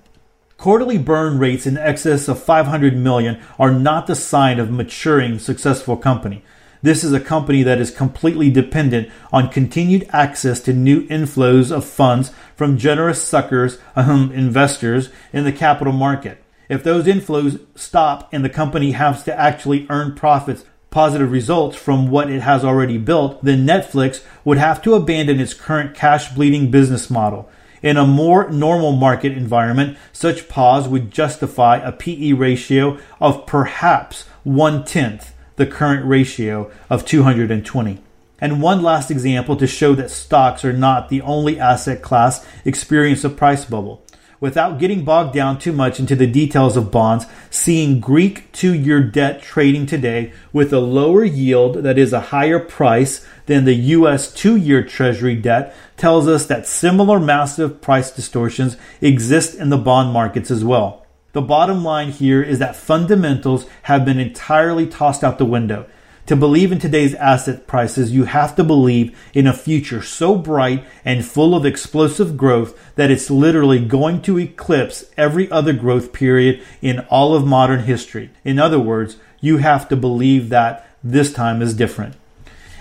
Quarterly 0.58 0.98
burn 0.98 1.38
rates 1.38 1.66
in 1.66 1.78
excess 1.78 2.28
of 2.28 2.42
500 2.42 2.94
million 2.94 3.40
are 3.58 3.72
not 3.72 4.06
the 4.06 4.14
sign 4.14 4.60
of 4.60 4.70
maturing 4.70 5.38
successful 5.38 5.96
company. 5.96 6.44
This 6.82 7.04
is 7.04 7.12
a 7.12 7.20
company 7.20 7.62
that 7.62 7.78
is 7.78 7.90
completely 7.90 8.50
dependent 8.50 9.10
on 9.32 9.50
continued 9.50 10.08
access 10.12 10.60
to 10.60 10.72
new 10.72 11.06
inflows 11.08 11.70
of 11.70 11.84
funds 11.84 12.32
from 12.56 12.78
generous 12.78 13.22
suckers, 13.22 13.78
um, 13.94 14.32
investors 14.32 15.10
in 15.30 15.44
the 15.44 15.52
capital 15.52 15.92
market. 15.92 16.42
If 16.70 16.82
those 16.82 17.04
inflows 17.04 17.60
stop 17.74 18.30
and 18.32 18.42
the 18.42 18.48
company 18.48 18.92
has 18.92 19.22
to 19.24 19.38
actually 19.38 19.86
earn 19.90 20.14
profits, 20.14 20.64
positive 20.88 21.30
results 21.30 21.76
from 21.76 22.08
what 22.08 22.30
it 22.30 22.40
has 22.40 22.64
already 22.64 22.96
built, 22.96 23.44
then 23.44 23.66
Netflix 23.66 24.24
would 24.44 24.58
have 24.58 24.80
to 24.82 24.94
abandon 24.94 25.38
its 25.38 25.52
current 25.52 25.94
cash 25.94 26.32
bleeding 26.32 26.70
business 26.70 27.10
model. 27.10 27.50
In 27.82 27.98
a 27.98 28.06
more 28.06 28.50
normal 28.50 28.92
market 28.92 29.32
environment, 29.32 29.98
such 30.12 30.48
pause 30.48 30.88
would 30.88 31.10
justify 31.10 31.76
a 31.76 31.92
PE 31.92 32.32
ratio 32.32 32.98
of 33.20 33.46
perhaps 33.46 34.24
one 34.44 34.84
tenth 34.84 35.34
the 35.60 35.66
current 35.66 36.06
ratio 36.06 36.70
of 36.88 37.04
220. 37.04 37.98
And 38.40 38.62
one 38.62 38.82
last 38.82 39.10
example 39.10 39.56
to 39.56 39.66
show 39.66 39.94
that 39.94 40.10
stocks 40.10 40.64
are 40.64 40.72
not 40.72 41.10
the 41.10 41.20
only 41.20 41.60
asset 41.60 42.00
class 42.00 42.46
experiencing 42.64 43.30
a 43.30 43.34
price 43.34 43.66
bubble. 43.66 44.02
Without 44.40 44.78
getting 44.78 45.04
bogged 45.04 45.34
down 45.34 45.58
too 45.58 45.74
much 45.74 46.00
into 46.00 46.16
the 46.16 46.26
details 46.26 46.78
of 46.78 46.90
bonds, 46.90 47.26
seeing 47.50 48.00
Greek 48.00 48.50
two 48.52 48.72
year 48.72 49.02
debt 49.02 49.42
trading 49.42 49.84
today 49.84 50.32
with 50.50 50.72
a 50.72 50.80
lower 50.80 51.24
yield 51.24 51.84
that 51.84 51.98
is 51.98 52.14
a 52.14 52.32
higher 52.32 52.58
price 52.58 53.26
than 53.44 53.66
the 53.66 53.74
US 53.74 54.32
two 54.32 54.56
year 54.56 54.82
Treasury 54.82 55.36
debt 55.36 55.76
tells 55.98 56.26
us 56.26 56.46
that 56.46 56.66
similar 56.66 57.20
massive 57.20 57.82
price 57.82 58.10
distortions 58.10 58.78
exist 59.02 59.56
in 59.56 59.68
the 59.68 59.76
bond 59.76 60.10
markets 60.10 60.50
as 60.50 60.64
well. 60.64 61.04
The 61.32 61.42
bottom 61.42 61.84
line 61.84 62.10
here 62.10 62.42
is 62.42 62.58
that 62.58 62.74
fundamentals 62.74 63.66
have 63.82 64.04
been 64.04 64.18
entirely 64.18 64.86
tossed 64.86 65.22
out 65.22 65.38
the 65.38 65.44
window. 65.44 65.86
To 66.26 66.36
believe 66.36 66.70
in 66.70 66.78
today's 66.78 67.14
asset 67.14 67.66
prices, 67.66 68.12
you 68.12 68.24
have 68.24 68.54
to 68.56 68.64
believe 68.64 69.18
in 69.32 69.46
a 69.46 69.52
future 69.52 70.02
so 70.02 70.36
bright 70.36 70.84
and 71.04 71.24
full 71.24 71.54
of 71.54 71.66
explosive 71.66 72.36
growth 72.36 72.78
that 72.94 73.10
it's 73.10 73.30
literally 73.30 73.84
going 73.84 74.22
to 74.22 74.38
eclipse 74.38 75.04
every 75.16 75.50
other 75.50 75.72
growth 75.72 76.12
period 76.12 76.62
in 76.82 77.00
all 77.10 77.34
of 77.34 77.46
modern 77.46 77.84
history. 77.84 78.30
In 78.44 78.58
other 78.58 78.78
words, 78.78 79.16
you 79.40 79.58
have 79.58 79.88
to 79.88 79.96
believe 79.96 80.50
that 80.50 80.88
this 81.02 81.32
time 81.32 81.62
is 81.62 81.74
different. 81.74 82.14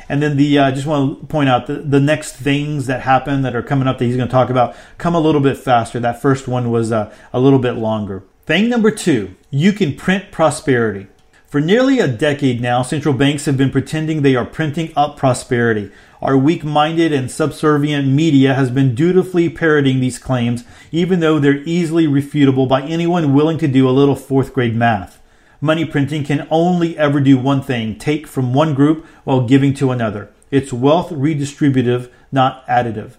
And 0.08 0.24
then 0.24 0.38
the 0.38 0.58
uh, 0.58 0.72
just 0.72 0.88
want 0.88 1.22
to 1.22 1.28
point 1.28 1.50
out 1.50 1.68
the, 1.68 1.76
the 1.76 2.00
next 2.00 2.36
things 2.36 2.88
that 2.88 3.02
happen 3.02 3.44
that 3.44 3.56
are 3.56 3.62
coming 3.62 3.88
up 3.88 4.00
that 4.00 4.06
he's 4.06 4.18
going 4.18 4.28
to 4.28 4.32
talk 4.32 4.50
about 4.50 4.76
come 4.98 5.14
a 5.14 5.20
little 5.20 5.42
bit 5.42 5.56
faster. 5.56 6.00
That 6.00 6.20
first 6.20 6.48
one 6.48 6.72
was 6.72 6.92
uh, 6.92 7.16
a 7.32 7.40
little 7.40 7.60
bit 7.60 7.74
longer. 7.74 8.24
Thing 8.50 8.68
number 8.68 8.90
two, 8.90 9.36
you 9.52 9.72
can 9.74 9.96
print 9.96 10.32
prosperity. 10.32 11.06
For 11.46 11.62
nearly 11.62 12.00
a 12.00 12.08
decade 12.08 12.60
now, 12.60 12.82
central 12.82 13.14
banks 13.14 13.46
have 13.46 13.58
been 13.58 13.70
pretending 13.70 14.24
they 14.24 14.36
are 14.36 14.44
printing 14.44 14.92
up 14.96 15.18
prosperity. 15.18 15.92
Our 16.20 16.36
weak 16.36 16.64
minded 16.64 17.14
and 17.14 17.30
subservient 17.30 18.08
media 18.08 18.56
has 18.56 18.72
been 18.72 18.96
dutifully 18.96 19.50
parroting 19.50 20.00
these 20.00 20.18
claims, 20.18 20.64
even 20.92 21.20
though 21.20 21.38
they're 21.38 21.62
easily 21.64 22.08
refutable 22.08 22.68
by 22.68 22.82
anyone 22.82 23.36
willing 23.36 23.60
to 23.60 23.68
do 23.68 23.88
a 23.88 23.92
little 23.92 24.16
fourth 24.16 24.52
grade 24.52 24.76
math. 24.76 25.22
Money 25.62 25.86
printing 25.86 26.24
can 26.24 26.48
only 26.50 26.98
ever 26.98 27.20
do 27.20 27.38
one 27.38 27.62
thing 27.62 28.00
take 28.00 28.26
from 28.26 28.56
one 28.56 28.74
group 28.74 29.06
while 29.26 29.46
giving 29.46 29.76
to 29.76 29.92
another. 29.92 30.28
It's 30.50 30.74
wealth 30.74 31.12
redistributive, 31.12 32.10
not 32.32 32.66
additive. 32.66 33.12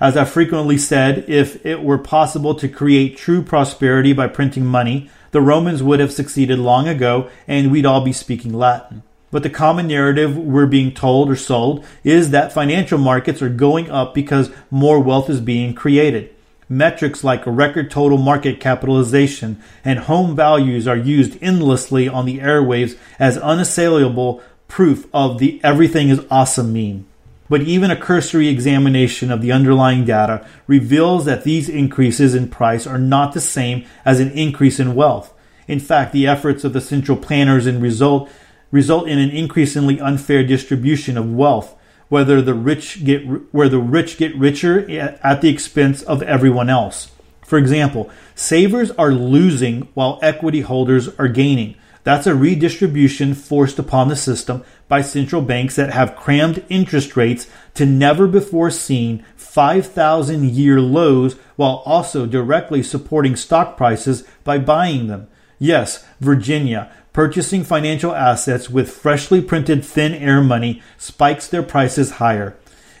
As 0.00 0.16
I 0.16 0.24
frequently 0.24 0.76
said, 0.76 1.24
if 1.26 1.64
it 1.64 1.82
were 1.82 1.98
possible 1.98 2.54
to 2.56 2.68
create 2.68 3.16
true 3.16 3.42
prosperity 3.42 4.12
by 4.12 4.26
printing 4.26 4.66
money, 4.66 5.10
the 5.30 5.40
Romans 5.40 5.82
would 5.82 6.00
have 6.00 6.12
succeeded 6.12 6.58
long 6.58 6.86
ago 6.86 7.30
and 7.48 7.70
we'd 7.70 7.86
all 7.86 8.02
be 8.02 8.12
speaking 8.12 8.52
Latin. 8.52 9.02
But 9.30 9.42
the 9.42 9.50
common 9.50 9.88
narrative 9.88 10.36
we're 10.36 10.66
being 10.66 10.92
told 10.92 11.30
or 11.30 11.36
sold 11.36 11.84
is 12.04 12.30
that 12.30 12.52
financial 12.52 12.98
markets 12.98 13.42
are 13.42 13.48
going 13.48 13.90
up 13.90 14.14
because 14.14 14.50
more 14.70 15.00
wealth 15.00 15.28
is 15.30 15.40
being 15.40 15.74
created. 15.74 16.34
Metrics 16.68 17.24
like 17.24 17.42
record 17.46 17.90
total 17.90 18.18
market 18.18 18.60
capitalization 18.60 19.62
and 19.84 20.00
home 20.00 20.36
values 20.36 20.86
are 20.86 20.96
used 20.96 21.38
endlessly 21.42 22.08
on 22.08 22.26
the 22.26 22.38
airwaves 22.38 22.96
as 23.18 23.38
unassailable 23.38 24.42
proof 24.68 25.06
of 25.14 25.38
the 25.38 25.60
everything 25.62 26.08
is 26.08 26.24
awesome 26.30 26.72
meme. 26.72 27.06
But 27.48 27.62
even 27.62 27.90
a 27.90 27.96
cursory 27.96 28.48
examination 28.48 29.30
of 29.30 29.40
the 29.40 29.52
underlying 29.52 30.04
data 30.04 30.46
reveals 30.66 31.24
that 31.24 31.44
these 31.44 31.68
increases 31.68 32.34
in 32.34 32.48
price 32.48 32.86
are 32.86 32.98
not 32.98 33.34
the 33.34 33.40
same 33.40 33.86
as 34.04 34.20
an 34.20 34.30
increase 34.32 34.80
in 34.80 34.94
wealth. 34.94 35.32
In 35.68 35.80
fact, 35.80 36.12
the 36.12 36.26
efforts 36.26 36.64
of 36.64 36.72
the 36.72 36.80
central 36.80 37.16
planners 37.16 37.66
in 37.66 37.80
result 37.80 38.28
result 38.72 39.08
in 39.08 39.18
an 39.18 39.30
increasingly 39.30 40.00
unfair 40.00 40.44
distribution 40.44 41.16
of 41.16 41.32
wealth, 41.32 41.76
whether 42.08 42.42
the 42.42 42.54
rich 42.54 43.04
get 43.04 43.22
where 43.52 43.68
the 43.68 43.78
rich 43.78 44.18
get 44.18 44.36
richer 44.36 44.88
at 45.22 45.40
the 45.40 45.48
expense 45.48 46.02
of 46.02 46.22
everyone 46.22 46.68
else. 46.68 47.12
For 47.44 47.58
example, 47.58 48.10
savers 48.34 48.90
are 48.92 49.12
losing 49.12 49.82
while 49.94 50.18
equity 50.20 50.62
holders 50.62 51.08
are 51.16 51.28
gaining. 51.28 51.76
That's 52.06 52.28
a 52.28 52.36
redistribution 52.36 53.34
forced 53.34 53.80
upon 53.80 54.06
the 54.06 54.14
system 54.14 54.62
by 54.86 55.02
central 55.02 55.42
banks 55.42 55.74
that 55.74 55.92
have 55.92 56.14
crammed 56.14 56.64
interest 56.68 57.16
rates 57.16 57.48
to 57.74 57.84
never 57.84 58.28
before 58.28 58.70
seen 58.70 59.24
5,000 59.34 60.48
year 60.48 60.80
lows 60.80 61.34
while 61.56 61.82
also 61.84 62.24
directly 62.24 62.84
supporting 62.84 63.34
stock 63.34 63.76
prices 63.76 64.22
by 64.44 64.56
buying 64.56 65.08
them. 65.08 65.26
Yes, 65.58 66.06
Virginia, 66.20 66.92
purchasing 67.12 67.64
financial 67.64 68.14
assets 68.14 68.70
with 68.70 68.88
freshly 68.88 69.40
printed 69.42 69.84
thin 69.84 70.14
air 70.14 70.40
money 70.40 70.80
spikes 70.96 71.48
their 71.48 71.64
prices 71.64 72.12
higher. 72.22 72.56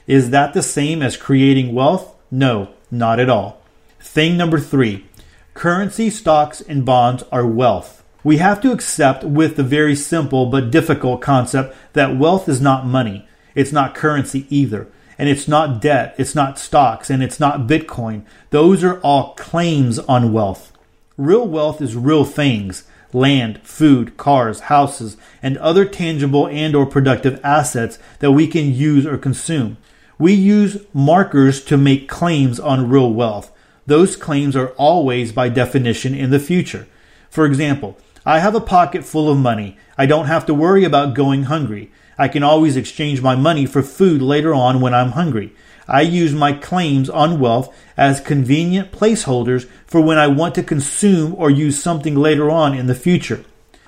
Is 0.08 0.30
that 0.30 0.52
the 0.52 0.64
same 0.64 1.00
as 1.00 1.16
creating 1.16 1.72
wealth? 1.72 2.12
No, 2.32 2.70
not 2.90 3.20
at 3.20 3.30
all. 3.30 3.62
Thing 4.00 4.36
number 4.36 4.58
three 4.58 5.06
currency, 5.54 6.10
stocks, 6.10 6.60
and 6.60 6.84
bonds 6.84 7.22
are 7.30 7.46
wealth. 7.46 8.02
We 8.26 8.38
have 8.38 8.60
to 8.62 8.72
accept 8.72 9.22
with 9.22 9.54
the 9.54 9.62
very 9.62 9.94
simple 9.94 10.46
but 10.46 10.72
difficult 10.72 11.20
concept 11.20 11.76
that 11.92 12.16
wealth 12.16 12.48
is 12.48 12.60
not 12.60 12.84
money. 12.84 13.28
It's 13.54 13.70
not 13.70 13.94
currency 13.94 14.48
either. 14.50 14.88
And 15.16 15.28
it's 15.28 15.46
not 15.46 15.80
debt. 15.80 16.12
It's 16.18 16.34
not 16.34 16.58
stocks. 16.58 17.08
And 17.08 17.22
it's 17.22 17.38
not 17.38 17.68
Bitcoin. 17.68 18.24
Those 18.50 18.82
are 18.82 18.98
all 18.98 19.34
claims 19.34 20.00
on 20.00 20.32
wealth. 20.32 20.72
Real 21.16 21.46
wealth 21.46 21.80
is 21.80 21.94
real 21.94 22.24
things 22.24 22.82
land, 23.12 23.60
food, 23.62 24.16
cars, 24.16 24.58
houses, 24.62 25.16
and 25.40 25.56
other 25.58 25.84
tangible 25.84 26.48
and 26.48 26.74
or 26.74 26.84
productive 26.84 27.38
assets 27.44 27.96
that 28.18 28.32
we 28.32 28.48
can 28.48 28.74
use 28.74 29.06
or 29.06 29.18
consume. 29.18 29.76
We 30.18 30.32
use 30.32 30.84
markers 30.92 31.62
to 31.66 31.76
make 31.76 32.08
claims 32.08 32.58
on 32.58 32.90
real 32.90 33.12
wealth. 33.12 33.52
Those 33.86 34.16
claims 34.16 34.56
are 34.56 34.70
always 34.70 35.30
by 35.30 35.48
definition 35.48 36.12
in 36.12 36.30
the 36.30 36.40
future. 36.40 36.88
For 37.30 37.46
example, 37.46 37.96
I 38.28 38.40
have 38.40 38.56
a 38.56 38.60
pocket 38.60 39.04
full 39.04 39.30
of 39.30 39.38
money. 39.38 39.78
I 39.96 40.06
don't 40.06 40.26
have 40.26 40.44
to 40.46 40.54
worry 40.54 40.82
about 40.82 41.14
going 41.14 41.44
hungry. 41.44 41.92
I 42.18 42.26
can 42.26 42.42
always 42.42 42.76
exchange 42.76 43.22
my 43.22 43.36
money 43.36 43.66
for 43.66 43.84
food 43.84 44.20
later 44.20 44.52
on 44.52 44.80
when 44.80 44.92
I'm 44.92 45.12
hungry. 45.12 45.54
I 45.86 46.00
use 46.00 46.34
my 46.34 46.52
claims 46.52 47.08
on 47.08 47.38
wealth 47.38 47.72
as 47.96 48.20
convenient 48.20 48.90
placeholders 48.90 49.68
for 49.86 50.00
when 50.00 50.18
I 50.18 50.26
want 50.26 50.56
to 50.56 50.64
consume 50.64 51.36
or 51.36 51.50
use 51.50 51.80
something 51.80 52.16
later 52.16 52.50
on 52.50 52.74
in 52.74 52.88
the 52.88 52.96
future. 52.96 53.44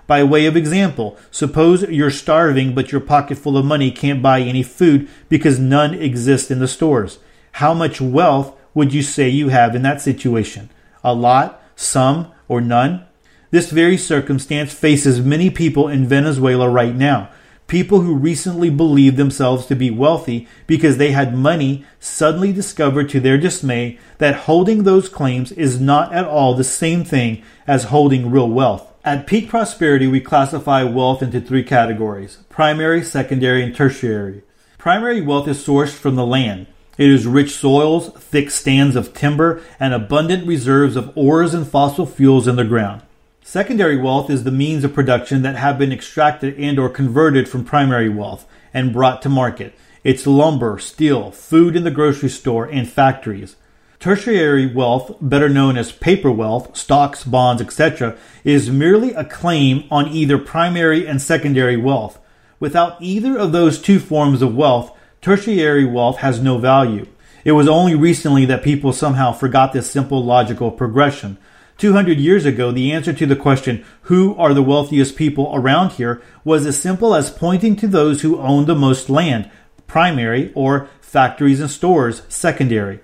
By 0.06 0.22
way 0.22 0.46
of 0.46 0.56
example, 0.56 1.18
suppose 1.32 1.82
you're 1.82 2.08
starving 2.08 2.76
but 2.76 2.92
your 2.92 3.00
pocket 3.00 3.38
full 3.38 3.56
of 3.56 3.64
money 3.64 3.90
can't 3.90 4.22
buy 4.22 4.40
any 4.42 4.62
food 4.62 5.08
because 5.28 5.58
none 5.58 5.94
exist 5.94 6.52
in 6.52 6.60
the 6.60 6.68
stores. 6.68 7.18
How 7.54 7.74
much 7.74 8.00
wealth 8.00 8.56
would 8.72 8.94
you 8.94 9.02
say 9.02 9.28
you 9.28 9.48
have 9.48 9.74
in 9.74 9.82
that 9.82 10.00
situation? 10.00 10.70
A 11.02 11.12
lot, 11.12 11.60
some, 11.74 12.30
or 12.46 12.60
none? 12.60 13.07
This 13.50 13.70
very 13.70 13.96
circumstance 13.96 14.74
faces 14.74 15.22
many 15.22 15.48
people 15.48 15.88
in 15.88 16.06
Venezuela 16.06 16.68
right 16.68 16.94
now. 16.94 17.30
People 17.66 18.00
who 18.00 18.14
recently 18.14 18.68
believed 18.68 19.16
themselves 19.16 19.64
to 19.66 19.74
be 19.74 19.90
wealthy 19.90 20.46
because 20.66 20.98
they 20.98 21.12
had 21.12 21.34
money 21.34 21.84
suddenly 21.98 22.52
discovered 22.52 23.08
to 23.08 23.20
their 23.20 23.38
dismay 23.38 23.98
that 24.18 24.44
holding 24.46 24.82
those 24.82 25.08
claims 25.08 25.50
is 25.52 25.80
not 25.80 26.12
at 26.12 26.26
all 26.26 26.54
the 26.54 26.64
same 26.64 27.04
thing 27.04 27.42
as 27.66 27.84
holding 27.84 28.30
real 28.30 28.48
wealth. 28.48 28.92
At 29.02 29.26
peak 29.26 29.48
prosperity, 29.48 30.06
we 30.06 30.20
classify 30.20 30.82
wealth 30.82 31.22
into 31.22 31.40
three 31.40 31.62
categories 31.62 32.38
primary, 32.50 33.02
secondary, 33.02 33.62
and 33.62 33.74
tertiary. 33.74 34.42
Primary 34.76 35.22
wealth 35.22 35.48
is 35.48 35.66
sourced 35.66 35.94
from 35.94 36.16
the 36.16 36.26
land. 36.26 36.66
It 36.98 37.08
is 37.08 37.26
rich 37.26 37.52
soils, 37.52 38.10
thick 38.14 38.50
stands 38.50 38.96
of 38.96 39.14
timber, 39.14 39.62
and 39.80 39.94
abundant 39.94 40.46
reserves 40.46 40.96
of 40.96 41.16
ores 41.16 41.54
and 41.54 41.66
fossil 41.66 42.04
fuels 42.04 42.46
in 42.46 42.56
the 42.56 42.64
ground. 42.64 43.02
Secondary 43.50 43.96
wealth 43.96 44.28
is 44.28 44.44
the 44.44 44.50
means 44.50 44.84
of 44.84 44.92
production 44.92 45.40
that 45.40 45.56
have 45.56 45.78
been 45.78 45.90
extracted 45.90 46.54
and 46.58 46.78
or 46.78 46.90
converted 46.90 47.48
from 47.48 47.64
primary 47.64 48.10
wealth 48.10 48.46
and 48.74 48.92
brought 48.92 49.22
to 49.22 49.30
market. 49.30 49.74
It's 50.04 50.26
lumber, 50.26 50.78
steel, 50.78 51.30
food 51.30 51.74
in 51.74 51.82
the 51.82 51.90
grocery 51.90 52.28
store, 52.28 52.66
and 52.66 52.86
factories. 52.86 53.56
Tertiary 54.00 54.66
wealth, 54.66 55.16
better 55.18 55.48
known 55.48 55.78
as 55.78 55.92
paper 55.92 56.30
wealth, 56.30 56.76
stocks, 56.76 57.24
bonds, 57.24 57.62
etc., 57.62 58.18
is 58.44 58.68
merely 58.68 59.14
a 59.14 59.24
claim 59.24 59.84
on 59.90 60.08
either 60.08 60.36
primary 60.36 61.06
and 61.06 61.22
secondary 61.22 61.78
wealth. 61.78 62.18
Without 62.60 63.00
either 63.00 63.38
of 63.38 63.52
those 63.52 63.80
two 63.80 63.98
forms 63.98 64.42
of 64.42 64.54
wealth, 64.54 64.94
tertiary 65.22 65.86
wealth 65.86 66.18
has 66.18 66.38
no 66.38 66.58
value. 66.58 67.06
It 67.46 67.52
was 67.52 67.66
only 67.66 67.94
recently 67.94 68.44
that 68.44 68.62
people 68.62 68.92
somehow 68.92 69.32
forgot 69.32 69.72
this 69.72 69.90
simple 69.90 70.22
logical 70.22 70.70
progression. 70.70 71.38
200 71.78 72.18
years 72.18 72.44
ago, 72.44 72.72
the 72.72 72.90
answer 72.90 73.12
to 73.12 73.24
the 73.24 73.36
question, 73.36 73.84
who 74.02 74.34
are 74.34 74.52
the 74.52 74.62
wealthiest 74.62 75.14
people 75.14 75.50
around 75.54 75.92
here, 75.92 76.20
was 76.42 76.66
as 76.66 76.80
simple 76.80 77.14
as 77.14 77.30
pointing 77.30 77.76
to 77.76 77.86
those 77.86 78.22
who 78.22 78.40
own 78.40 78.66
the 78.66 78.74
most 78.74 79.08
land, 79.08 79.48
primary, 79.86 80.52
or 80.54 80.88
factories 81.00 81.60
and 81.60 81.70
stores, 81.70 82.22
secondary. 82.28 82.98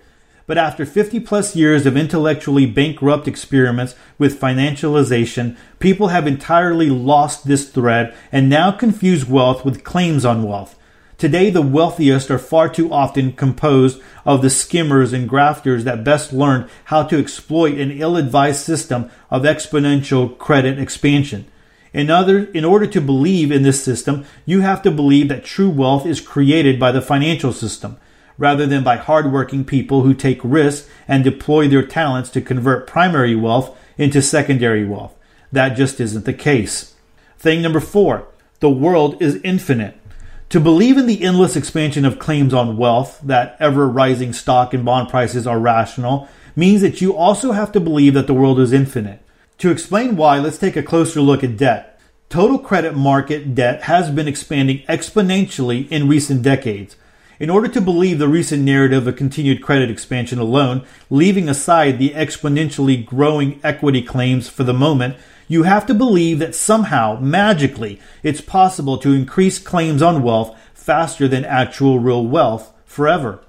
But 0.47 0.59
after 0.59 0.85
50 0.85 1.21
plus 1.21 1.55
years 1.55 1.87
of 1.87 1.97
intellectually 1.97 2.67
bankrupt 2.67 3.29
experiments 3.29 3.95
with 4.19 4.41
financialization, 4.41 5.57
people 5.79 6.09
have 6.09 6.27
entirely 6.27 6.91
lost 6.91 7.47
this 7.47 7.71
thread 7.71 8.15
and 8.33 8.51
now 8.51 8.73
confuse 8.73 9.25
wealth 9.25 9.65
with 9.65 9.85
claims 9.85 10.25
on 10.25 10.43
wealth. 10.43 10.77
Today, 11.17 11.49
the 11.49 11.63
wealthiest 11.63 12.29
are 12.29 12.39
far 12.39 12.69
too 12.69 12.93
often 12.93 13.33
composed 13.33 14.03
of 14.25 14.43
the 14.43 14.51
skimmers 14.51 15.13
and 15.13 15.29
grafters 15.29 15.85
that 15.85 16.05
best 16.05 16.33
learned 16.33 16.69
how 16.85 17.03
to 17.05 17.19
exploit 17.19 17.79
an 17.79 17.91
ill 17.91 18.17
advised 18.17 18.65
system 18.65 19.11
of 19.31 19.43
exponential 19.43 20.37
credit 20.39 20.79
expansion. 20.79 21.47
In, 21.93 22.11
other, 22.11 22.45
in 22.47 22.65
order 22.65 22.87
to 22.89 23.01
believe 23.01 23.53
in 23.53 23.63
this 23.63 23.83
system, 23.83 24.25
you 24.45 24.63
have 24.63 24.83
to 24.83 24.91
believe 24.91 25.29
that 25.29 25.45
true 25.45 25.71
wealth 25.71 26.07
is 26.07 26.21
created 26.21 26.81
by 26.81 26.91
the 26.91 27.03
financial 27.03 27.53
system 27.53 27.99
rather 28.37 28.67
than 28.67 28.83
by 28.83 28.97
hardworking 28.97 29.65
people 29.65 30.03
who 30.03 30.13
take 30.15 30.41
risks 30.43 30.89
and 31.07 31.23
deploy 31.23 31.69
their 31.69 31.87
talents 31.87 32.31
to 32.31 32.41
convert 32.41 32.87
primary 32.87 33.37
wealth 33.37 33.77
into 33.97 34.21
secondary 34.21 34.85
wealth. 34.85 35.15
That 35.53 35.77
just 35.77 36.01
isn't 36.01 36.25
the 36.25 36.33
case. 36.33 36.95
Thing 37.39 37.63
number 37.63 37.81
four 37.81 38.27
the 38.61 38.71
world 38.71 39.21
is 39.21 39.41
infinite. 39.45 40.01
To 40.51 40.61
believe 40.61 40.99
in 40.99 41.07
the 41.07 41.23
endless 41.23 41.57
expansion 41.57 42.05
of 42.05 42.19
claims 42.19 42.55
on 42.55 42.77
wealth, 42.77 43.21
that 43.23 43.57
ever 43.59 43.89
rising 43.89 44.33
stock 44.33 44.73
and 44.73 44.85
bond 44.85 45.09
prices 45.09 45.47
are 45.47 45.59
rational, 45.59 46.29
means 46.55 46.81
that 46.83 47.01
you 47.01 47.17
also 47.17 47.53
have 47.53 47.73
to 47.73 47.81
believe 47.81 48.15
that 48.15 48.27
the 48.27 48.35
world 48.35 48.61
is 48.61 48.73
infinite. 48.73 49.21
To 49.59 49.71
explain 49.71 50.17
why, 50.17 50.39
let's 50.39 50.59
take 50.59 50.77
a 50.77 50.83
closer 50.83 51.21
look 51.21 51.43
at 51.43 51.57
debt. 51.57 51.99
Total 52.29 52.59
credit 52.59 52.95
market 52.95 53.55
debt 53.55 53.83
has 53.83 54.11
been 54.11 54.29
expanding 54.29 54.83
exponentially 54.89 55.89
in 55.91 56.09
recent 56.09 56.43
decades. 56.43 56.97
In 57.41 57.51
order 57.51 57.69
to 57.69 57.81
believe 57.81 58.19
the 58.19 58.29
recent 58.29 58.63
narrative 58.63 59.07
of 59.07 59.17
continued 59.17 59.61
credit 59.61 59.91
expansion 59.91 60.39
alone, 60.39 60.85
leaving 61.11 61.49
aside 61.49 61.99
the 61.99 62.11
exponentially 62.11 63.05
growing 63.05 63.61
equity 63.65 64.03
claims 64.03 64.49
for 64.49 64.63
the 64.63 64.73
moment, 64.73 65.17
you 65.49 65.65
have 65.65 65.87
to 65.87 65.95
believe 65.95 66.39
that 66.39 66.55
somehow, 66.55 67.19
magically, 67.21 68.01
it's 68.23 68.41
possible 68.41 68.99
to 68.99 69.13
increase 69.13 69.59
claims 69.59 70.03
on 70.03 70.23
wealth 70.23 70.57
faster 70.75 71.27
than 71.29 71.45
actual 71.45 71.99
real 71.99 72.27
wealth 72.27 72.73
forever. 72.85 73.41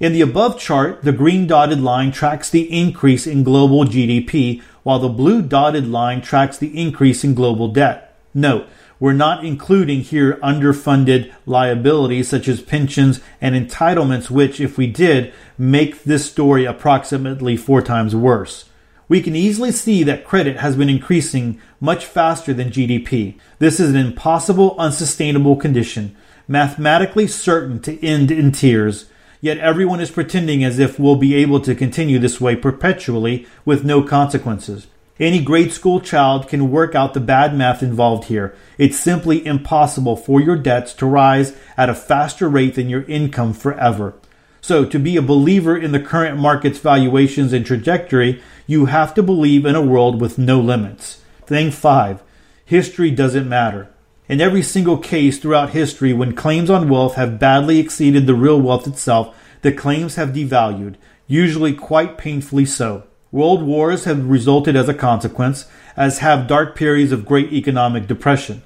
In 0.00 0.12
the 0.12 0.20
above 0.20 0.60
chart, 0.60 1.02
the 1.02 1.12
green 1.12 1.46
dotted 1.46 1.80
line 1.80 2.12
tracks 2.12 2.48
the 2.48 2.72
increase 2.72 3.26
in 3.26 3.42
global 3.42 3.84
GDP, 3.84 4.62
while 4.84 5.00
the 5.00 5.08
blue 5.08 5.42
dotted 5.42 5.88
line 5.88 6.20
tracks 6.20 6.56
the 6.56 6.80
increase 6.80 7.24
in 7.24 7.34
global 7.34 7.68
debt. 7.68 8.16
Note, 8.32 8.68
we're 9.00 9.12
not 9.12 9.44
including 9.44 10.00
here 10.00 10.34
underfunded 10.36 11.32
liabilities 11.46 12.28
such 12.28 12.48
as 12.48 12.60
pensions 12.60 13.20
and 13.40 13.54
entitlements, 13.54 14.30
which, 14.30 14.60
if 14.60 14.76
we 14.76 14.86
did, 14.86 15.32
make 15.56 16.04
this 16.04 16.28
story 16.28 16.64
approximately 16.64 17.56
four 17.56 17.82
times 17.82 18.14
worse. 18.14 18.67
We 19.08 19.22
can 19.22 19.34
easily 19.34 19.72
see 19.72 20.02
that 20.02 20.24
credit 20.24 20.58
has 20.58 20.76
been 20.76 20.90
increasing 20.90 21.60
much 21.80 22.04
faster 22.04 22.52
than 22.52 22.70
GDP. 22.70 23.38
This 23.58 23.80
is 23.80 23.90
an 23.90 23.96
impossible, 23.96 24.76
unsustainable 24.78 25.56
condition, 25.56 26.14
mathematically 26.46 27.26
certain 27.26 27.80
to 27.80 28.04
end 28.04 28.30
in 28.30 28.52
tears. 28.52 29.06
Yet 29.40 29.58
everyone 29.58 30.00
is 30.00 30.10
pretending 30.10 30.62
as 30.62 30.78
if 30.78 30.98
we'll 30.98 31.16
be 31.16 31.34
able 31.36 31.60
to 31.60 31.74
continue 31.74 32.18
this 32.18 32.40
way 32.40 32.54
perpetually 32.54 33.46
with 33.64 33.84
no 33.84 34.02
consequences. 34.02 34.88
Any 35.18 35.42
grade 35.42 35.72
school 35.72 36.00
child 36.00 36.46
can 36.46 36.70
work 36.70 36.94
out 36.94 37.14
the 37.14 37.20
bad 37.20 37.56
math 37.56 37.82
involved 37.82 38.24
here. 38.24 38.54
It's 38.76 38.98
simply 38.98 39.44
impossible 39.44 40.16
for 40.16 40.40
your 40.40 40.56
debts 40.56 40.92
to 40.94 41.06
rise 41.06 41.56
at 41.76 41.88
a 41.88 41.94
faster 41.94 42.48
rate 42.48 42.74
than 42.74 42.90
your 42.90 43.02
income 43.04 43.52
forever. 43.54 44.14
So, 44.60 44.84
to 44.84 44.98
be 44.98 45.16
a 45.16 45.22
believer 45.22 45.76
in 45.76 45.92
the 45.92 46.00
current 46.00 46.38
market's 46.38 46.78
valuations 46.78 47.52
and 47.52 47.64
trajectory, 47.64 48.42
you 48.70 48.84
have 48.84 49.14
to 49.14 49.22
believe 49.22 49.64
in 49.64 49.74
a 49.74 49.80
world 49.80 50.20
with 50.20 50.36
no 50.36 50.60
limits. 50.60 51.22
Thing 51.46 51.70
5. 51.70 52.22
History 52.66 53.10
doesn't 53.10 53.48
matter. 53.48 53.88
In 54.28 54.42
every 54.42 54.62
single 54.62 54.98
case 54.98 55.38
throughout 55.38 55.70
history, 55.70 56.12
when 56.12 56.36
claims 56.36 56.68
on 56.68 56.90
wealth 56.90 57.14
have 57.14 57.38
badly 57.38 57.78
exceeded 57.78 58.26
the 58.26 58.34
real 58.34 58.60
wealth 58.60 58.86
itself, 58.86 59.34
the 59.62 59.72
claims 59.72 60.16
have 60.16 60.34
devalued, 60.34 60.96
usually 61.26 61.72
quite 61.72 62.18
painfully 62.18 62.66
so. 62.66 63.04
World 63.32 63.62
wars 63.62 64.04
have 64.04 64.28
resulted 64.28 64.76
as 64.76 64.86
a 64.86 64.94
consequence. 64.94 65.64
as 65.96 66.18
have 66.18 66.46
dark 66.46 66.76
periods 66.76 67.10
of 67.10 67.26
great 67.26 67.52
economic 67.52 68.06
depression. 68.06 68.62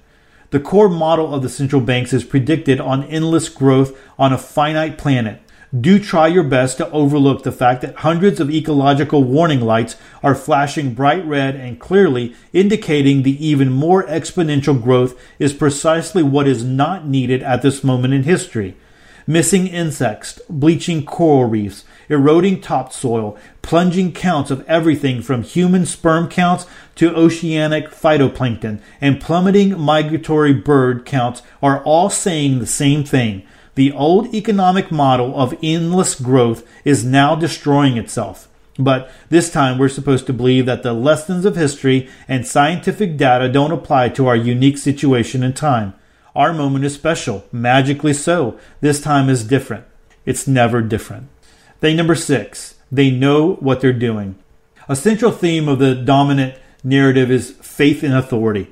The 0.50 0.60
core 0.60 0.90
model 0.90 1.32
of 1.32 1.42
the 1.42 1.48
central 1.48 1.80
banks 1.80 2.12
is 2.12 2.24
predicted 2.24 2.80
on 2.80 3.04
endless 3.04 3.48
growth 3.48 3.96
on 4.18 4.32
a 4.32 4.38
finite 4.38 4.98
planet. 4.98 5.40
Do 5.78 5.98
try 5.98 6.26
your 6.26 6.42
best 6.42 6.76
to 6.76 6.90
overlook 6.90 7.44
the 7.44 7.52
fact 7.52 7.80
that 7.80 7.96
hundreds 7.96 8.40
of 8.40 8.50
ecological 8.50 9.24
warning 9.24 9.62
lights 9.62 9.96
are 10.22 10.34
flashing 10.34 10.92
bright 10.92 11.24
red 11.24 11.56
and 11.56 11.80
clearly 11.80 12.34
indicating 12.52 13.22
the 13.22 13.46
even 13.46 13.72
more 13.72 14.04
exponential 14.04 14.80
growth 14.80 15.18
is 15.38 15.54
precisely 15.54 16.22
what 16.22 16.46
is 16.46 16.62
not 16.62 17.06
needed 17.06 17.42
at 17.42 17.62
this 17.62 17.82
moment 17.82 18.12
in 18.12 18.24
history 18.24 18.76
missing 19.26 19.66
insects, 19.66 20.40
bleaching 20.48 21.04
coral 21.04 21.48
reefs, 21.48 21.84
eroding 22.08 22.60
topsoil, 22.60 23.38
plunging 23.62 24.12
counts 24.12 24.50
of 24.50 24.66
everything 24.68 25.22
from 25.22 25.42
human 25.42 25.86
sperm 25.86 26.28
counts 26.28 26.66
to 26.94 27.14
oceanic 27.14 27.90
phytoplankton, 27.90 28.80
and 29.00 29.20
plummeting 29.20 29.78
migratory 29.78 30.52
bird 30.52 31.04
counts 31.06 31.42
are 31.62 31.82
all 31.84 32.10
saying 32.10 32.58
the 32.58 32.66
same 32.66 33.04
thing. 33.04 33.46
The 33.74 33.92
old 33.92 34.34
economic 34.34 34.90
model 34.90 35.34
of 35.34 35.56
endless 35.62 36.14
growth 36.14 36.66
is 36.84 37.04
now 37.04 37.34
destroying 37.34 37.96
itself. 37.96 38.48
But 38.78 39.10
this 39.28 39.50
time 39.50 39.78
we're 39.78 39.88
supposed 39.88 40.26
to 40.26 40.32
believe 40.32 40.66
that 40.66 40.82
the 40.82 40.92
lessons 40.92 41.44
of 41.44 41.56
history 41.56 42.08
and 42.28 42.46
scientific 42.46 43.16
data 43.16 43.48
don't 43.48 43.72
apply 43.72 44.10
to 44.10 44.26
our 44.26 44.36
unique 44.36 44.78
situation 44.78 45.42
and 45.42 45.56
time. 45.56 45.94
Our 46.34 46.52
moment 46.52 46.84
is 46.84 46.94
special, 46.94 47.44
magically 47.52 48.14
so. 48.14 48.58
This 48.80 49.00
time 49.00 49.28
is 49.28 49.44
different. 49.44 49.84
It's 50.24 50.46
never 50.46 50.80
different. 50.80 51.28
Thing 51.80 51.96
number 51.96 52.14
six, 52.14 52.76
they 52.90 53.10
know 53.10 53.54
what 53.54 53.80
they're 53.80 53.92
doing. 53.92 54.36
A 54.88 54.96
central 54.96 55.32
theme 55.32 55.68
of 55.68 55.78
the 55.78 55.94
dominant 55.94 56.54
narrative 56.84 57.30
is 57.30 57.52
faith 57.52 58.02
in 58.02 58.12
authority. 58.12 58.68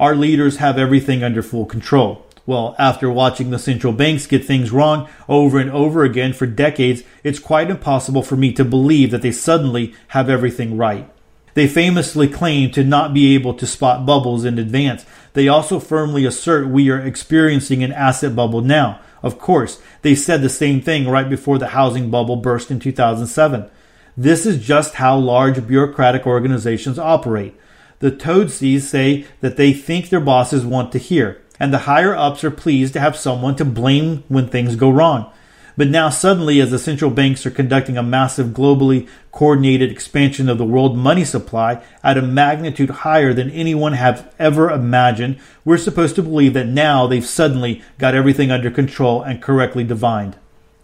Our 0.00 0.14
leaders 0.14 0.56
have 0.56 0.78
everything 0.78 1.22
under 1.22 1.42
full 1.42 1.66
control. 1.66 2.26
Well, 2.44 2.74
after 2.78 3.10
watching 3.10 3.50
the 3.50 3.58
central 3.58 3.92
banks 3.92 4.26
get 4.26 4.44
things 4.44 4.72
wrong 4.72 5.08
over 5.28 5.58
and 5.58 5.70
over 5.70 6.02
again 6.02 6.32
for 6.32 6.46
decades, 6.46 7.02
it's 7.22 7.38
quite 7.38 7.70
impossible 7.70 8.22
for 8.22 8.36
me 8.36 8.52
to 8.54 8.64
believe 8.64 9.10
that 9.12 9.22
they 9.22 9.30
suddenly 9.30 9.94
have 10.08 10.28
everything 10.28 10.76
right. 10.76 11.08
They 11.54 11.68
famously 11.68 12.28
claim 12.28 12.70
to 12.72 12.82
not 12.82 13.12
be 13.12 13.34
able 13.34 13.54
to 13.54 13.66
spot 13.66 14.06
bubbles 14.06 14.44
in 14.44 14.58
advance. 14.58 15.04
They 15.34 15.48
also 15.48 15.78
firmly 15.78 16.24
assert 16.24 16.68
we 16.68 16.90
are 16.90 16.98
experiencing 16.98 17.82
an 17.82 17.92
asset 17.92 18.34
bubble 18.34 18.62
now. 18.62 19.00
Of 19.22 19.38
course, 19.38 19.80
they 20.00 20.14
said 20.14 20.42
the 20.42 20.48
same 20.48 20.80
thing 20.80 21.08
right 21.08 21.28
before 21.28 21.58
the 21.58 21.68
housing 21.68 22.10
bubble 22.10 22.36
burst 22.36 22.70
in 22.70 22.80
2007. 22.80 23.70
This 24.16 24.46
is 24.46 24.64
just 24.64 24.94
how 24.94 25.16
large 25.16 25.66
bureaucratic 25.66 26.26
organizations 26.26 26.98
operate. 26.98 27.54
The 28.00 28.10
toadsies 28.10 28.80
say 28.82 29.26
that 29.40 29.56
they 29.56 29.72
think 29.72 30.08
their 30.08 30.20
bosses 30.20 30.66
want 30.66 30.90
to 30.92 30.98
hear, 30.98 31.41
and 31.62 31.72
the 31.72 31.86
higher 31.86 32.12
ups 32.12 32.42
are 32.42 32.50
pleased 32.50 32.92
to 32.92 32.98
have 32.98 33.16
someone 33.16 33.54
to 33.54 33.64
blame 33.64 34.24
when 34.26 34.48
things 34.48 34.74
go 34.74 34.90
wrong. 34.90 35.32
But 35.76 35.86
now, 35.86 36.08
suddenly, 36.08 36.60
as 36.60 36.72
the 36.72 36.78
central 36.78 37.08
banks 37.08 37.46
are 37.46 37.52
conducting 37.52 37.96
a 37.96 38.02
massive 38.02 38.48
globally 38.48 39.08
coordinated 39.30 39.88
expansion 39.92 40.48
of 40.48 40.58
the 40.58 40.64
world 40.64 40.98
money 40.98 41.24
supply 41.24 41.80
at 42.02 42.18
a 42.18 42.22
magnitude 42.22 42.90
higher 42.90 43.32
than 43.32 43.48
anyone 43.48 43.92
have 43.92 44.34
ever 44.40 44.70
imagined, 44.70 45.38
we're 45.64 45.78
supposed 45.78 46.16
to 46.16 46.22
believe 46.24 46.52
that 46.54 46.66
now 46.66 47.06
they've 47.06 47.24
suddenly 47.24 47.80
got 47.96 48.16
everything 48.16 48.50
under 48.50 48.68
control 48.68 49.22
and 49.22 49.40
correctly 49.40 49.84
divined. 49.84 50.34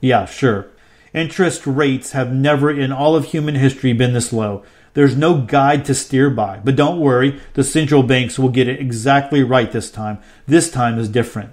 Yeah, 0.00 0.26
sure. 0.26 0.68
Interest 1.12 1.66
rates 1.66 2.12
have 2.12 2.32
never 2.32 2.70
in 2.70 2.92
all 2.92 3.16
of 3.16 3.24
human 3.24 3.56
history 3.56 3.92
been 3.92 4.12
this 4.12 4.32
low. 4.32 4.62
There's 4.98 5.16
no 5.16 5.40
guide 5.40 5.84
to 5.84 5.94
steer 5.94 6.28
by. 6.28 6.58
But 6.58 6.74
don't 6.74 6.98
worry, 6.98 7.40
the 7.54 7.62
central 7.62 8.02
banks 8.02 8.36
will 8.36 8.48
get 8.48 8.66
it 8.66 8.80
exactly 8.80 9.44
right 9.44 9.70
this 9.70 9.92
time. 9.92 10.18
This 10.48 10.72
time 10.72 10.98
is 10.98 11.08
different. 11.08 11.52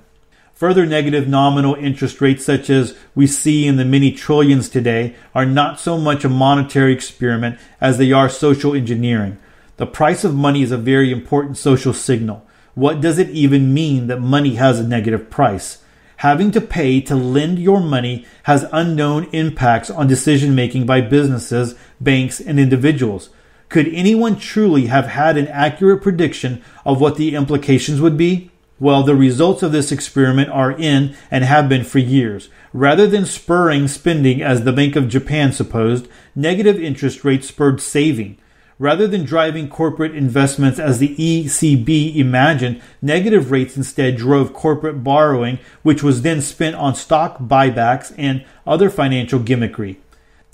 Further 0.55 0.84
negative 0.84 1.27
nominal 1.27 1.75
interest 1.75 2.21
rates, 2.21 2.43
such 2.43 2.71
as 2.71 2.97
we 3.13 3.27
see 3.27 3.67
in 3.67 3.75
the 3.75 3.86
many 3.86 4.12
trillions 4.12 4.67
today, 4.67 5.13
are 5.36 5.45
not 5.45 5.79
so 5.79 5.99
much 5.99 6.25
a 6.25 6.27
monetary 6.27 6.91
experiment 6.91 7.60
as 7.79 7.99
they 7.99 8.12
are 8.12 8.29
social 8.29 8.73
engineering. 8.73 9.38
The 9.77 9.86
price 9.86 10.23
of 10.23 10.34
money 10.34 10.63
is 10.63 10.71
a 10.71 10.77
very 10.77 11.12
important 11.12 11.55
social 11.55 11.93
signal. 11.93 12.43
What 12.73 12.99
does 12.99 13.19
it 13.19 13.29
even 13.29 13.75
mean 13.75 14.08
that 14.08 14.21
money 14.21 14.55
has 14.55 14.79
a 14.79 14.88
negative 14.88 15.29
price? 15.29 15.84
Having 16.17 16.49
to 16.51 16.62
pay 16.62 16.99
to 17.01 17.13
lend 17.13 17.60
your 17.60 17.79
money 17.79 18.25
has 18.43 18.65
unknown 18.71 19.25
impacts 19.25 19.91
on 19.91 20.08
decision 20.08 20.55
making 20.55 20.88
by 20.88 21.01
businesses, 21.01 21.75
banks, 22.01 22.39
and 22.39 22.60
individuals. 22.60 23.29
Could 23.69 23.88
anyone 23.93 24.38
truly 24.38 24.88
have 24.88 25.08
had 25.08 25.38
an 25.38 25.47
accurate 25.47 26.01
prediction 26.01 26.62
of 26.86 27.01
what 27.01 27.17
the 27.17 27.36
implications 27.36 27.99
would 27.99 28.17
be? 28.17 28.51
Well, 28.80 29.04
the 29.04 29.15
results 29.15 29.63
of 29.63 29.71
this 29.71 29.91
experiment 29.91 30.49
are 30.49 30.71
in 30.71 31.15
and 31.32 31.43
have 31.43 31.69
been 31.69 31.84
for 31.84 31.99
years. 31.99 32.49
Rather 32.73 33.08
than 33.08 33.25
spurring 33.25 33.88
spending 33.88 34.41
as 34.41 34.63
the 34.63 34.73
Bank 34.73 34.97
of 34.97 35.08
Japan 35.08 35.54
supposed, 35.54 36.08
negative 36.36 36.80
interest 36.80 37.23
rates 37.23 37.47
spurred 37.47 37.80
saving. 37.80 38.38
Rather 38.78 39.08
than 39.08 39.23
driving 39.23 39.69
corporate 39.69 40.13
investments 40.13 40.78
as 40.78 40.99
the 40.99 41.15
ECB 41.15 42.17
imagined, 42.17 42.82
negative 43.01 43.49
rates 43.49 43.78
instead 43.78 44.17
drove 44.17 44.51
corporate 44.51 45.01
borrowing, 45.01 45.58
which 45.82 46.04
was 46.04 46.23
then 46.23 46.41
spent 46.41 46.75
on 46.75 46.93
stock 46.93 47.39
buybacks 47.39 48.13
and 48.17 48.43
other 48.67 48.89
financial 48.89 49.39
gimmickry. 49.39 49.95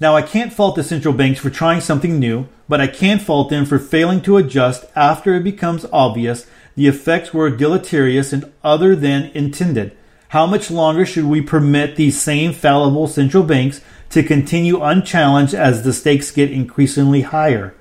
Now, 0.01 0.15
I 0.15 0.23
can't 0.23 0.51
fault 0.51 0.75
the 0.75 0.83
central 0.83 1.13
banks 1.13 1.39
for 1.39 1.51
trying 1.51 1.79
something 1.79 2.17
new, 2.17 2.47
but 2.67 2.81
I 2.81 2.87
can 2.87 3.19
fault 3.19 3.51
them 3.51 3.65
for 3.65 3.77
failing 3.77 4.21
to 4.21 4.37
adjust 4.37 4.83
after 4.95 5.35
it 5.35 5.43
becomes 5.43 5.85
obvious 5.93 6.47
the 6.75 6.87
effects 6.87 7.35
were 7.35 7.55
deleterious 7.55 8.33
and 8.33 8.51
other 8.63 8.95
than 8.95 9.29
intended. 9.35 9.95
How 10.29 10.47
much 10.47 10.71
longer 10.71 11.05
should 11.05 11.25
we 11.25 11.39
permit 11.39 11.97
these 11.97 12.19
same 12.19 12.51
fallible 12.51 13.07
central 13.07 13.43
banks 13.43 13.81
to 14.09 14.23
continue 14.23 14.81
unchallenged 14.81 15.53
as 15.53 15.83
the 15.83 15.93
stakes 15.93 16.31
get 16.31 16.49
increasingly 16.49 17.21
higher? 17.21 17.75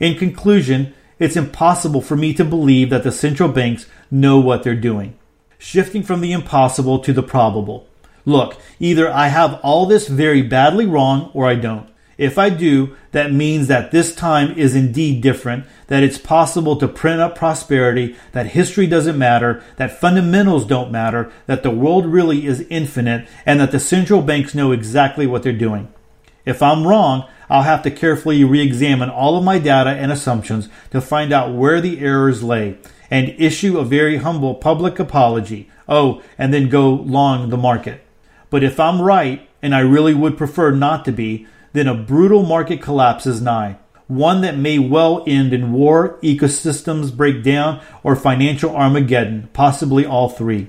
In 0.00 0.16
conclusion, 0.16 0.94
it's 1.18 1.36
impossible 1.36 2.00
for 2.00 2.16
me 2.16 2.32
to 2.32 2.46
believe 2.46 2.88
that 2.88 3.02
the 3.02 3.12
central 3.12 3.50
banks 3.50 3.84
know 4.10 4.40
what 4.40 4.62
they're 4.62 4.74
doing. 4.74 5.18
Shifting 5.58 6.02
from 6.02 6.22
the 6.22 6.32
impossible 6.32 7.00
to 7.00 7.12
the 7.12 7.22
probable. 7.22 7.87
Look, 8.28 8.58
either 8.78 9.10
I 9.10 9.28
have 9.28 9.58
all 9.62 9.86
this 9.86 10.06
very 10.06 10.42
badly 10.42 10.84
wrong 10.84 11.30
or 11.32 11.46
I 11.46 11.54
don't. 11.54 11.88
If 12.18 12.36
I 12.36 12.50
do, 12.50 12.94
that 13.12 13.32
means 13.32 13.68
that 13.68 13.90
this 13.90 14.14
time 14.14 14.52
is 14.52 14.74
indeed 14.74 15.22
different, 15.22 15.64
that 15.86 16.02
it's 16.02 16.18
possible 16.18 16.76
to 16.76 16.86
print 16.86 17.22
up 17.22 17.34
prosperity, 17.34 18.16
that 18.32 18.48
history 18.48 18.86
doesn't 18.86 19.16
matter, 19.16 19.62
that 19.76 19.98
fundamentals 19.98 20.66
don't 20.66 20.92
matter, 20.92 21.32
that 21.46 21.62
the 21.62 21.70
world 21.70 22.04
really 22.04 22.44
is 22.44 22.66
infinite, 22.68 23.26
and 23.46 23.60
that 23.60 23.72
the 23.72 23.80
central 23.80 24.20
banks 24.20 24.54
know 24.54 24.72
exactly 24.72 25.26
what 25.26 25.42
they're 25.42 25.52
doing. 25.54 25.90
If 26.44 26.62
I'm 26.62 26.86
wrong, 26.86 27.26
I'll 27.48 27.62
have 27.62 27.82
to 27.84 27.90
carefully 27.90 28.44
re 28.44 28.60
examine 28.60 29.08
all 29.08 29.38
of 29.38 29.44
my 29.44 29.58
data 29.58 29.88
and 29.88 30.12
assumptions 30.12 30.68
to 30.90 31.00
find 31.00 31.32
out 31.32 31.54
where 31.54 31.80
the 31.80 32.00
errors 32.00 32.42
lay 32.42 32.76
and 33.10 33.34
issue 33.38 33.78
a 33.78 33.86
very 33.86 34.18
humble 34.18 34.54
public 34.54 34.98
apology. 34.98 35.70
Oh, 35.88 36.20
and 36.36 36.52
then 36.52 36.68
go 36.68 36.90
long 36.90 37.48
the 37.48 37.56
market. 37.56 38.04
But 38.50 38.64
if 38.64 38.80
I'm 38.80 39.02
right, 39.02 39.48
and 39.62 39.74
I 39.74 39.80
really 39.80 40.14
would 40.14 40.38
prefer 40.38 40.70
not 40.70 41.04
to 41.04 41.12
be, 41.12 41.46
then 41.72 41.86
a 41.86 41.94
brutal 41.94 42.44
market 42.44 42.80
collapse 42.80 43.26
is 43.26 43.40
nigh. 43.42 43.78
One 44.06 44.40
that 44.40 44.56
may 44.56 44.78
well 44.78 45.22
end 45.26 45.52
in 45.52 45.72
war, 45.72 46.18
ecosystems 46.22 47.14
break 47.14 47.42
down, 47.42 47.82
or 48.02 48.16
financial 48.16 48.74
Armageddon, 48.74 49.50
possibly 49.52 50.06
all 50.06 50.30
three. 50.30 50.68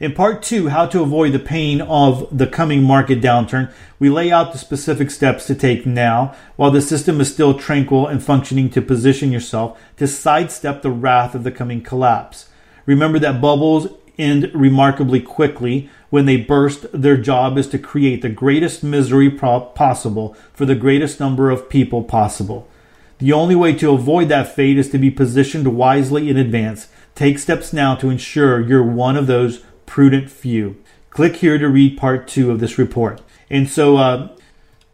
In 0.00 0.14
part 0.14 0.42
two, 0.42 0.68
how 0.68 0.86
to 0.86 1.02
avoid 1.02 1.32
the 1.32 1.38
pain 1.38 1.80
of 1.80 2.26
the 2.36 2.48
coming 2.48 2.82
market 2.82 3.20
downturn, 3.20 3.70
we 4.00 4.10
lay 4.10 4.32
out 4.32 4.50
the 4.50 4.58
specific 4.58 5.12
steps 5.12 5.46
to 5.46 5.54
take 5.54 5.86
now 5.86 6.34
while 6.56 6.72
the 6.72 6.82
system 6.82 7.20
is 7.20 7.32
still 7.32 7.56
tranquil 7.56 8.08
and 8.08 8.20
functioning 8.20 8.68
to 8.70 8.82
position 8.82 9.30
yourself 9.30 9.80
to 9.98 10.08
sidestep 10.08 10.82
the 10.82 10.90
wrath 10.90 11.36
of 11.36 11.44
the 11.44 11.52
coming 11.52 11.82
collapse. 11.82 12.48
Remember 12.84 13.20
that 13.20 13.40
bubbles 13.40 13.86
end 14.18 14.50
remarkably 14.54 15.20
quickly. 15.20 15.88
When 16.12 16.26
they 16.26 16.36
burst, 16.36 16.84
their 16.92 17.16
job 17.16 17.56
is 17.56 17.66
to 17.68 17.78
create 17.78 18.20
the 18.20 18.28
greatest 18.28 18.84
misery 18.84 19.30
possible 19.30 20.36
for 20.52 20.66
the 20.66 20.74
greatest 20.74 21.18
number 21.18 21.48
of 21.48 21.70
people 21.70 22.04
possible. 22.04 22.68
The 23.16 23.32
only 23.32 23.54
way 23.54 23.72
to 23.76 23.94
avoid 23.94 24.28
that 24.28 24.54
fate 24.54 24.76
is 24.76 24.90
to 24.90 24.98
be 24.98 25.10
positioned 25.10 25.74
wisely 25.74 26.28
in 26.28 26.36
advance. 26.36 26.88
Take 27.14 27.38
steps 27.38 27.72
now 27.72 27.94
to 27.94 28.10
ensure 28.10 28.60
you're 28.60 28.82
one 28.82 29.16
of 29.16 29.26
those 29.26 29.64
prudent 29.86 30.30
few. 30.30 30.76
Click 31.08 31.36
here 31.36 31.56
to 31.56 31.66
read 31.66 31.96
part 31.96 32.28
two 32.28 32.50
of 32.50 32.60
this 32.60 32.76
report. 32.76 33.22
And 33.48 33.66
so, 33.66 33.96
uh, 33.96 34.36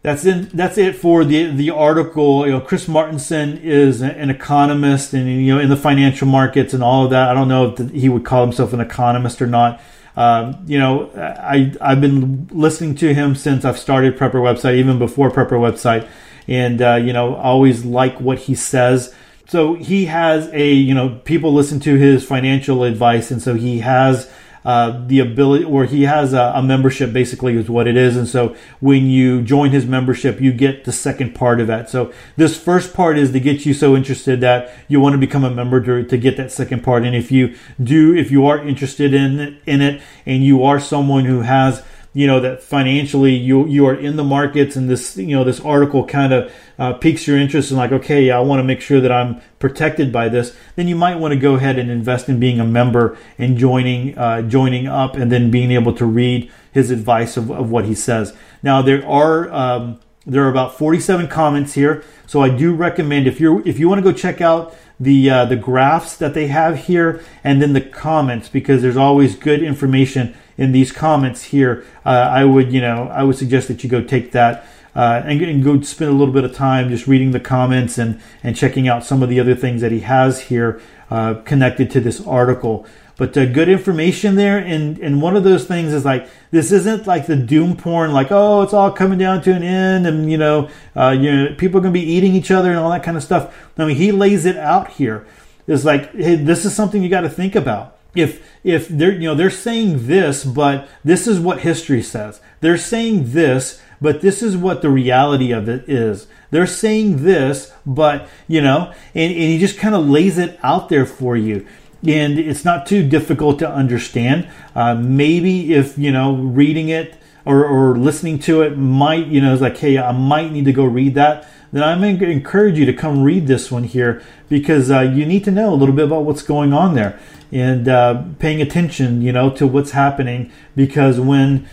that's 0.01 0.23
in, 0.23 0.49
that's 0.53 0.77
it 0.77 0.95
for 0.95 1.25
the 1.25 1.51
the 1.51 1.71
article. 1.71 2.45
You 2.45 2.53
know, 2.53 2.61
Chris 2.61 2.87
Martenson 2.87 3.61
is 3.61 3.99
an 3.99 4.29
economist, 4.29 5.13
and 5.13 5.27
you 5.27 5.53
know, 5.53 5.59
in 5.59 5.67
the 5.67 5.75
financial 5.75 6.29
markets 6.29 6.73
and 6.73 6.81
all 6.81 7.03
of 7.03 7.09
that. 7.09 7.27
I 7.27 7.33
don't 7.33 7.49
know 7.49 7.75
if 7.77 7.91
he 7.91 8.07
would 8.07 8.23
call 8.23 8.45
himself 8.45 8.71
an 8.71 8.79
economist 8.79 9.41
or 9.41 9.47
not. 9.47 9.81
Um, 10.19 10.57
you 10.67 10.77
know, 10.77 11.09
I 11.15 11.73
I've 11.79 12.01
been 12.01 12.49
listening 12.51 12.95
to 12.95 13.13
him 13.13 13.35
since 13.35 13.63
I've 13.63 13.79
started 13.79 14.17
Prepper 14.17 14.33
website, 14.33 14.75
even 14.75 14.99
before 14.99 15.31
Prepper 15.31 15.51
website, 15.51 16.09
and 16.45 16.81
uh, 16.81 16.95
you 16.95 17.13
know, 17.13 17.35
always 17.35 17.85
like 17.85 18.19
what 18.19 18.37
he 18.37 18.53
says. 18.53 19.15
so 19.47 19.75
he 19.75 20.05
has 20.05 20.49
a 20.51 20.73
you 20.73 20.93
know 20.93 21.21
people 21.23 21.53
listen 21.53 21.79
to 21.79 21.95
his 21.95 22.25
financial 22.25 22.83
advice, 22.83 23.31
and 23.31 23.41
so 23.41 23.55
he 23.55 23.79
has 23.79 24.29
uh, 24.65 25.05
the 25.07 25.19
ability, 25.19 25.63
or 25.63 25.85
he 25.85 26.03
has 26.03 26.33
a, 26.33 26.51
a, 26.55 26.61
membership 26.61 27.13
basically 27.13 27.55
is 27.55 27.69
what 27.69 27.87
it 27.87 27.95
is. 27.95 28.17
And 28.17 28.27
so 28.27 28.55
when 28.79 29.05
you 29.05 29.41
join 29.41 29.71
his 29.71 29.85
membership, 29.85 30.41
you 30.41 30.51
get 30.51 30.83
the 30.83 30.91
second 30.91 31.33
part 31.33 31.61
of 31.61 31.67
that. 31.67 31.89
So 31.89 32.13
this 32.35 32.59
first 32.59 32.93
part 32.93 33.17
is 33.17 33.31
to 33.31 33.39
get 33.39 33.65
you 33.65 33.73
so 33.73 33.95
interested 33.95 34.41
that 34.41 34.73
you 34.87 34.99
want 34.99 35.13
to 35.13 35.17
become 35.17 35.43
a 35.43 35.49
member 35.49 35.81
to, 35.81 36.03
to 36.03 36.17
get 36.17 36.37
that 36.37 36.51
second 36.51 36.83
part. 36.83 37.03
And 37.03 37.15
if 37.15 37.31
you 37.31 37.55
do, 37.81 38.13
if 38.15 38.31
you 38.31 38.45
are 38.47 38.59
interested 38.59 39.13
in, 39.13 39.59
in 39.65 39.81
it 39.81 40.01
and 40.25 40.43
you 40.43 40.63
are 40.63 40.79
someone 40.79 41.25
who 41.25 41.41
has 41.41 41.83
you 42.13 42.25
know 42.25 42.39
that 42.39 42.63
financially 42.63 43.35
you 43.35 43.67
you 43.67 43.85
are 43.85 43.95
in 43.95 44.15
the 44.15 44.23
markets 44.23 44.75
and 44.75 44.89
this 44.89 45.15
you 45.15 45.35
know 45.35 45.43
this 45.43 45.59
article 45.61 46.05
kind 46.05 46.33
of 46.33 46.51
uh, 46.79 46.93
piques 46.93 47.27
your 47.27 47.37
interest 47.37 47.69
and 47.69 47.77
like 47.77 47.91
okay 47.91 48.31
I 48.31 48.39
want 48.39 48.59
to 48.59 48.63
make 48.63 48.81
sure 48.81 48.99
that 48.99 49.11
I'm 49.11 49.41
protected 49.59 50.11
by 50.11 50.29
this 50.29 50.55
then 50.75 50.87
you 50.87 50.95
might 50.95 51.19
want 51.19 51.33
to 51.33 51.39
go 51.39 51.55
ahead 51.55 51.77
and 51.77 51.91
invest 51.91 52.27
in 52.27 52.39
being 52.39 52.59
a 52.59 52.65
member 52.65 53.17
and 53.37 53.57
joining 53.57 54.17
uh, 54.17 54.41
joining 54.41 54.87
up 54.87 55.15
and 55.15 55.31
then 55.31 55.51
being 55.51 55.71
able 55.71 55.93
to 55.95 56.05
read 56.05 56.51
his 56.71 56.91
advice 56.91 57.35
of, 57.37 57.51
of 57.51 57.71
what 57.71 57.85
he 57.85 57.95
says. 57.95 58.35
Now 58.63 58.81
there 58.81 59.05
are 59.07 59.51
um, 59.51 59.99
there 60.25 60.43
are 60.43 60.49
about 60.49 60.77
47 60.77 61.27
comments 61.27 61.73
here 61.73 62.03
so 62.25 62.41
I 62.41 62.49
do 62.49 62.73
recommend 62.73 63.27
if 63.27 63.39
you're 63.39 63.67
if 63.67 63.79
you 63.79 63.87
want 63.87 64.03
to 64.03 64.11
go 64.11 64.15
check 64.15 64.41
out 64.41 64.75
the 64.99 65.29
uh, 65.29 65.45
the 65.45 65.55
graphs 65.55 66.17
that 66.17 66.33
they 66.33 66.47
have 66.47 66.85
here 66.85 67.23
and 67.43 67.61
then 67.61 67.73
the 67.73 67.81
comments 67.81 68.49
because 68.49 68.81
there's 68.81 68.97
always 68.97 69.35
good 69.35 69.63
information 69.63 70.35
in 70.59 70.73
these 70.73 70.91
comments 70.91 71.45
here, 71.45 71.85
uh, 72.05 72.09
I 72.09 72.43
would, 72.43 72.73
you 72.73 72.81
know, 72.81 73.07
I 73.07 73.23
would 73.23 73.37
suggest 73.37 73.69
that 73.69 73.81
you 73.81 73.89
go 73.89 74.03
take 74.03 74.33
that 74.33 74.67
uh, 74.93 75.21
and, 75.25 75.41
and, 75.41 75.63
go 75.63 75.79
spend 75.81 76.09
a 76.09 76.13
little 76.13 76.33
bit 76.33 76.43
of 76.43 76.53
time 76.53 76.89
just 76.89 77.07
reading 77.07 77.31
the 77.31 77.39
comments 77.39 77.97
and, 77.97 78.19
and 78.43 78.57
checking 78.57 78.85
out 78.85 79.05
some 79.05 79.23
of 79.23 79.29
the 79.29 79.39
other 79.39 79.55
things 79.55 79.79
that 79.79 79.93
he 79.93 80.01
has 80.01 80.41
here 80.41 80.81
uh, 81.09 81.35
connected 81.45 81.89
to 81.91 82.01
this 82.01 82.25
article. 82.27 82.85
But 83.15 83.37
uh, 83.37 83.45
good 83.45 83.69
information 83.69 84.35
there. 84.35 84.57
And, 84.57 84.97
and 84.99 85.21
one 85.21 85.37
of 85.37 85.45
those 85.45 85.65
things 85.65 85.93
is 85.93 86.03
like, 86.03 86.27
this 86.51 86.73
isn't 86.73 87.07
like 87.07 87.25
the 87.25 87.37
doom 87.37 87.77
porn, 87.77 88.11
like, 88.11 88.27
oh, 88.29 88.61
it's 88.61 88.73
all 88.73 88.91
coming 88.91 89.17
down 89.17 89.41
to 89.43 89.53
an 89.53 89.63
end 89.63 90.05
and, 90.05 90.29
you 90.29 90.37
know, 90.37 90.69
uh, 90.93 91.15
you 91.17 91.31
know 91.31 91.55
people 91.55 91.77
are 91.77 91.81
going 91.81 91.93
to 91.93 91.99
be 91.99 92.05
eating 92.05 92.33
each 92.33 92.51
other 92.51 92.69
and 92.69 92.79
all 92.79 92.89
that 92.89 93.03
kind 93.03 93.15
of 93.15 93.23
stuff. 93.23 93.55
I 93.77 93.85
mean, 93.85 93.95
he 93.95 94.11
lays 94.11 94.45
it 94.45 94.57
out 94.57 94.89
here. 94.89 95.25
It's 95.67 95.85
like, 95.85 96.13
hey, 96.13 96.35
this 96.35 96.65
is 96.65 96.75
something 96.75 97.01
you 97.01 97.09
got 97.09 97.21
to 97.21 97.29
think 97.29 97.55
about 97.55 97.98
if 98.15 98.45
if 98.63 98.87
they're 98.87 99.13
you 99.13 99.27
know 99.29 99.35
they're 99.35 99.49
saying 99.49 100.07
this 100.07 100.43
but 100.43 100.87
this 101.03 101.27
is 101.27 101.39
what 101.39 101.61
history 101.61 102.01
says. 102.01 102.41
They're 102.61 102.77
saying 102.77 103.31
this 103.31 103.81
but 104.01 104.21
this 104.21 104.41
is 104.41 104.55
what 104.55 104.81
the 104.81 104.89
reality 104.89 105.51
of 105.51 105.67
it 105.67 105.87
is. 105.87 106.27
They're 106.51 106.67
saying 106.67 107.23
this 107.23 107.71
but 107.85 108.27
you 108.47 108.61
know 108.61 108.93
and, 109.15 109.31
and 109.31 109.33
he 109.33 109.57
just 109.59 109.77
kind 109.77 109.95
of 109.95 110.07
lays 110.07 110.37
it 110.37 110.59
out 110.63 110.89
there 110.89 111.05
for 111.05 111.37
you. 111.37 111.65
And 112.07 112.39
it's 112.39 112.63
not 112.63 112.85
too 112.85 113.07
difficult 113.07 113.59
to 113.59 113.69
understand. 113.69 114.47
Uh, 114.73 114.95
maybe 114.95 115.73
if 115.73 115.97
you 115.97 116.11
know 116.11 116.35
reading 116.35 116.89
it 116.89 117.15
or, 117.45 117.65
or 117.65 117.97
listening 117.97 118.39
to 118.39 118.61
it 118.61 118.77
might 118.77 119.27
you 119.27 119.41
know 119.41 119.53
it's 119.53 119.61
like 119.61 119.77
hey 119.77 119.97
i 119.97 120.11
might 120.11 120.51
need 120.51 120.65
to 120.65 120.73
go 120.73 120.85
read 120.85 121.15
that 121.15 121.49
then 121.71 121.83
i'm 121.83 122.01
going 122.01 122.17
to 122.17 122.29
encourage 122.29 122.77
you 122.77 122.85
to 122.85 122.93
come 122.93 123.23
read 123.23 123.47
this 123.47 123.71
one 123.71 123.83
here 123.83 124.21
because 124.47 124.89
uh, 124.91 125.01
you 125.01 125.25
need 125.25 125.43
to 125.43 125.51
know 125.51 125.73
a 125.73 125.75
little 125.75 125.95
bit 125.95 126.05
about 126.05 126.23
what's 126.23 126.43
going 126.43 126.73
on 126.73 126.95
there 126.95 127.19
and 127.51 127.87
uh, 127.87 128.23
paying 128.37 128.61
attention, 128.61 129.21
you 129.21 129.31
know, 129.31 129.49
to 129.49 129.65
what's 129.65 129.91
happening. 129.91 130.51
Because 130.75 131.19
when, 131.19 131.67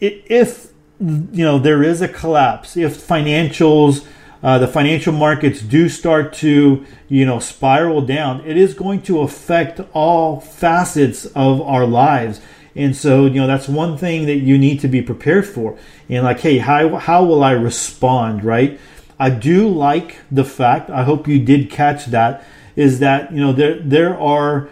if 0.00 0.72
you 1.00 1.44
know, 1.44 1.58
there 1.58 1.82
is 1.82 2.00
a 2.00 2.08
collapse, 2.08 2.76
if 2.76 2.96
financials, 2.96 4.06
uh, 4.42 4.58
the 4.58 4.68
financial 4.68 5.12
markets 5.12 5.60
do 5.60 5.88
start 5.88 6.32
to, 6.32 6.84
you 7.08 7.24
know, 7.26 7.38
spiral 7.38 8.00
down, 8.02 8.40
it 8.44 8.56
is 8.56 8.74
going 8.74 9.02
to 9.02 9.20
affect 9.20 9.80
all 9.92 10.40
facets 10.40 11.26
of 11.26 11.60
our 11.62 11.86
lives. 11.86 12.40
And 12.74 12.96
so, 12.96 13.26
you 13.26 13.40
know, 13.40 13.46
that's 13.46 13.68
one 13.68 13.98
thing 13.98 14.26
that 14.26 14.36
you 14.36 14.56
need 14.56 14.80
to 14.80 14.88
be 14.88 15.02
prepared 15.02 15.46
for. 15.46 15.76
And 16.08 16.24
like, 16.24 16.40
hey, 16.40 16.58
how, 16.58 16.96
how 16.96 17.24
will 17.24 17.42
I 17.42 17.52
respond, 17.52 18.44
right? 18.44 18.80
I 19.20 19.30
do 19.30 19.68
like 19.68 20.16
the 20.30 20.44
fact, 20.44 20.90
I 20.90 21.04
hope 21.04 21.28
you 21.28 21.38
did 21.38 21.70
catch 21.70 22.06
that, 22.06 22.44
is 22.74 22.98
that, 22.98 23.32
you 23.32 23.40
know, 23.40 23.52
there, 23.52 23.78
there 23.78 24.18
are 24.18 24.70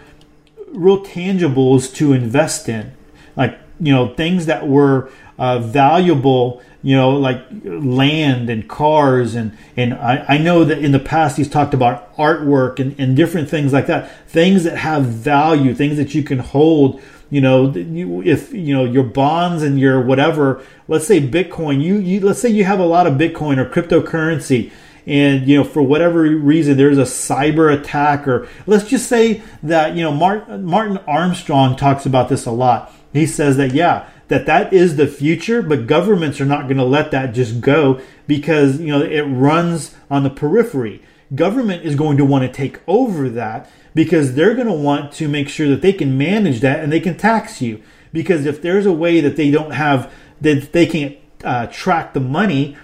real 0.71 1.03
tangibles 1.03 1.93
to 1.95 2.13
invest 2.13 2.69
in, 2.69 2.91
like 3.35 3.57
you 3.79 3.93
know 3.93 4.13
things 4.13 4.45
that 4.45 4.67
were 4.67 5.11
uh, 5.37 5.59
valuable, 5.59 6.61
you 6.81 6.95
know, 6.95 7.11
like 7.11 7.41
land 7.63 8.49
and 8.49 8.67
cars 8.67 9.35
and 9.35 9.57
and 9.75 9.93
I, 9.93 10.25
I 10.27 10.37
know 10.37 10.63
that 10.63 10.79
in 10.79 10.91
the 10.91 10.99
past 10.99 11.37
he's 11.37 11.49
talked 11.49 11.73
about 11.73 12.15
artwork 12.17 12.79
and, 12.79 12.99
and 12.99 13.15
different 13.15 13.49
things 13.49 13.73
like 13.73 13.87
that, 13.87 14.27
things 14.27 14.63
that 14.63 14.77
have 14.77 15.05
value, 15.05 15.73
things 15.73 15.97
that 15.97 16.13
you 16.13 16.23
can 16.23 16.39
hold. 16.39 17.01
You 17.29 17.41
know, 17.41 17.71
if 17.75 18.53
you 18.53 18.73
know 18.75 18.85
your 18.85 19.03
bonds 19.03 19.61
and 19.61 19.79
your 19.79 20.01
whatever, 20.01 20.63
let's 20.87 21.05
say 21.05 21.21
Bitcoin, 21.21 21.81
you, 21.81 21.97
you 21.97 22.19
let's 22.21 22.39
say 22.39 22.49
you 22.49 22.63
have 22.63 22.79
a 22.79 22.85
lot 22.85 23.05
of 23.05 23.13
Bitcoin 23.15 23.57
or 23.57 23.69
cryptocurrency 23.69 24.71
and 25.09 25.47
you 25.47 25.57
know 25.57 25.63
for 25.63 25.81
whatever 25.81 26.21
reason 26.21 26.77
there's 26.77 26.97
a 26.97 27.03
cyber 27.03 27.73
attack 27.73 28.27
or 28.27 28.47
let's 28.67 28.87
just 28.87 29.09
say 29.09 29.41
that 29.63 29.95
you 29.95 30.03
know 30.03 30.11
martin 30.11 30.97
armstrong 31.07 31.75
talks 31.75 32.05
about 32.05 32.29
this 32.29 32.45
a 32.45 32.51
lot. 32.51 32.93
He 33.11 33.25
says 33.25 33.57
that 33.57 33.73
yeah 33.73 34.07
that 34.27 34.45
that 34.45 34.71
is 34.71 34.95
the 34.95 35.07
future 35.07 35.61
but 35.61 35.87
governments 35.87 36.39
are 36.39 36.45
not 36.45 36.63
going 36.63 36.77
to 36.77 36.83
let 36.83 37.11
that 37.11 37.33
just 37.33 37.59
go 37.59 37.99
because 38.27 38.79
you 38.79 38.87
know 38.87 39.01
it 39.01 39.21
runs 39.21 39.95
on 40.09 40.23
the 40.23 40.29
periphery. 40.29 41.01
Government 41.33 41.83
is 41.83 41.95
going 41.95 42.17
to 42.17 42.25
want 42.25 42.43
to 42.43 42.51
take 42.51 42.79
over 42.87 43.29
that 43.29 43.69
because 43.93 44.35
they're 44.35 44.55
going 44.55 44.67
to 44.67 44.73
want 44.73 45.11
to 45.13 45.27
make 45.27 45.49
sure 45.49 45.67
that 45.69 45.81
they 45.81 45.93
can 45.93 46.17
manage 46.17 46.59
that 46.61 46.81
and 46.81 46.91
they 46.91 46.99
can 46.99 47.17
tax 47.17 47.61
you. 47.61 47.81
Because 48.11 48.45
if 48.45 48.61
there's 48.61 48.85
a 48.85 48.93
way 48.93 49.21
that 49.21 49.35
they 49.35 49.51
don't 49.51 49.71
have 49.71 50.11
that 50.41 50.71
they 50.71 50.85
can't 50.85 51.17
uh, 51.43 51.67
track 51.67 52.13
the 52.13 52.19
money 52.19 52.77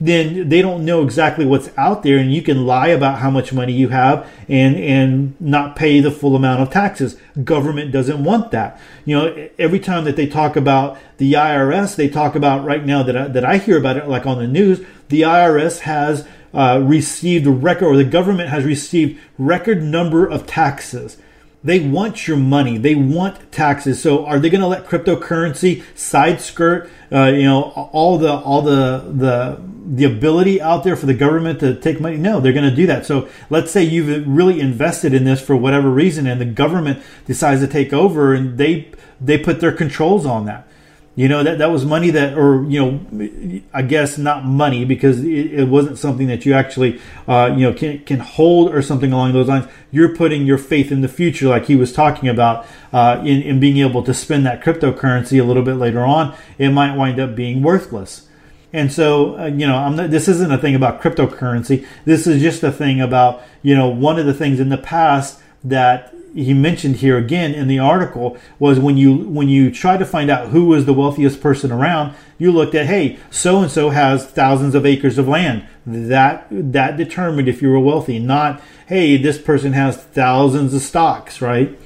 then 0.00 0.48
they 0.48 0.62
don't 0.62 0.84
know 0.84 1.02
exactly 1.02 1.44
what's 1.44 1.68
out 1.76 2.02
there 2.02 2.16
and 2.16 2.32
you 2.32 2.40
can 2.40 2.66
lie 2.66 2.88
about 2.88 3.18
how 3.18 3.30
much 3.30 3.52
money 3.52 3.72
you 3.72 3.90
have 3.90 4.26
and 4.48 4.74
and 4.76 5.38
not 5.40 5.76
pay 5.76 6.00
the 6.00 6.10
full 6.10 6.34
amount 6.34 6.62
of 6.62 6.70
taxes. 6.70 7.18
Government 7.44 7.92
doesn't 7.92 8.24
want 8.24 8.50
that. 8.50 8.80
You 9.04 9.16
know 9.16 9.48
every 9.58 9.78
time 9.78 10.04
that 10.04 10.16
they 10.16 10.26
talk 10.26 10.56
about 10.56 10.98
the 11.18 11.34
IRS 11.34 11.96
they 11.96 12.08
talk 12.08 12.34
about 12.34 12.64
right 12.64 12.84
now 12.84 13.02
that 13.02 13.16
I, 13.16 13.28
that 13.28 13.44
I 13.44 13.58
hear 13.58 13.76
about 13.76 13.98
it 13.98 14.08
like 14.08 14.26
on 14.26 14.38
the 14.38 14.46
news 14.46 14.80
the 15.08 15.22
IRS 15.22 15.80
has 15.80 16.26
uh, 16.52 16.80
received 16.82 17.46
record 17.46 17.86
or 17.86 17.96
the 17.96 18.04
government 18.04 18.48
has 18.48 18.64
received 18.64 19.20
record 19.38 19.82
number 19.82 20.26
of 20.26 20.46
taxes 20.46 21.16
they 21.62 21.78
want 21.80 22.26
your 22.26 22.36
money. 22.36 22.78
They 22.78 22.94
want 22.94 23.52
taxes. 23.52 24.00
So 24.00 24.24
are 24.24 24.38
they 24.38 24.48
going 24.48 24.62
to 24.62 24.66
let 24.66 24.86
cryptocurrency 24.86 25.82
side 25.94 26.40
skirt, 26.40 26.90
uh, 27.12 27.26
you 27.26 27.44
know, 27.44 27.62
all 27.92 28.16
the 28.16 28.32
all 28.32 28.62
the 28.62 29.04
the 29.12 29.60
the 29.92 30.04
ability 30.04 30.60
out 30.60 30.84
there 30.84 30.96
for 30.96 31.06
the 31.06 31.14
government 31.14 31.60
to 31.60 31.74
take 31.74 32.00
money? 32.00 32.16
No, 32.16 32.40
they're 32.40 32.54
going 32.54 32.68
to 32.68 32.74
do 32.74 32.86
that. 32.86 33.04
So 33.04 33.28
let's 33.50 33.70
say 33.70 33.82
you've 33.82 34.26
really 34.26 34.60
invested 34.60 35.12
in 35.12 35.24
this 35.24 35.40
for 35.40 35.54
whatever 35.54 35.90
reason, 35.90 36.26
and 36.26 36.40
the 36.40 36.46
government 36.46 37.02
decides 37.26 37.60
to 37.60 37.66
take 37.66 37.92
over, 37.92 38.32
and 38.32 38.56
they 38.56 38.90
they 39.20 39.36
put 39.36 39.60
their 39.60 39.72
controls 39.72 40.24
on 40.24 40.46
that. 40.46 40.66
You 41.16 41.28
know 41.28 41.42
that 41.42 41.58
that 41.58 41.70
was 41.70 41.84
money 41.84 42.10
that, 42.10 42.38
or 42.38 42.64
you 42.64 42.80
know, 42.80 43.60
I 43.74 43.82
guess 43.82 44.16
not 44.16 44.44
money 44.44 44.84
because 44.84 45.22
it, 45.22 45.52
it 45.60 45.68
wasn't 45.68 45.98
something 45.98 46.28
that 46.28 46.46
you 46.46 46.54
actually, 46.54 47.00
uh, 47.26 47.52
you 47.54 47.62
know, 47.66 47.74
can 47.74 47.98
can 48.04 48.20
hold 48.20 48.72
or 48.72 48.80
something 48.80 49.12
along 49.12 49.32
those 49.32 49.48
lines. 49.48 49.66
You're 49.90 50.14
putting 50.14 50.46
your 50.46 50.56
faith 50.56 50.92
in 50.92 51.00
the 51.00 51.08
future, 51.08 51.48
like 51.48 51.66
he 51.66 51.74
was 51.74 51.92
talking 51.92 52.28
about, 52.28 52.64
uh, 52.92 53.20
in 53.24 53.42
in 53.42 53.60
being 53.60 53.78
able 53.78 54.02
to 54.04 54.14
spend 54.14 54.46
that 54.46 54.62
cryptocurrency 54.62 55.40
a 55.40 55.44
little 55.44 55.64
bit 55.64 55.74
later 55.74 56.00
on. 56.00 56.34
It 56.58 56.70
might 56.70 56.96
wind 56.96 57.18
up 57.18 57.34
being 57.34 57.60
worthless. 57.62 58.28
And 58.72 58.92
so, 58.92 59.36
uh, 59.36 59.46
you 59.46 59.66
know, 59.66 59.88
not, 59.88 60.10
this 60.10 60.28
isn't 60.28 60.52
a 60.52 60.58
thing 60.58 60.76
about 60.76 61.02
cryptocurrency. 61.02 61.86
This 62.04 62.28
is 62.28 62.40
just 62.40 62.62
a 62.62 62.70
thing 62.70 63.00
about, 63.00 63.42
you 63.62 63.74
know, 63.74 63.88
one 63.88 64.18
of 64.18 64.26
the 64.26 64.34
things 64.34 64.60
in 64.60 64.68
the 64.68 64.78
past 64.78 65.40
that 65.64 66.14
he 66.34 66.54
mentioned 66.54 66.96
here 66.96 67.18
again 67.18 67.52
in 67.54 67.68
the 67.68 67.78
article 67.78 68.36
was 68.58 68.78
when 68.78 68.96
you 68.96 69.28
when 69.28 69.48
you 69.48 69.70
try 69.70 69.96
to 69.96 70.04
find 70.04 70.30
out 70.30 70.48
who 70.48 70.66
was 70.66 70.84
the 70.84 70.92
wealthiest 70.92 71.40
person 71.40 71.72
around 71.72 72.14
you 72.38 72.52
looked 72.52 72.74
at 72.74 72.86
hey 72.86 73.18
so 73.30 73.60
and 73.60 73.70
so 73.70 73.90
has 73.90 74.26
thousands 74.26 74.74
of 74.74 74.86
acres 74.86 75.18
of 75.18 75.28
land. 75.28 75.64
That 75.86 76.46
that 76.50 76.96
determined 76.96 77.48
if 77.48 77.62
you 77.62 77.70
were 77.70 77.80
wealthy 77.80 78.18
not 78.18 78.60
hey 78.86 79.16
this 79.16 79.38
person 79.38 79.72
has 79.72 79.96
thousands 79.96 80.74
of 80.74 80.82
stocks 80.82 81.40
right? 81.40 81.78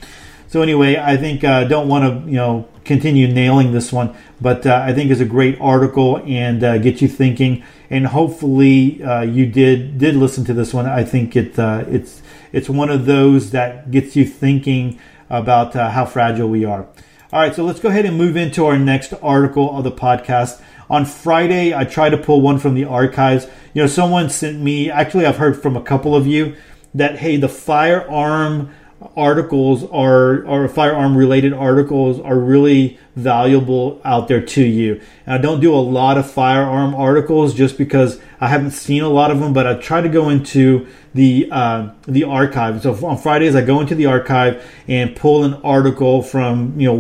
So 0.49 0.63
anyway 0.63 0.97
i 0.97 1.17
think 1.17 1.43
uh, 1.43 1.65
don't 1.65 1.89
want 1.89 2.05
to 2.25 2.31
you 2.31 2.37
know 2.37 2.69
continue 2.85 3.27
nailing 3.27 3.73
this 3.73 3.93
one 3.93 4.15
but 4.41 4.67
uh, 4.67 4.83
i 4.85 4.93
think 4.93 5.11
it's 5.11 5.21
a 5.21 5.25
great 5.25 5.59
article 5.61 6.23
and 6.27 6.63
uh, 6.63 6.79
get 6.79 7.01
you 7.01 7.09
thinking 7.09 7.65
and 7.95 8.07
hopefully 8.09 9.03
uh, 9.03 9.23
you 9.23 9.47
did 9.47 9.99
did 9.99 10.15
listen 10.17 10.45
to 10.45 10.55
this 10.55 10.75
one 10.75 10.87
i 10.87 11.05
think 11.05 11.37
it 11.37 11.59
uh, 11.59 11.85
it's 11.89 12.23
it's 12.55 12.69
one 12.69 12.89
of 12.89 13.05
those 13.05 13.51
that 13.51 13.91
gets 13.91 14.15
you 14.15 14.25
thinking 14.25 14.99
about 15.29 15.75
uh, 15.75 15.91
how 15.91 16.05
fragile 16.05 16.49
we 16.49 16.65
are. 16.65 16.87
All 17.33 17.41
right, 17.41 17.55
so 17.55 17.65
let's 17.65 17.81
go 17.81 17.89
ahead 17.89 18.07
and 18.07 18.17
move 18.17 18.37
into 18.37 18.65
our 18.65 18.79
next 18.79 19.13
article 19.23 19.77
of 19.77 19.83
the 19.83 19.91
podcast. 19.91 20.63
On 20.89 21.05
Friday, 21.05 21.75
I 21.75 21.85
tried 21.85 22.11
to 22.11 22.19
pull 22.19 22.41
one 22.41 22.59
from 22.59 22.75
the 22.75 22.85
archives. 22.85 23.49
You 23.73 23.83
know, 23.83 23.89
someone 23.89 24.31
sent 24.31 24.61
me, 24.61 24.89
actually, 24.89 25.27
I've 25.27 25.39
heard 25.39 25.61
from 25.61 25.77
a 25.77 25.83
couple 25.83 26.15
of 26.15 26.27
you 26.27 26.55
that 26.95 27.19
hey, 27.19 27.37
the 27.37 27.49
firearm 27.49 28.73
articles 29.17 29.85
are 29.85 30.45
or 30.45 30.69
firearm 30.69 31.17
related 31.17 31.53
articles 31.53 32.21
are 32.21 32.39
really 32.39 32.99
valuable 33.17 34.01
out 34.05 34.29
there 34.29 34.41
to 34.41 34.65
you. 34.65 35.01
And 35.27 35.35
I 35.35 35.39
don't 35.39 35.59
do 35.61 35.75
a 35.75 35.77
lot 35.77 36.17
of 36.19 36.31
firearm 36.31 36.95
articles 36.95 37.55
just 37.55 37.79
because 37.79 38.21
I 38.41 38.49
haven't 38.49 38.73
seen 38.73 39.03
a 39.03 39.09
lot 39.09 39.31
of 39.31 39.41
them, 39.41 39.53
but 39.53 39.67
I 39.67 39.75
try 39.75 40.01
to 40.01 40.09
go 40.09 40.29
into 40.29 40.87
the 41.15 41.49
uh, 41.51 41.91
the 42.07 42.25
archive. 42.25 42.83
So 42.83 42.93
on 43.07 43.19
Fridays 43.19 43.55
I 43.55 43.63
go 43.63 43.81
into 43.81 43.95
the 43.95 44.07
archive 44.07 44.69
and 44.89 45.15
pull 45.15 45.45
an 45.45 45.55
article 45.63 46.23
from 46.23 46.81
you 46.81 46.89
know 46.89 46.97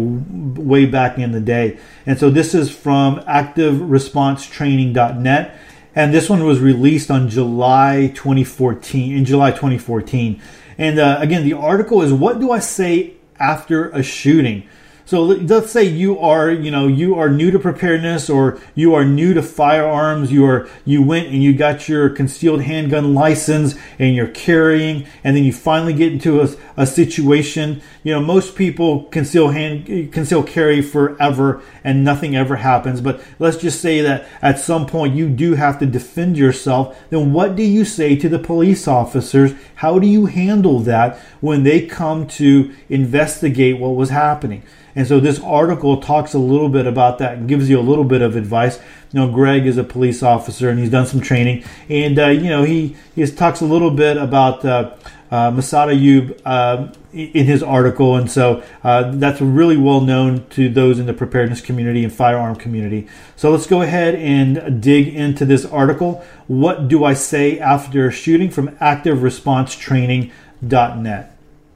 way 0.61 0.87
back 0.87 1.19
in 1.19 1.33
the 1.33 1.41
day. 1.41 1.79
And 2.07 2.17
so 2.19 2.31
this 2.31 2.55
is 2.55 2.71
from 2.71 3.19
activeresponsetraining.net 3.21 5.59
and 5.97 6.13
this 6.13 6.29
one 6.29 6.45
was 6.45 6.59
released 6.61 7.11
on 7.11 7.29
July 7.29 8.13
2014 8.15 9.17
in 9.17 9.25
July 9.25 9.51
2014 9.51 10.41
and 10.79 10.99
uh, 10.99 11.19
again, 11.21 11.45
the 11.45 11.55
article 11.55 12.03
is 12.03 12.13
what 12.13 12.41
do 12.41 12.51
I 12.51 12.59
say 12.59 13.15
after 13.39 13.91
a 13.91 14.03
shooting? 14.03 14.69
So 15.07 15.23
let's 15.23 15.71
say 15.71 15.85
you 15.85 16.19
are, 16.19 16.51
you 16.51 16.71
know, 16.71 16.87
you 16.87 17.15
are 17.17 17.29
new 17.29 17.51
to 17.51 17.59
preparedness 17.59 18.31
or 18.31 18.59
you 18.75 18.95
are 18.95 19.05
new 19.05 19.35
to 19.35 19.43
firearms. 19.43 20.33
You 20.33 20.47
are, 20.47 20.67
you 20.87 21.03
went 21.03 21.29
and 21.29 21.43
you 21.43 21.53
got 21.53 21.91
your 21.91 22.09
concealed 22.09 22.63
handgun 22.63 23.13
license 23.13 23.75
and 23.99 24.15
you're 24.17 24.29
carrying 24.29 25.07
and 25.23 25.37
then 25.37 25.45
you 25.45 25.53
finally 25.53 25.93
get 25.93 26.11
into 26.11 26.41
a, 26.41 26.49
a 26.79 26.87
situation. 26.87 27.83
You 28.03 28.15
know, 28.15 28.21
most 28.23 28.57
people 28.57 29.05
conceal 29.05 29.49
hand, 29.51 30.11
conceal 30.11 30.43
carry 30.43 30.81
forever 30.81 31.63
and 31.83 32.03
nothing 32.03 32.35
ever 32.35 32.57
happens. 32.57 33.03
But 33.03 33.23
let's 33.39 33.59
just 33.59 33.83
say 33.83 34.01
that 34.01 34.27
at 34.41 34.59
some 34.59 34.87
point 34.87 35.15
you 35.15 35.29
do 35.29 35.53
have 35.53 35.79
to 35.81 35.87
defend 35.87 36.39
yourself. 36.39 36.99
Then 37.11 37.35
what 37.35 37.57
do 37.57 37.63
you 37.63 37.85
say 37.85 38.17
to 38.17 38.29
the 38.31 38.39
police 38.39 38.89
officers? 38.89 39.53
How 39.77 39.99
do 39.99 40.07
you 40.07 40.27
handle 40.27 40.81
that 40.81 41.19
when 41.43 41.63
they 41.63 41.87
come 41.87 42.27
to 42.27 42.75
investigate 42.89 43.79
what 43.79 43.97
was 43.97 44.09
happening? 44.09 44.63
And 44.97 45.07
so 45.07 45.21
this 45.21 45.39
article 45.41 46.01
talks 46.01 46.33
a 46.35 46.39
little 46.39 46.69
bit 46.69 46.87
about 46.87 47.19
that 47.19 47.39
and 47.39 47.49
gives 47.49 47.69
you 47.69 47.79
a 47.79 47.83
little 47.83 48.05
bit 48.05 48.23
of 48.23 48.37
advice. 48.37 48.79
You 49.13 49.21
know, 49.21 49.31
Greg 49.31 49.67
is 49.67 49.77
a 49.77 49.85
police 49.85 50.23
officer 50.23 50.71
and 50.71 50.79
he's 50.79 50.91
done 50.91 51.07
some 51.07 51.21
training, 51.21 51.65
and 51.89 52.19
uh, 52.19 52.29
you 52.29 52.49
know 52.49 52.65
he 52.65 52.97
he 53.15 53.27
talks 53.27 53.61
a 53.61 53.65
little 53.65 53.91
bit 53.91 54.17
about 54.17 54.65
uh, 54.65 54.95
uh, 55.31 55.51
Massad 55.51 55.93
Ayoob 55.93 56.41
uh, 56.45 56.89
in 57.13 57.47
his 57.47 57.63
article, 57.63 58.17
and 58.17 58.31
so 58.31 58.63
uh, 58.83 59.11
that's 59.15 59.41
really 59.41 59.77
well 59.77 60.01
known 60.01 60.47
to 60.51 60.69
those 60.69 61.01
in 61.01 61.07
the 61.07 61.15
preparedness 61.15 61.61
community 61.61 62.05
and 62.05 62.13
firearm 62.13 62.55
community. 62.57 63.09
So 63.37 63.51
let's 63.51 63.67
go 63.67 63.83
ahead 63.83 64.15
and 64.15 64.81
dig 64.83 65.09
into 65.09 65.45
this 65.45 65.65
article. 65.65 66.25
What 66.47 66.87
do 66.89 67.05
I 67.05 67.15
say 67.15 67.59
after 67.59 68.13
shooting 68.13 68.51
from 68.51 68.69
ActiveResponseTraining.net? 68.77 71.34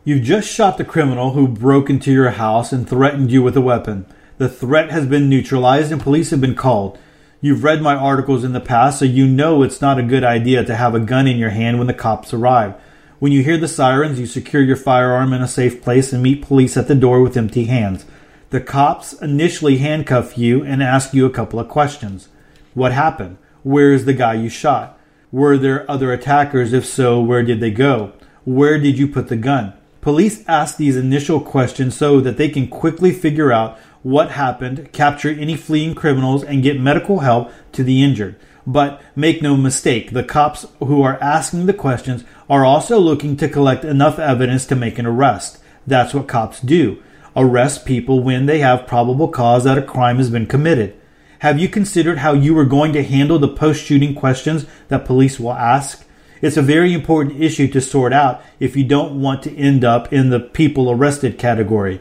You've 0.09 0.23
just 0.23 0.51
shot 0.51 0.79
the 0.79 0.87
criminal 0.87 1.33
who 1.33 1.47
broke 1.47 1.91
into 1.91 2.11
your 2.11 2.31
house 2.31 2.73
and 2.73 2.89
threatened 2.89 3.31
you 3.31 3.43
with 3.43 3.59
a 3.59 3.61
weapon. 3.61 4.07
The 4.39 4.49
threat 4.49 4.91
has 4.91 5.05
been 5.05 5.29
neutralized 5.29 5.93
and 5.93 6.01
police 6.01 6.31
have 6.31 6.41
been 6.41 6.55
called. 6.55 6.99
You've 7.43 7.63
read 7.63 7.83
my 7.83 7.95
articles 7.95 8.43
in 8.43 8.55
the 8.55 8.59
past, 8.59 8.99
so 8.99 9.05
you 9.05 9.27
know 9.29 9.63
it's 9.63 9.83
not 9.83 9.99
a 9.99 10.03
good 10.03 10.25
idea 10.25 10.65
to 10.65 10.77
have 10.77 10.95
a 10.95 10.99
gun 10.99 11.27
in 11.27 11.37
your 11.37 11.51
hand 11.51 11.77
when 11.77 11.89
the 11.89 11.93
cops 11.93 12.33
arrive. 12.33 12.73
When 13.19 13.33
you 13.33 13.43
hear 13.43 13.59
the 13.59 13.69
sirens, 13.69 14.19
you 14.19 14.25
secure 14.25 14.63
your 14.63 14.77
firearm 14.77 15.35
in 15.35 15.43
a 15.43 15.47
safe 15.47 15.83
place 15.83 16.11
and 16.11 16.23
meet 16.23 16.41
police 16.41 16.79
at 16.79 16.89
the 16.89 16.95
door 16.95 17.21
with 17.21 17.37
empty 17.37 17.67
hands. 17.67 18.07
The 18.49 18.63
cops 18.63 19.13
initially 19.13 19.77
handcuff 19.77 20.39
you 20.39 20.65
and 20.65 20.83
ask 20.83 21.13
you 21.13 21.27
a 21.27 21.31
couple 21.31 21.61
of 21.61 21.69
questions. 21.69 22.29
What 22.73 22.93
happened? 22.93 23.37
Where 23.63 23.93
is 23.93 24.07
the 24.07 24.15
guy 24.15 24.33
you 24.33 24.49
shot? 24.49 24.99
Were 25.31 25.59
there 25.59 25.85
other 25.91 26.15
attackers? 26.15 26.73
If 26.73 26.87
so, 26.87 27.21
where 27.21 27.43
did 27.43 27.61
they 27.61 27.71
go? 27.71 28.15
Where 28.47 28.79
did 28.79 28.97
you 28.97 29.07
put 29.07 29.29
the 29.29 29.37
gun? 29.37 29.75
Police 30.09 30.43
ask 30.49 30.79
these 30.79 30.97
initial 30.97 31.39
questions 31.39 31.95
so 31.95 32.19
that 32.21 32.39
they 32.39 32.49
can 32.49 32.67
quickly 32.67 33.13
figure 33.13 33.53
out 33.53 33.79
what 34.03 34.31
happened, 34.31 34.91
capture 34.91 35.29
any 35.29 35.55
fleeing 35.55 35.95
criminals, 35.95 36.43
and 36.43 36.63
get 36.63 36.81
medical 36.81 37.19
help 37.19 37.53
to 37.73 37.85
the 37.85 38.03
injured. 38.03 38.37
But 38.67 39.03
make 39.15 39.43
no 39.43 39.55
mistake, 39.55 40.13
the 40.13 40.25
cops 40.25 40.65
who 40.79 41.03
are 41.03 41.23
asking 41.23 41.67
the 41.67 41.75
questions 41.75 42.25
are 42.49 42.65
also 42.65 42.99
looking 42.99 43.37
to 43.37 43.51
collect 43.51 43.85
enough 43.85 44.19
evidence 44.19 44.65
to 44.69 44.75
make 44.75 44.99
an 44.99 45.05
arrest. 45.05 45.59
That's 45.87 46.15
what 46.15 46.27
cops 46.27 46.61
do 46.61 47.03
arrest 47.37 47.85
people 47.85 48.23
when 48.23 48.47
they 48.47 48.61
have 48.61 48.87
probable 48.87 49.29
cause 49.29 49.65
that 49.65 49.77
a 49.77 49.83
crime 49.83 50.17
has 50.17 50.31
been 50.31 50.47
committed. 50.47 50.99
Have 51.41 51.59
you 51.61 51.69
considered 51.69 52.17
how 52.17 52.33
you 52.33 52.57
are 52.57 52.65
going 52.65 52.95
to 52.95 53.05
handle 53.05 53.39
the 53.39 53.47
post 53.47 53.85
shooting 53.85 54.15
questions 54.15 54.65
that 54.89 55.05
police 55.05 55.39
will 55.39 55.53
ask? 55.53 56.08
It's 56.41 56.57
a 56.57 56.63
very 56.63 56.93
important 56.93 57.41
issue 57.41 57.67
to 57.69 57.81
sort 57.81 58.13
out 58.13 58.43
if 58.61 58.77
you 58.77 58.85
don't 58.85 59.21
want 59.21 59.43
to 59.43 59.57
end 59.57 59.85
up 59.85 60.13
in 60.13 60.31
the 60.31 60.39
people 60.39 60.91
arrested 60.91 61.39
category. 61.39 62.01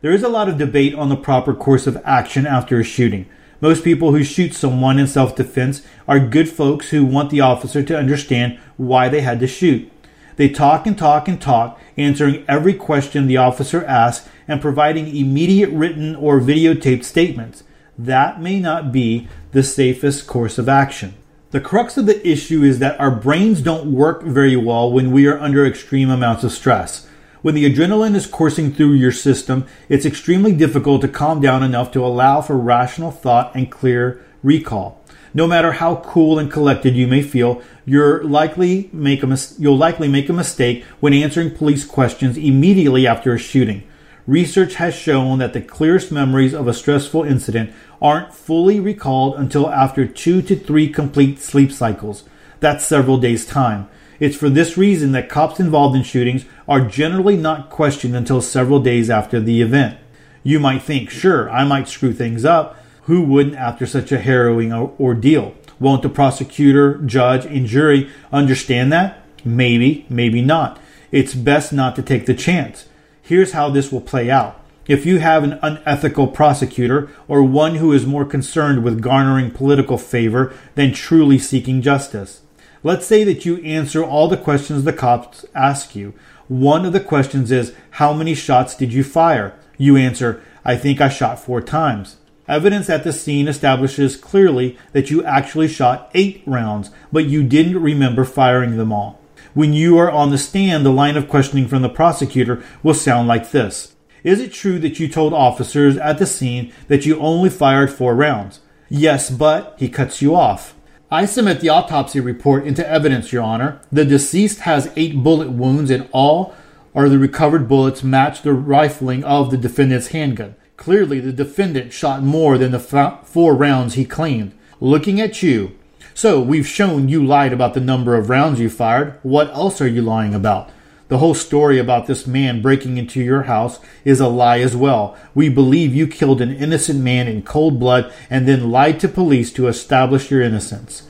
There 0.00 0.12
is 0.12 0.22
a 0.22 0.28
lot 0.28 0.48
of 0.48 0.58
debate 0.58 0.94
on 0.94 1.08
the 1.08 1.16
proper 1.16 1.54
course 1.54 1.86
of 1.86 2.00
action 2.04 2.46
after 2.46 2.80
a 2.80 2.84
shooting. 2.84 3.26
Most 3.60 3.84
people 3.84 4.12
who 4.12 4.24
shoot 4.24 4.54
someone 4.54 4.98
in 4.98 5.06
self 5.06 5.36
defense 5.36 5.82
are 6.08 6.18
good 6.18 6.48
folks 6.48 6.90
who 6.90 7.04
want 7.04 7.30
the 7.30 7.42
officer 7.42 7.82
to 7.82 7.98
understand 7.98 8.58
why 8.76 9.08
they 9.08 9.20
had 9.20 9.38
to 9.40 9.46
shoot. 9.46 9.90
They 10.36 10.48
talk 10.48 10.86
and 10.86 10.96
talk 10.96 11.28
and 11.28 11.40
talk, 11.40 11.78
answering 11.98 12.44
every 12.48 12.72
question 12.72 13.26
the 13.26 13.36
officer 13.36 13.84
asks 13.84 14.26
and 14.48 14.60
providing 14.60 15.14
immediate 15.14 15.70
written 15.70 16.16
or 16.16 16.40
videotaped 16.40 17.04
statements. 17.04 17.62
That 17.98 18.40
may 18.40 18.58
not 18.58 18.90
be 18.90 19.28
the 19.52 19.62
safest 19.62 20.26
course 20.26 20.56
of 20.56 20.68
action. 20.68 21.14
The 21.52 21.60
crux 21.60 21.96
of 21.96 22.06
the 22.06 22.24
issue 22.26 22.62
is 22.62 22.78
that 22.78 23.00
our 23.00 23.10
brains 23.10 23.60
don't 23.60 23.92
work 23.92 24.22
very 24.22 24.54
well 24.54 24.92
when 24.92 25.10
we 25.10 25.26
are 25.26 25.40
under 25.40 25.66
extreme 25.66 26.08
amounts 26.08 26.44
of 26.44 26.52
stress. 26.52 27.08
When 27.42 27.56
the 27.56 27.68
adrenaline 27.68 28.14
is 28.14 28.28
coursing 28.28 28.72
through 28.72 28.92
your 28.92 29.10
system, 29.10 29.66
it's 29.88 30.06
extremely 30.06 30.52
difficult 30.52 31.00
to 31.00 31.08
calm 31.08 31.40
down 31.40 31.64
enough 31.64 31.90
to 31.92 32.04
allow 32.04 32.40
for 32.40 32.56
rational 32.56 33.10
thought 33.10 33.52
and 33.56 33.68
clear 33.68 34.24
recall. 34.44 35.02
No 35.34 35.48
matter 35.48 35.72
how 35.72 35.96
cool 35.96 36.38
and 36.38 36.52
collected 36.52 36.94
you 36.94 37.08
may 37.08 37.20
feel, 37.22 37.62
you're 37.84 38.22
likely 38.22 38.88
make 38.92 39.24
a 39.24 39.26
mis- 39.26 39.56
you'll 39.58 39.76
likely 39.76 40.06
make 40.06 40.28
a 40.28 40.32
mistake 40.32 40.84
when 41.00 41.12
answering 41.12 41.50
police 41.50 41.84
questions 41.84 42.36
immediately 42.36 43.08
after 43.08 43.34
a 43.34 43.38
shooting. 43.38 43.82
Research 44.26 44.74
has 44.74 44.94
shown 44.94 45.38
that 45.38 45.52
the 45.52 45.60
clearest 45.60 46.12
memories 46.12 46.54
of 46.54 46.68
a 46.68 46.74
stressful 46.74 47.24
incident 47.24 47.72
aren't 48.00 48.34
fully 48.34 48.78
recalled 48.78 49.36
until 49.36 49.70
after 49.70 50.06
two 50.06 50.42
to 50.42 50.56
three 50.56 50.88
complete 50.88 51.38
sleep 51.38 51.72
cycles. 51.72 52.24
That's 52.60 52.84
several 52.84 53.18
days' 53.18 53.46
time. 53.46 53.88
It's 54.18 54.36
for 54.36 54.50
this 54.50 54.76
reason 54.76 55.12
that 55.12 55.30
cops 55.30 55.58
involved 55.58 55.96
in 55.96 56.02
shootings 56.02 56.44
are 56.68 56.82
generally 56.82 57.36
not 57.36 57.70
questioned 57.70 58.14
until 58.14 58.42
several 58.42 58.80
days 58.80 59.08
after 59.08 59.40
the 59.40 59.62
event. 59.62 59.98
You 60.42 60.60
might 60.60 60.82
think, 60.82 61.10
sure, 61.10 61.50
I 61.50 61.64
might 61.64 61.88
screw 61.88 62.12
things 62.12 62.44
up. 62.44 62.76
Who 63.04 63.22
wouldn't 63.22 63.56
after 63.56 63.86
such 63.86 64.12
a 64.12 64.18
harrowing 64.18 64.72
ordeal? 64.72 65.54
Won't 65.78 66.02
the 66.02 66.10
prosecutor, 66.10 66.98
judge, 66.98 67.46
and 67.46 67.66
jury 67.66 68.10
understand 68.30 68.92
that? 68.92 69.24
Maybe, 69.42 70.04
maybe 70.10 70.42
not. 70.42 70.78
It's 71.10 71.34
best 71.34 71.72
not 71.72 71.96
to 71.96 72.02
take 72.02 72.26
the 72.26 72.34
chance. 72.34 72.84
Here's 73.30 73.52
how 73.52 73.70
this 73.70 73.92
will 73.92 74.00
play 74.00 74.28
out. 74.28 74.60
If 74.88 75.06
you 75.06 75.20
have 75.20 75.44
an 75.44 75.60
unethical 75.62 76.26
prosecutor 76.26 77.08
or 77.28 77.44
one 77.44 77.76
who 77.76 77.92
is 77.92 78.04
more 78.04 78.24
concerned 78.24 78.82
with 78.82 79.00
garnering 79.00 79.52
political 79.52 79.98
favor 79.98 80.52
than 80.74 80.92
truly 80.92 81.38
seeking 81.38 81.80
justice, 81.80 82.40
let's 82.82 83.06
say 83.06 83.22
that 83.22 83.44
you 83.46 83.58
answer 83.58 84.02
all 84.02 84.26
the 84.26 84.36
questions 84.36 84.82
the 84.82 84.92
cops 84.92 85.44
ask 85.54 85.94
you. 85.94 86.12
One 86.48 86.84
of 86.84 86.92
the 86.92 86.98
questions 86.98 87.52
is, 87.52 87.72
How 88.02 88.12
many 88.12 88.34
shots 88.34 88.74
did 88.74 88.92
you 88.92 89.04
fire? 89.04 89.54
You 89.78 89.96
answer, 89.96 90.42
I 90.64 90.74
think 90.74 91.00
I 91.00 91.08
shot 91.08 91.38
four 91.38 91.60
times. 91.60 92.16
Evidence 92.48 92.90
at 92.90 93.04
the 93.04 93.12
scene 93.12 93.46
establishes 93.46 94.16
clearly 94.16 94.76
that 94.90 95.08
you 95.08 95.22
actually 95.24 95.68
shot 95.68 96.10
eight 96.14 96.42
rounds, 96.46 96.90
but 97.12 97.26
you 97.26 97.44
didn't 97.44 97.80
remember 97.80 98.24
firing 98.24 98.76
them 98.76 98.92
all. 98.92 99.19
When 99.52 99.72
you 99.72 99.98
are 99.98 100.10
on 100.10 100.30
the 100.30 100.38
stand, 100.38 100.86
the 100.86 100.90
line 100.90 101.16
of 101.16 101.28
questioning 101.28 101.66
from 101.66 101.82
the 101.82 101.88
prosecutor 101.88 102.62
will 102.82 102.94
sound 102.94 103.26
like 103.26 103.50
this 103.50 103.96
Is 104.22 104.40
it 104.40 104.52
true 104.52 104.78
that 104.78 105.00
you 105.00 105.08
told 105.08 105.32
officers 105.32 105.96
at 105.96 106.18
the 106.18 106.26
scene 106.26 106.72
that 106.88 107.04
you 107.04 107.18
only 107.18 107.50
fired 107.50 107.92
four 107.92 108.14
rounds? 108.14 108.60
Yes, 108.88 109.30
but 109.30 109.74
he 109.78 109.88
cuts 109.88 110.22
you 110.22 110.34
off. 110.36 110.74
I 111.10 111.24
submit 111.24 111.60
the 111.60 111.68
autopsy 111.68 112.20
report 112.20 112.64
into 112.64 112.88
evidence, 112.88 113.32
Your 113.32 113.42
Honor. 113.42 113.80
The 113.90 114.04
deceased 114.04 114.60
has 114.60 114.92
eight 114.94 115.22
bullet 115.22 115.50
wounds, 115.50 115.90
and 115.90 116.08
all 116.12 116.54
are 116.94 117.08
the 117.08 117.18
recovered 117.18 117.68
bullets 117.68 118.04
match 118.04 118.42
the 118.42 118.52
rifling 118.52 119.24
of 119.24 119.50
the 119.50 119.56
defendant's 119.56 120.08
handgun. 120.08 120.54
Clearly, 120.76 121.18
the 121.18 121.32
defendant 121.32 121.92
shot 121.92 122.22
more 122.22 122.56
than 122.56 122.70
the 122.70 122.78
four 122.78 123.54
rounds 123.56 123.94
he 123.94 124.04
claimed. 124.04 124.52
Looking 124.80 125.20
at 125.20 125.42
you, 125.42 125.76
so 126.20 126.38
we've 126.38 126.68
shown 126.68 127.08
you 127.08 127.24
lied 127.24 127.50
about 127.50 127.72
the 127.72 127.80
number 127.80 128.14
of 128.14 128.28
rounds 128.28 128.60
you 128.60 128.68
fired. 128.68 129.18
What 129.22 129.48
else 129.54 129.80
are 129.80 129.88
you 129.88 130.02
lying 130.02 130.34
about? 130.34 130.68
The 131.08 131.16
whole 131.16 131.32
story 131.32 131.78
about 131.78 132.06
this 132.06 132.26
man 132.26 132.60
breaking 132.60 132.98
into 132.98 133.22
your 133.22 133.44
house 133.44 133.80
is 134.04 134.20
a 134.20 134.28
lie 134.28 134.58
as 134.58 134.76
well. 134.76 135.16
We 135.34 135.48
believe 135.48 135.94
you 135.94 136.06
killed 136.06 136.42
an 136.42 136.54
innocent 136.54 137.00
man 137.00 137.26
in 137.26 137.40
cold 137.40 137.80
blood 137.80 138.12
and 138.28 138.46
then 138.46 138.70
lied 138.70 139.00
to 139.00 139.08
police 139.08 139.50
to 139.54 139.66
establish 139.66 140.30
your 140.30 140.42
innocence. 140.42 141.08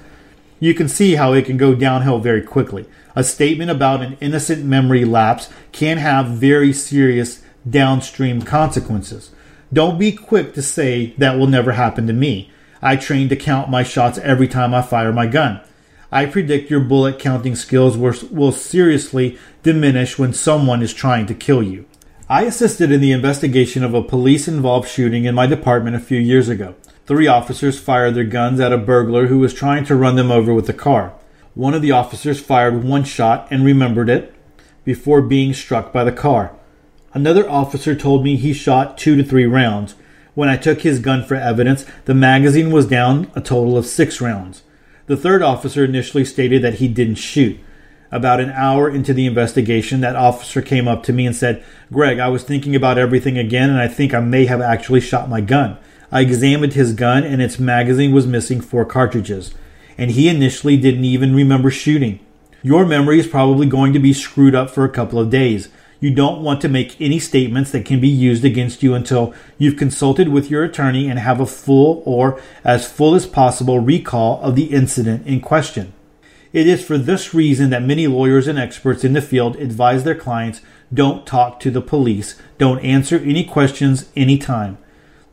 You 0.60 0.74
can 0.74 0.88
see 0.88 1.16
how 1.16 1.32
it 1.32 1.44
can 1.44 1.56
go 1.56 1.74
downhill 1.74 2.20
very 2.20 2.42
quickly. 2.42 2.86
A 3.16 3.24
statement 3.24 3.68
about 3.68 4.02
an 4.02 4.16
innocent 4.20 4.64
memory 4.64 5.04
lapse 5.04 5.48
can 5.72 5.98
have 5.98 6.28
very 6.28 6.72
serious 6.72 7.42
downstream 7.68 8.42
consequences. 8.42 9.32
Don't 9.72 9.98
be 9.98 10.12
quick 10.12 10.54
to 10.54 10.62
say 10.62 11.14
that 11.18 11.36
will 11.36 11.48
never 11.48 11.72
happen 11.72 12.06
to 12.06 12.12
me. 12.12 12.49
I 12.82 12.96
train 12.96 13.28
to 13.28 13.36
count 13.36 13.68
my 13.68 13.82
shots 13.82 14.18
every 14.18 14.48
time 14.48 14.74
I 14.74 14.82
fire 14.82 15.12
my 15.12 15.26
gun. 15.26 15.60
I 16.12 16.26
predict 16.26 16.70
your 16.70 16.80
bullet 16.80 17.18
counting 17.18 17.54
skills 17.54 17.96
will, 17.96 18.52
seriously 18.52 19.38
diminish 19.62 20.18
when 20.18 20.32
someone 20.32 20.82
is 20.82 20.92
trying 20.92 21.26
to 21.26 21.34
kill 21.34 21.62
you. 21.62 21.86
I 22.28 22.42
assisted 22.44 22.90
in 22.90 23.00
the 23.00 23.12
investigation 23.12 23.84
of 23.84 23.94
a 23.94 24.02
police 24.02 24.48
involved 24.48 24.88
shooting 24.88 25.24
in 25.24 25.34
my 25.34 25.46
department 25.46 25.96
a 25.96 26.00
few 26.00 26.18
years 26.18 26.48
ago. 26.48 26.74
Three 27.06 27.26
officers 27.26 27.78
fired 27.78 28.14
their 28.14 28.24
guns 28.24 28.60
at 28.60 28.72
a 28.72 28.78
burglar 28.78 29.26
who 29.26 29.38
was 29.38 29.52
trying 29.52 29.84
to 29.86 29.96
run 29.96 30.16
them 30.16 30.30
over 30.30 30.54
with 30.54 30.68
a 30.68 30.72
car. 30.72 31.12
One 31.54 31.74
of 31.74 31.82
the 31.82 31.90
officers 31.90 32.40
fired 32.40 32.84
one 32.84 33.04
shot 33.04 33.48
and 33.50 33.64
remembered 33.64 34.08
it 34.08 34.34
before 34.84 35.20
being 35.20 35.52
struck 35.52 35.92
by 35.92 36.04
the 36.04 36.12
car. 36.12 36.56
Another 37.12 37.48
officer 37.50 37.94
told 37.94 38.22
me 38.22 38.36
he 38.36 38.52
shot 38.52 38.96
two 38.96 39.16
to 39.16 39.24
three 39.24 39.46
rounds. 39.46 39.96
When 40.40 40.48
I 40.48 40.56
took 40.56 40.80
his 40.80 41.00
gun 41.00 41.22
for 41.22 41.34
evidence, 41.34 41.84
the 42.06 42.14
magazine 42.14 42.70
was 42.70 42.86
down 42.86 43.30
a 43.34 43.42
total 43.42 43.76
of 43.76 43.84
six 43.84 44.22
rounds. 44.22 44.62
The 45.04 45.14
third 45.14 45.42
officer 45.42 45.84
initially 45.84 46.24
stated 46.24 46.62
that 46.62 46.76
he 46.76 46.88
didn't 46.88 47.16
shoot. 47.16 47.60
About 48.10 48.40
an 48.40 48.48
hour 48.48 48.88
into 48.88 49.12
the 49.12 49.26
investigation, 49.26 50.00
that 50.00 50.16
officer 50.16 50.62
came 50.62 50.88
up 50.88 51.02
to 51.02 51.12
me 51.12 51.26
and 51.26 51.36
said, 51.36 51.62
Greg, 51.92 52.18
I 52.18 52.28
was 52.28 52.42
thinking 52.42 52.74
about 52.74 52.96
everything 52.96 53.36
again, 53.36 53.68
and 53.68 53.78
I 53.78 53.86
think 53.86 54.14
I 54.14 54.20
may 54.20 54.46
have 54.46 54.62
actually 54.62 55.02
shot 55.02 55.28
my 55.28 55.42
gun. 55.42 55.76
I 56.10 56.22
examined 56.22 56.72
his 56.72 56.94
gun, 56.94 57.22
and 57.22 57.42
its 57.42 57.58
magazine 57.58 58.14
was 58.14 58.26
missing 58.26 58.62
four 58.62 58.86
cartridges. 58.86 59.52
And 59.98 60.12
he 60.12 60.26
initially 60.26 60.78
didn't 60.78 61.04
even 61.04 61.34
remember 61.34 61.70
shooting. 61.70 62.18
Your 62.62 62.86
memory 62.86 63.20
is 63.20 63.26
probably 63.26 63.66
going 63.66 63.92
to 63.92 63.98
be 63.98 64.14
screwed 64.14 64.54
up 64.54 64.70
for 64.70 64.86
a 64.86 64.90
couple 64.90 65.18
of 65.18 65.28
days. 65.28 65.68
You 66.00 66.10
don't 66.10 66.42
want 66.42 66.62
to 66.62 66.68
make 66.68 66.98
any 66.98 67.18
statements 67.18 67.70
that 67.72 67.84
can 67.84 68.00
be 68.00 68.08
used 68.08 68.42
against 68.42 68.82
you 68.82 68.94
until 68.94 69.34
you've 69.58 69.76
consulted 69.76 70.28
with 70.28 70.50
your 70.50 70.64
attorney 70.64 71.10
and 71.10 71.18
have 71.18 71.40
a 71.40 71.46
full 71.46 72.02
or 72.06 72.40
as 72.64 72.90
full 72.90 73.14
as 73.14 73.26
possible 73.26 73.78
recall 73.78 74.40
of 74.40 74.56
the 74.56 74.72
incident 74.72 75.26
in 75.26 75.42
question. 75.42 75.92
It 76.54 76.66
is 76.66 76.82
for 76.82 76.96
this 76.96 77.34
reason 77.34 77.68
that 77.70 77.82
many 77.82 78.06
lawyers 78.06 78.48
and 78.48 78.58
experts 78.58 79.04
in 79.04 79.12
the 79.12 79.20
field 79.20 79.56
advise 79.56 80.02
their 80.02 80.14
clients 80.14 80.62
don't 80.92 81.26
talk 81.26 81.60
to 81.60 81.70
the 81.70 81.82
police, 81.82 82.40
don't 82.56 82.80
answer 82.80 83.18
any 83.18 83.44
questions 83.44 84.08
anytime. 84.16 84.78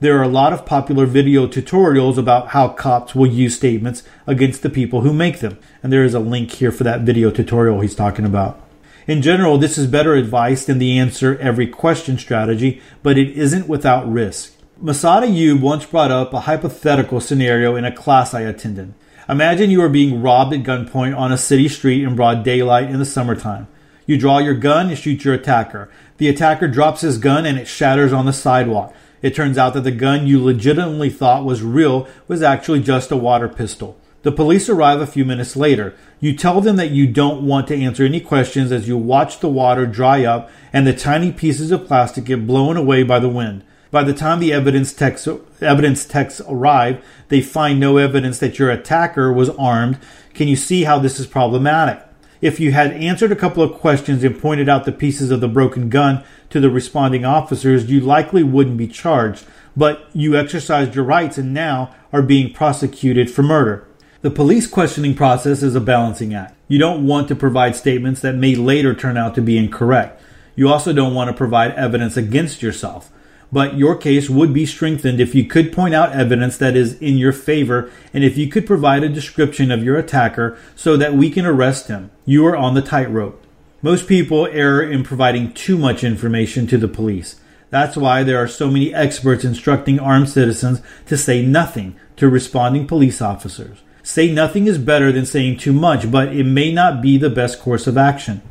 There 0.02 0.20
are 0.20 0.24
a 0.24 0.28
lot 0.28 0.54
of 0.54 0.66
popular 0.66 1.06
video 1.06 1.48
tutorials 1.48 2.18
about 2.18 2.50
how 2.50 2.68
cops 2.68 3.16
will 3.16 3.26
use 3.26 3.56
statements 3.56 4.04
against 4.28 4.62
the 4.62 4.70
people 4.70 5.02
who 5.02 5.14
make 5.14 5.40
them, 5.40 5.58
and 5.82 5.92
there 5.92 6.04
is 6.04 6.14
a 6.14 6.20
link 6.20 6.52
here 6.52 6.74
for 6.74 6.84
that 6.84 7.02
video 7.02 7.32
tutorial 7.32 7.80
he's 7.80 7.96
talking 7.96 8.26
about. 8.26 8.67
In 9.08 9.22
general, 9.22 9.58
this 9.58 9.78
is 9.78 9.88
better 9.88 10.16
advice 10.16 10.66
than 10.66 10.80
the 10.80 11.00
answer 11.00 11.38
every 11.38 11.66
question 11.66 12.18
strategy, 12.18 12.82
but 13.02 13.18
it 13.18 13.30
isn't 13.38 13.70
without 13.70 14.12
risk. 14.12 14.54
Massad 14.84 15.24
Ayoob 15.24 15.62
once 15.62 15.86
brought 15.86 16.12
up 16.12 16.34
a 16.34 16.42
hypothetical 16.42 17.22
scenario 17.22 17.78
in 17.78 17.86
a 17.86 17.96
class 17.96 18.34
I 18.34 18.42
attended. 18.42 18.94
Imagine 19.30 19.70
you 19.70 19.82
are 19.82 19.88
being 19.88 20.22
robbed 20.22 20.54
at 20.54 20.64
gunpoint 20.64 21.18
on 21.18 21.32
a 21.32 21.38
city 21.38 21.70
street 21.70 22.04
in 22.04 22.18
broad 22.18 22.44
daylight 22.44 22.90
in 22.90 23.00
the 23.00 23.06
summertime. 23.06 23.70
You 24.06 24.18
draw 24.18 24.40
your 24.40 24.56
gun 24.56 24.90
and 24.90 24.98
shoot 24.98 25.24
your 25.24 25.34
attacker. 25.34 25.90
The 26.18 26.28
attacker 26.28 26.68
drops 26.68 27.00
his 27.00 27.18
gun 27.18 27.46
and 27.46 27.58
it 27.58 27.68
shatters 27.68 28.12
on 28.12 28.26
the 28.26 28.34
sidewalk. 28.34 28.94
It 29.22 29.34
turns 29.34 29.58
out 29.58 29.74
that 29.74 29.86
the 29.86 29.92
gun 29.92 30.28
you 30.28 30.44
legitimately 30.44 31.12
thought 31.12 31.46
was 31.46 31.64
real 31.64 32.10
was 32.28 32.42
actually 32.42 32.82
just 32.82 33.10
a 33.12 33.18
water 33.18 33.48
pistol. 33.48 33.98
The 34.28 34.34
police 34.34 34.68
arrive 34.68 35.00
a 35.00 35.08
few 35.08 35.24
minutes 35.24 35.56
later. 35.56 35.96
You 36.20 36.36
tell 36.36 36.60
them 36.60 36.76
that 36.76 36.92
you 36.92 37.08
don't 37.08 37.48
want 37.48 37.66
to 37.70 37.82
answer 37.82 38.04
any 38.04 38.20
questions 38.20 38.74
as 38.74 38.86
you 38.86 38.98
watch 38.98 39.40
the 39.40 39.48
water 39.48 39.86
dry 39.86 40.26
up 40.26 40.50
and 40.74 40.86
the 40.86 40.92
tiny 40.92 41.32
pieces 41.32 41.72
of 41.72 41.88
plastic 41.88 42.26
get 42.26 42.46
blown 42.46 42.76
away 42.76 43.04
by 43.04 43.20
the 43.20 43.30
wind. 43.30 43.64
By 43.90 44.04
the 44.04 44.14
time 44.14 44.42
the 44.42 44.52
evidence 44.52 44.92
texts, 44.92 45.30
evidence 45.62 46.04
texts 46.04 46.42
arrive, 46.46 47.02
they 47.30 47.40
find 47.40 47.80
no 47.80 47.96
evidence 47.96 48.40
that 48.40 48.60
your 48.60 48.70
attacker 48.70 49.32
was 49.32 49.50
armed. 49.52 49.98
Can 50.34 50.50
you 50.50 50.58
see 50.58 50.84
how 50.84 51.00
this 51.00 51.22
is 51.22 51.26
problematic? 51.26 52.04
If 52.42 52.60
you 52.60 52.74
had 52.74 52.92
answered 52.92 53.32
a 53.32 53.34
couple 53.38 53.64
of 53.64 53.80
questions 53.80 54.26
and 54.26 54.38
pointed 54.38 54.68
out 54.68 54.84
the 54.84 54.92
pieces 54.92 55.32
of 55.32 55.40
the 55.40 55.48
broken 55.48 55.88
gun 55.88 56.22
to 56.50 56.60
the 56.60 56.70
responding 56.70 57.24
officers, 57.24 57.90
you 57.90 58.02
likely 58.02 58.44
wouldn't 58.44 58.76
be 58.76 58.90
charged, 58.90 59.46
but 59.78 60.10
you 60.12 60.36
exercised 60.36 60.96
your 60.96 61.06
rights 61.06 61.38
and 61.38 61.54
now 61.54 61.96
are 62.12 62.22
being 62.22 62.52
prosecuted 62.52 63.32
for 63.32 63.42
murder. 63.42 63.88
The 64.22 64.32
police 64.32 64.66
questioning 64.66 65.14
process 65.14 65.62
is 65.62 65.76
a 65.76 65.80
balancing 65.80 66.34
act. 66.34 66.56
You 66.68 66.80
don't 66.80 67.06
want 67.06 67.28
to 67.28 67.36
provide 67.36 67.76
statements 67.76 68.20
that 68.22 68.34
may 68.34 68.56
later 68.56 68.96
turn 68.96 69.16
out 69.16 69.36
to 69.36 69.44
be 69.44 69.60
incorrect. 69.60 70.20
You 70.56 70.70
also 70.70 70.92
don't 70.92 71.14
want 71.14 71.28
to 71.30 71.38
provide 71.38 71.72
evidence 71.74 72.18
against 72.18 72.64
yourself. 72.64 73.12
But 73.52 73.78
your 73.78 73.96
case 73.96 74.28
would 74.28 74.54
be 74.54 74.66
strengthened 74.66 75.20
if 75.20 75.36
you 75.36 75.46
could 75.46 75.72
point 75.72 75.94
out 75.94 76.14
evidence 76.14 76.58
that 76.58 76.76
is 76.76 77.00
in 77.00 77.18
your 77.18 77.32
favor 77.32 77.92
and 78.12 78.24
if 78.24 78.38
you 78.38 78.50
could 78.50 78.66
provide 78.66 79.04
a 79.04 79.10
description 79.10 79.72
of 79.72 79.84
your 79.84 79.98
attacker 79.98 80.58
so 80.76 80.98
that 80.98 81.14
we 81.14 81.30
can 81.30 81.46
arrest 81.46 81.88
him. 81.88 82.10
You 82.26 82.46
are 82.48 82.58
on 82.58 82.74
the 82.74 82.82
tightrope. 82.82 83.46
Most 83.84 84.08
people 84.08 84.48
err 84.48 84.82
in 84.82 85.04
providing 85.04 85.54
too 85.54 85.78
much 85.78 86.04
information 86.04 86.66
to 86.68 86.80
the 86.80 86.88
police. 86.88 87.40
That's 87.70 87.96
why 87.96 88.24
there 88.24 88.42
are 88.42 88.48
so 88.48 88.72
many 88.72 88.94
experts 88.94 89.46
instructing 89.46 90.00
armed 90.00 90.30
citizens 90.30 90.82
to 91.06 91.18
say 91.18 91.46
nothing 91.46 91.96
to 92.16 92.28
responding 92.28 92.88
police 92.88 93.22
officers. 93.22 93.84
Say 94.08 94.32
nothing 94.32 94.68
is 94.68 94.78
better 94.78 95.12
than 95.12 95.26
saying 95.26 95.58
too 95.58 95.74
much, 95.74 96.10
but 96.10 96.34
it 96.34 96.46
may 96.46 96.72
not 96.72 97.02
be 97.02 97.18
the 97.18 97.30
best 97.30 97.60
course 97.60 97.88
of 97.88 97.98
action. 97.98 98.42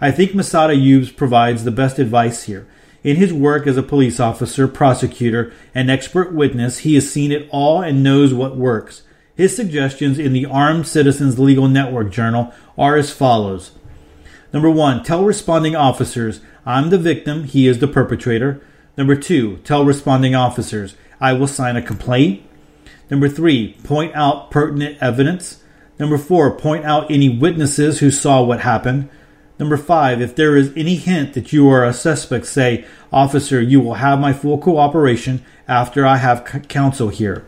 I 0.00 0.12
think 0.12 0.30
Massad 0.30 0.68
Ayoob 0.68 1.16
provides 1.16 1.64
the 1.64 1.72
best 1.72 1.98
advice 1.98 2.44
here. 2.44 2.68
In 3.02 3.16
his 3.16 3.32
work 3.32 3.66
as 3.66 3.76
a 3.76 3.82
police 3.82 4.20
officer, 4.20 4.68
prosecutor, 4.68 5.52
and 5.74 5.90
expert 5.90 6.32
witness, 6.32 6.78
he 6.78 6.94
has 6.94 7.10
seen 7.10 7.32
it 7.32 7.48
all 7.50 7.82
and 7.82 8.04
knows 8.04 8.32
what 8.32 8.56
works. 8.56 9.02
His 9.34 9.54
suggestions 9.56 10.16
in 10.16 10.32
the 10.32 10.46
Armed 10.46 10.86
Citizens 10.86 11.40
Legal 11.40 11.66
Network 11.66 12.12
Journal 12.12 12.54
are 12.78 12.94
as 12.94 13.10
follows. 13.10 13.72
Number 14.52 14.70
one, 14.70 15.02
tell 15.02 15.24
responding 15.24 15.74
officers, 15.74 16.40
I'm 16.64 16.90
the 16.90 16.98
victim, 16.98 17.44
he 17.44 17.66
is 17.66 17.80
the 17.80 17.88
perpetrator. 17.88 18.62
Number 18.96 19.16
two, 19.16 19.56
tell 19.64 19.84
responding 19.84 20.36
officers, 20.36 20.94
I 21.20 21.32
will 21.32 21.48
sign 21.48 21.74
a 21.74 21.82
complaint. 21.82 22.44
Number 23.10 23.28
three, 23.28 23.74
point 23.82 24.14
out 24.14 24.50
pertinent 24.50 24.98
evidence. 25.00 25.62
Number 25.98 26.16
four, 26.16 26.56
point 26.56 26.84
out 26.84 27.10
any 27.10 27.28
witnesses 27.28 27.98
who 27.98 28.10
saw 28.10 28.42
what 28.42 28.60
happened. 28.60 29.08
Number 29.58 29.76
five, 29.76 30.22
if 30.22 30.34
there 30.34 30.56
is 30.56 30.72
any 30.74 30.94
hint 30.94 31.34
that 31.34 31.52
you 31.52 31.68
are 31.68 31.84
a 31.84 31.92
suspect, 31.92 32.46
say, 32.46 32.86
Officer, 33.12 33.60
you 33.60 33.80
will 33.80 33.94
have 33.94 34.18
my 34.18 34.32
full 34.32 34.56
cooperation 34.56 35.44
after 35.68 36.06
I 36.06 36.16
have 36.16 36.64
counsel 36.68 37.08
here. 37.08 37.44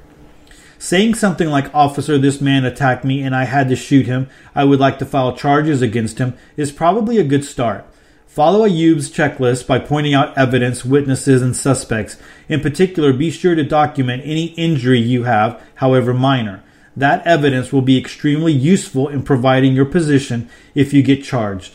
Saying 0.78 1.14
something 1.14 1.48
like, 1.48 1.72
Officer, 1.72 2.18
this 2.18 2.40
man 2.40 2.64
attacked 2.64 3.04
me 3.04 3.22
and 3.22 3.34
I 3.34 3.44
had 3.44 3.68
to 3.68 3.76
shoot 3.76 4.06
him, 4.06 4.28
I 4.54 4.64
would 4.64 4.80
like 4.80 4.98
to 4.98 5.06
file 5.06 5.34
charges 5.34 5.80
against 5.80 6.18
him, 6.18 6.34
is 6.56 6.72
probably 6.72 7.18
a 7.18 7.24
good 7.24 7.44
start. 7.44 7.86
Follow 8.32 8.66
Ayoob's 8.66 9.10
checklist 9.10 9.66
by 9.66 9.78
pointing 9.78 10.14
out 10.14 10.38
evidence, 10.38 10.86
witnesses, 10.86 11.42
and 11.42 11.54
suspects. 11.54 12.16
In 12.48 12.62
particular, 12.62 13.12
be 13.12 13.30
sure 13.30 13.54
to 13.54 13.62
document 13.62 14.22
any 14.24 14.46
injury 14.54 15.00
you 15.00 15.24
have, 15.24 15.62
however 15.74 16.14
minor. 16.14 16.64
That 16.96 17.26
evidence 17.26 17.74
will 17.74 17.82
be 17.82 17.98
extremely 17.98 18.54
useful 18.54 19.06
in 19.06 19.22
providing 19.22 19.74
your 19.74 19.84
position 19.84 20.48
if 20.74 20.94
you 20.94 21.02
get 21.02 21.22
charged. 21.22 21.74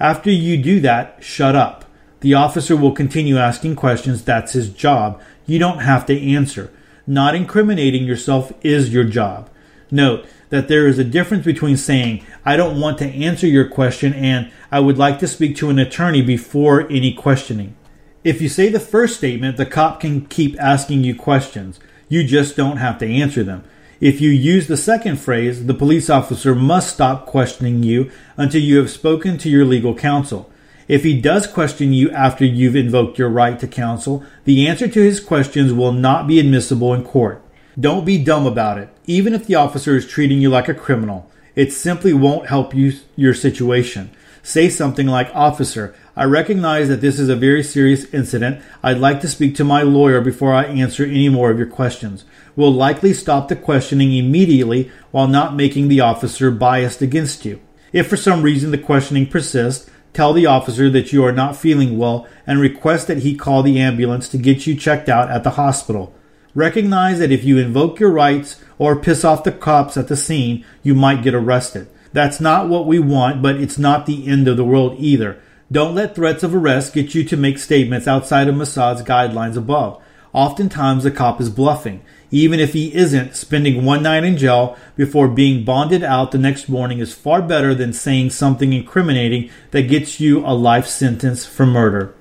After 0.00 0.28
you 0.28 0.60
do 0.60 0.80
that, 0.80 1.18
shut 1.20 1.54
up. 1.54 1.84
The 2.18 2.34
officer 2.34 2.76
will 2.76 2.90
continue 2.90 3.38
asking 3.38 3.76
questions. 3.76 4.24
That's 4.24 4.54
his 4.54 4.70
job. 4.70 5.22
You 5.46 5.60
don't 5.60 5.82
have 5.82 6.04
to 6.06 6.20
answer. 6.20 6.72
Not 7.06 7.36
incriminating 7.36 8.06
yourself 8.06 8.52
is 8.62 8.92
your 8.92 9.04
job. 9.04 9.48
Note 9.92 10.24
that 10.48 10.68
there 10.68 10.86
is 10.86 10.98
a 10.98 11.04
difference 11.04 11.44
between 11.44 11.76
saying, 11.76 12.24
I 12.46 12.56
don't 12.56 12.80
want 12.80 12.96
to 12.98 13.06
answer 13.06 13.46
your 13.46 13.68
question 13.68 14.14
and 14.14 14.50
I 14.70 14.80
would 14.80 14.96
like 14.96 15.18
to 15.18 15.28
speak 15.28 15.54
to 15.56 15.68
an 15.68 15.78
attorney 15.78 16.22
before 16.22 16.90
any 16.90 17.12
questioning. 17.12 17.76
If 18.24 18.40
you 18.40 18.48
say 18.48 18.70
the 18.70 18.80
first 18.80 19.18
statement, 19.18 19.58
the 19.58 19.66
cop 19.66 20.00
can 20.00 20.24
keep 20.26 20.58
asking 20.58 21.04
you 21.04 21.14
questions. 21.14 21.78
You 22.08 22.24
just 22.24 22.56
don't 22.56 22.78
have 22.78 22.98
to 22.98 23.06
answer 23.06 23.44
them. 23.44 23.64
If 24.00 24.20
you 24.20 24.30
use 24.30 24.66
the 24.66 24.76
second 24.78 25.16
phrase, 25.16 25.66
the 25.66 25.74
police 25.74 26.08
officer 26.08 26.54
must 26.54 26.94
stop 26.94 27.26
questioning 27.26 27.82
you 27.82 28.10
until 28.36 28.62
you 28.62 28.78
have 28.78 28.90
spoken 28.90 29.36
to 29.38 29.50
your 29.50 29.64
legal 29.64 29.94
counsel. 29.94 30.50
If 30.88 31.04
he 31.04 31.20
does 31.20 31.46
question 31.46 31.92
you 31.92 32.10
after 32.10 32.44
you've 32.44 32.76
invoked 32.76 33.18
your 33.18 33.28
right 33.28 33.58
to 33.60 33.68
counsel, 33.68 34.24
the 34.44 34.66
answer 34.66 34.88
to 34.88 35.00
his 35.00 35.20
questions 35.20 35.72
will 35.72 35.92
not 35.92 36.26
be 36.26 36.40
admissible 36.40 36.94
in 36.94 37.04
court. 37.04 37.44
Don't 37.78 38.04
be 38.04 38.22
dumb 38.22 38.46
about 38.46 38.78
it. 38.78 38.91
Even 39.06 39.34
if 39.34 39.46
the 39.46 39.56
officer 39.56 39.96
is 39.96 40.06
treating 40.06 40.40
you 40.40 40.48
like 40.48 40.68
a 40.68 40.74
criminal, 40.74 41.30
it 41.56 41.72
simply 41.72 42.12
won't 42.12 42.48
help 42.48 42.74
you 42.74 42.92
your 43.16 43.34
situation. 43.34 44.10
Say 44.44 44.68
something 44.68 45.06
like, 45.06 45.30
Officer, 45.34 45.94
I 46.16 46.24
recognize 46.24 46.88
that 46.88 47.00
this 47.00 47.18
is 47.18 47.28
a 47.28 47.36
very 47.36 47.62
serious 47.62 48.12
incident. 48.12 48.62
I'd 48.82 48.98
like 48.98 49.20
to 49.20 49.28
speak 49.28 49.54
to 49.56 49.64
my 49.64 49.82
lawyer 49.82 50.20
before 50.20 50.52
I 50.52 50.64
answer 50.64 51.04
any 51.04 51.28
more 51.28 51.50
of 51.50 51.58
your 51.58 51.66
questions. 51.66 52.24
We'll 52.54 52.72
likely 52.72 53.14
stop 53.14 53.48
the 53.48 53.56
questioning 53.56 54.12
immediately 54.12 54.90
while 55.10 55.28
not 55.28 55.54
making 55.54 55.88
the 55.88 56.00
officer 56.00 56.50
biased 56.50 57.02
against 57.02 57.44
you. 57.44 57.60
If 57.92 58.08
for 58.08 58.16
some 58.16 58.42
reason 58.42 58.70
the 58.70 58.78
questioning 58.78 59.26
persists, 59.26 59.88
tell 60.12 60.32
the 60.32 60.46
officer 60.46 60.90
that 60.90 61.12
you 61.12 61.24
are 61.24 61.32
not 61.32 61.56
feeling 61.56 61.98
well 61.98 62.26
and 62.46 62.60
request 62.60 63.06
that 63.06 63.18
he 63.18 63.34
call 63.34 63.62
the 63.62 63.80
ambulance 63.80 64.28
to 64.28 64.38
get 64.38 64.66
you 64.66 64.74
checked 64.74 65.08
out 65.08 65.30
at 65.30 65.44
the 65.44 65.50
hospital. 65.50 66.14
Recognize 66.54 67.18
that 67.18 67.32
if 67.32 67.44
you 67.44 67.58
invoke 67.58 67.98
your 67.98 68.10
rights 68.10 68.60
or 68.78 68.96
piss 68.96 69.24
off 69.24 69.44
the 69.44 69.52
cops 69.52 69.96
at 69.96 70.08
the 70.08 70.16
scene, 70.16 70.64
you 70.82 70.94
might 70.94 71.22
get 71.22 71.34
arrested. 71.34 71.88
That's 72.12 72.40
not 72.40 72.68
what 72.68 72.86
we 72.86 72.98
want, 72.98 73.40
but 73.40 73.56
it's 73.56 73.78
not 73.78 74.04
the 74.04 74.26
end 74.26 74.46
of 74.46 74.58
the 74.58 74.64
world 74.64 74.96
either. 74.98 75.40
Don't 75.70 75.94
let 75.94 76.14
threats 76.14 76.42
of 76.42 76.54
arrest 76.54 76.92
get 76.92 77.14
you 77.14 77.24
to 77.24 77.36
make 77.36 77.58
statements 77.58 78.06
outside 78.06 78.48
of 78.48 78.56
Massad's 78.56 79.02
guidelines 79.02 79.56
above. 79.56 80.02
Oftentimes, 80.34 81.04
the 81.04 81.10
cop 81.10 81.40
is 81.40 81.48
bluffing. 81.48 82.02
Even 82.30 82.60
if 82.60 82.74
he 82.74 82.94
isn't, 82.94 83.36
spending 83.36 83.84
one 83.84 84.02
night 84.02 84.24
in 84.24 84.36
jail 84.36 84.76
before 84.96 85.28
being 85.28 85.64
bonded 85.64 86.02
out 86.02 86.30
the 86.30 86.38
next 86.38 86.68
morning 86.68 86.98
is 86.98 87.14
far 87.14 87.40
better 87.40 87.74
than 87.74 87.92
saying 87.94 88.30
something 88.30 88.74
incriminating 88.74 89.50
that 89.70 89.82
gets 89.82 90.20
you 90.20 90.44
a 90.44 90.52
life 90.52 90.86
sentence 90.86 91.46
for 91.46 91.64
murder. 91.64 92.14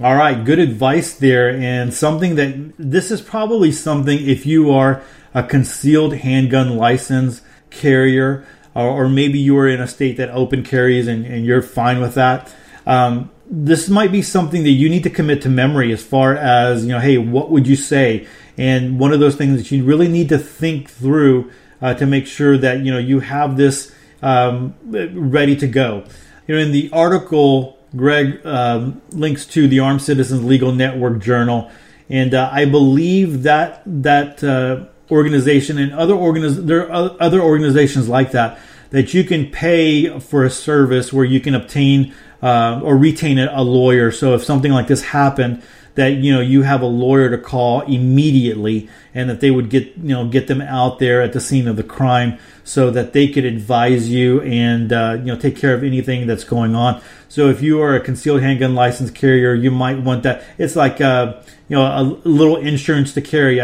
All 0.00 0.16
right, 0.16 0.44
good 0.44 0.58
advice 0.58 1.14
there, 1.14 1.50
and 1.50 1.94
something 1.94 2.34
that 2.34 2.72
this 2.78 3.10
is 3.10 3.20
probably 3.20 3.70
something 3.70 4.28
if 4.28 4.44
you 4.44 4.72
are 4.72 5.02
a 5.32 5.42
concealed 5.42 6.14
handgun 6.16 6.76
license 6.76 7.42
carrier, 7.70 8.44
or, 8.74 9.04
or 9.04 9.08
maybe 9.08 9.38
you 9.38 9.56
are 9.56 9.68
in 9.68 9.80
a 9.80 9.86
state 9.86 10.16
that 10.16 10.30
open 10.30 10.64
carries 10.64 11.06
and, 11.06 11.24
and 11.24 11.46
you're 11.46 11.62
fine 11.62 12.00
with 12.00 12.14
that 12.14 12.52
um, 12.86 13.30
this 13.46 13.88
might 13.88 14.12
be 14.12 14.22
something 14.22 14.62
that 14.64 14.70
you 14.70 14.88
need 14.88 15.02
to 15.02 15.10
commit 15.10 15.42
to 15.42 15.48
memory 15.48 15.92
as 15.92 16.02
far 16.02 16.34
as 16.34 16.84
you 16.84 16.92
know 16.92 17.00
hey 17.00 17.18
what 17.18 17.50
would 17.50 17.66
you 17.66 17.76
say? 17.76 18.26
And 18.56 18.98
one 18.98 19.12
of 19.12 19.20
those 19.20 19.36
things 19.36 19.58
that 19.58 19.74
you 19.74 19.84
really 19.84 20.08
need 20.08 20.28
to 20.28 20.38
think 20.38 20.90
through 20.90 21.50
uh, 21.82 21.94
to 21.94 22.06
make 22.06 22.26
sure 22.26 22.56
that 22.58 22.80
you 22.80 22.92
know 22.92 22.98
you 22.98 23.20
have 23.20 23.56
this 23.56 23.94
um, 24.22 24.74
ready 24.82 25.56
to 25.56 25.66
go. 25.66 26.04
You 26.46 26.56
know 26.56 26.60
in 26.60 26.72
the 26.72 26.90
article 26.92 27.73
greg 27.96 28.44
um, 28.46 29.00
links 29.10 29.46
to 29.46 29.68
the 29.68 29.80
armed 29.80 30.02
citizens 30.02 30.44
legal 30.44 30.72
network 30.72 31.20
journal 31.20 31.70
and 32.08 32.34
uh, 32.34 32.48
i 32.52 32.64
believe 32.64 33.42
that 33.42 33.82
that 33.86 34.42
uh, 34.44 34.84
organization 35.10 35.78
and 35.78 35.92
other 35.92 36.14
organiz- 36.14 36.66
there 36.66 36.90
are 36.90 37.16
other 37.20 37.40
organizations 37.40 38.08
like 38.08 38.32
that 38.32 38.58
that 38.90 39.12
you 39.12 39.24
can 39.24 39.50
pay 39.50 40.20
for 40.20 40.44
a 40.44 40.50
service 40.50 41.12
where 41.12 41.24
you 41.24 41.40
can 41.40 41.54
obtain 41.54 42.14
uh, 42.44 42.80
or 42.84 42.96
retain 42.96 43.38
a, 43.38 43.62
lawyer. 43.62 44.12
So 44.12 44.34
if 44.34 44.44
something 44.44 44.70
like 44.70 44.86
this 44.86 45.02
happened, 45.02 45.62
that 45.94 46.14
you 46.14 46.32
know 46.32 46.40
you 46.40 46.62
have 46.62 46.82
a 46.82 46.86
lawyer 46.86 47.30
to 47.30 47.38
call 47.38 47.82
immediately, 47.82 48.88
and 49.14 49.30
that 49.30 49.40
they 49.40 49.50
would 49.50 49.70
get 49.70 49.84
you 49.96 50.14
know 50.14 50.28
get 50.28 50.46
them 50.46 50.60
out 50.60 50.98
there 50.98 51.22
at 51.22 51.32
the 51.32 51.40
scene 51.40 51.68
of 51.68 51.76
the 51.76 51.82
crime, 51.82 52.38
so 52.64 52.90
that 52.90 53.12
they 53.12 53.28
could 53.28 53.44
advise 53.44 54.10
you 54.10 54.40
and 54.42 54.92
uh, 54.92 55.16
you 55.18 55.26
know 55.26 55.36
take 55.36 55.56
care 55.56 55.74
of 55.74 55.84
anything 55.84 56.26
that's 56.26 56.44
going 56.44 56.74
on. 56.74 57.00
So 57.28 57.48
if 57.48 57.62
you 57.62 57.80
are 57.80 57.94
a 57.94 58.00
concealed 58.00 58.42
handgun 58.42 58.74
license 58.74 59.10
carrier, 59.10 59.54
you 59.54 59.70
might 59.70 59.98
want 59.98 60.22
that. 60.22 60.44
It's 60.58 60.76
like 60.76 61.00
uh, 61.00 61.40
you 61.68 61.76
know 61.76 61.84
a 61.84 62.02
little 62.28 62.56
insurance 62.56 63.14
to 63.14 63.20
carry. 63.20 63.60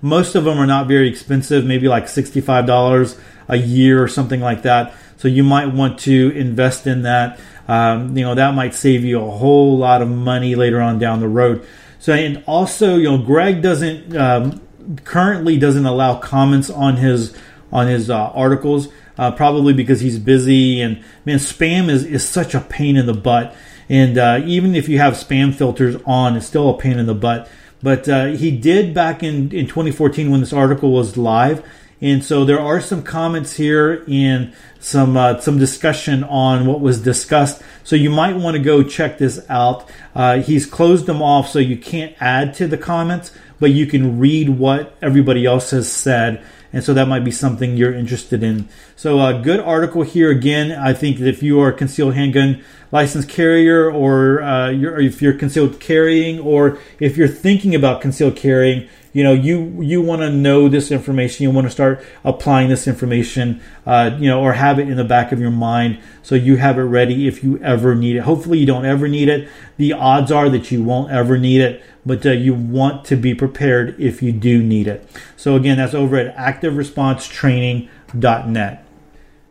most 0.00 0.34
of 0.34 0.44
them 0.44 0.58
are 0.58 0.66
not 0.66 0.86
very 0.86 1.08
expensive, 1.08 1.64
maybe 1.64 1.88
like 1.88 2.08
sixty 2.08 2.40
five 2.40 2.66
dollars 2.66 3.18
a 3.48 3.56
year 3.56 4.02
or 4.02 4.08
something 4.08 4.40
like 4.40 4.62
that. 4.62 4.94
So 5.16 5.28
you 5.28 5.44
might 5.44 5.66
want 5.66 6.00
to 6.00 6.32
invest 6.34 6.86
in 6.86 7.02
that. 7.02 7.38
Um, 7.68 8.16
you 8.16 8.24
know, 8.24 8.34
that 8.34 8.54
might 8.54 8.74
save 8.74 9.04
you 9.04 9.20
a 9.20 9.30
whole 9.30 9.78
lot 9.78 10.02
of 10.02 10.08
money 10.08 10.54
later 10.54 10.80
on 10.80 10.98
down 10.98 11.20
the 11.20 11.28
road. 11.28 11.66
So, 11.98 12.12
and 12.12 12.42
also, 12.46 12.96
you 12.96 13.04
know, 13.04 13.18
Greg 13.18 13.62
doesn't 13.62 14.16
um, 14.16 14.60
currently 15.04 15.58
doesn't 15.58 15.86
allow 15.86 16.18
comments 16.18 16.68
on 16.70 16.96
his 16.96 17.36
on 17.70 17.86
his 17.86 18.10
uh, 18.10 18.30
articles, 18.30 18.88
uh, 19.16 19.30
probably 19.32 19.72
because 19.72 20.00
he's 20.00 20.18
busy. 20.18 20.80
And 20.80 21.02
man, 21.24 21.38
spam 21.38 21.88
is 21.88 22.04
is 22.04 22.28
such 22.28 22.54
a 22.54 22.60
pain 22.60 22.96
in 22.96 23.06
the 23.06 23.14
butt. 23.14 23.54
And 23.88 24.18
uh, 24.18 24.40
even 24.44 24.74
if 24.74 24.88
you 24.88 24.98
have 24.98 25.14
spam 25.14 25.54
filters 25.54 25.96
on, 26.06 26.36
it's 26.36 26.46
still 26.46 26.70
a 26.70 26.78
pain 26.78 26.98
in 26.98 27.06
the 27.06 27.14
butt. 27.14 27.48
But 27.82 28.08
uh, 28.08 28.26
he 28.26 28.50
did 28.56 28.94
back 28.94 29.22
in 29.22 29.52
in 29.52 29.66
2014 29.66 30.30
when 30.30 30.40
this 30.40 30.52
article 30.52 30.92
was 30.92 31.16
live. 31.16 31.64
And 32.02 32.24
so 32.24 32.44
there 32.44 32.58
are 32.58 32.80
some 32.80 33.04
comments 33.04 33.54
here 33.54 34.04
and 34.08 34.52
some 34.80 35.16
uh, 35.16 35.38
some 35.38 35.56
discussion 35.58 36.24
on 36.24 36.66
what 36.66 36.80
was 36.80 37.00
discussed. 37.00 37.62
So 37.84 37.94
you 37.94 38.10
might 38.10 38.34
want 38.34 38.56
to 38.56 38.62
go 38.62 38.82
check 38.82 39.18
this 39.18 39.48
out. 39.48 39.88
Uh, 40.12 40.38
he's 40.38 40.66
closed 40.66 41.06
them 41.06 41.22
off 41.22 41.48
so 41.48 41.60
you 41.60 41.76
can't 41.78 42.16
add 42.20 42.54
to 42.54 42.66
the 42.66 42.76
comments, 42.76 43.30
but 43.60 43.70
you 43.70 43.86
can 43.86 44.18
read 44.18 44.48
what 44.48 44.96
everybody 45.00 45.46
else 45.46 45.70
has 45.70 45.90
said. 45.90 46.44
And 46.72 46.82
so 46.82 46.92
that 46.94 47.06
might 47.06 47.22
be 47.22 47.30
something 47.30 47.76
you're 47.76 47.94
interested 47.94 48.42
in. 48.42 48.68
So 48.96 49.18
a 49.18 49.34
uh, 49.34 49.42
good 49.42 49.60
article 49.60 50.02
here 50.02 50.30
again. 50.30 50.72
I 50.72 50.94
think 50.94 51.18
that 51.18 51.28
if 51.28 51.42
you 51.42 51.60
are 51.60 51.70
concealed 51.70 52.14
handgun 52.14 52.64
license 52.90 53.26
carrier, 53.26 53.90
or, 53.90 54.42
uh, 54.42 54.70
you're, 54.70 54.94
or 54.94 55.00
if 55.00 55.20
you're 55.20 55.34
concealed 55.34 55.80
carrying, 55.80 56.40
or 56.40 56.78
if 56.98 57.16
you're 57.16 57.28
thinking 57.28 57.74
about 57.74 58.00
concealed 58.00 58.36
carrying, 58.36 58.88
you 59.12 59.22
know 59.22 59.32
you 59.32 59.80
you 59.82 60.00
want 60.00 60.22
to 60.22 60.30
know 60.30 60.68
this 60.68 60.90
information 60.90 61.44
you 61.44 61.50
want 61.50 61.66
to 61.66 61.70
start 61.70 62.04
applying 62.24 62.68
this 62.68 62.88
information 62.88 63.60
uh, 63.86 64.16
you 64.18 64.28
know 64.28 64.40
or 64.40 64.54
have 64.54 64.78
it 64.78 64.88
in 64.88 64.96
the 64.96 65.04
back 65.04 65.32
of 65.32 65.40
your 65.40 65.50
mind 65.50 65.98
so 66.22 66.34
you 66.34 66.56
have 66.56 66.78
it 66.78 66.82
ready 66.82 67.28
if 67.28 67.44
you 67.44 67.58
ever 67.58 67.94
need 67.94 68.16
it. 68.16 68.20
Hopefully 68.20 68.58
you 68.58 68.64
don't 68.66 68.86
ever 68.86 69.08
need 69.08 69.28
it. 69.28 69.50
The 69.76 69.92
odds 69.92 70.32
are 70.32 70.48
that 70.48 70.70
you 70.70 70.82
won't 70.82 71.10
ever 71.10 71.36
need 71.38 71.60
it 71.60 71.82
but 72.04 72.26
uh, 72.26 72.30
you 72.30 72.52
want 72.54 73.04
to 73.06 73.16
be 73.16 73.34
prepared 73.34 74.00
if 74.00 74.22
you 74.22 74.32
do 74.32 74.62
need 74.62 74.86
it. 74.88 75.06
So 75.36 75.56
again 75.56 75.76
that's 75.76 75.94
over 75.94 76.16
at 76.16 76.34
activeresponsetraining.net 76.36 78.86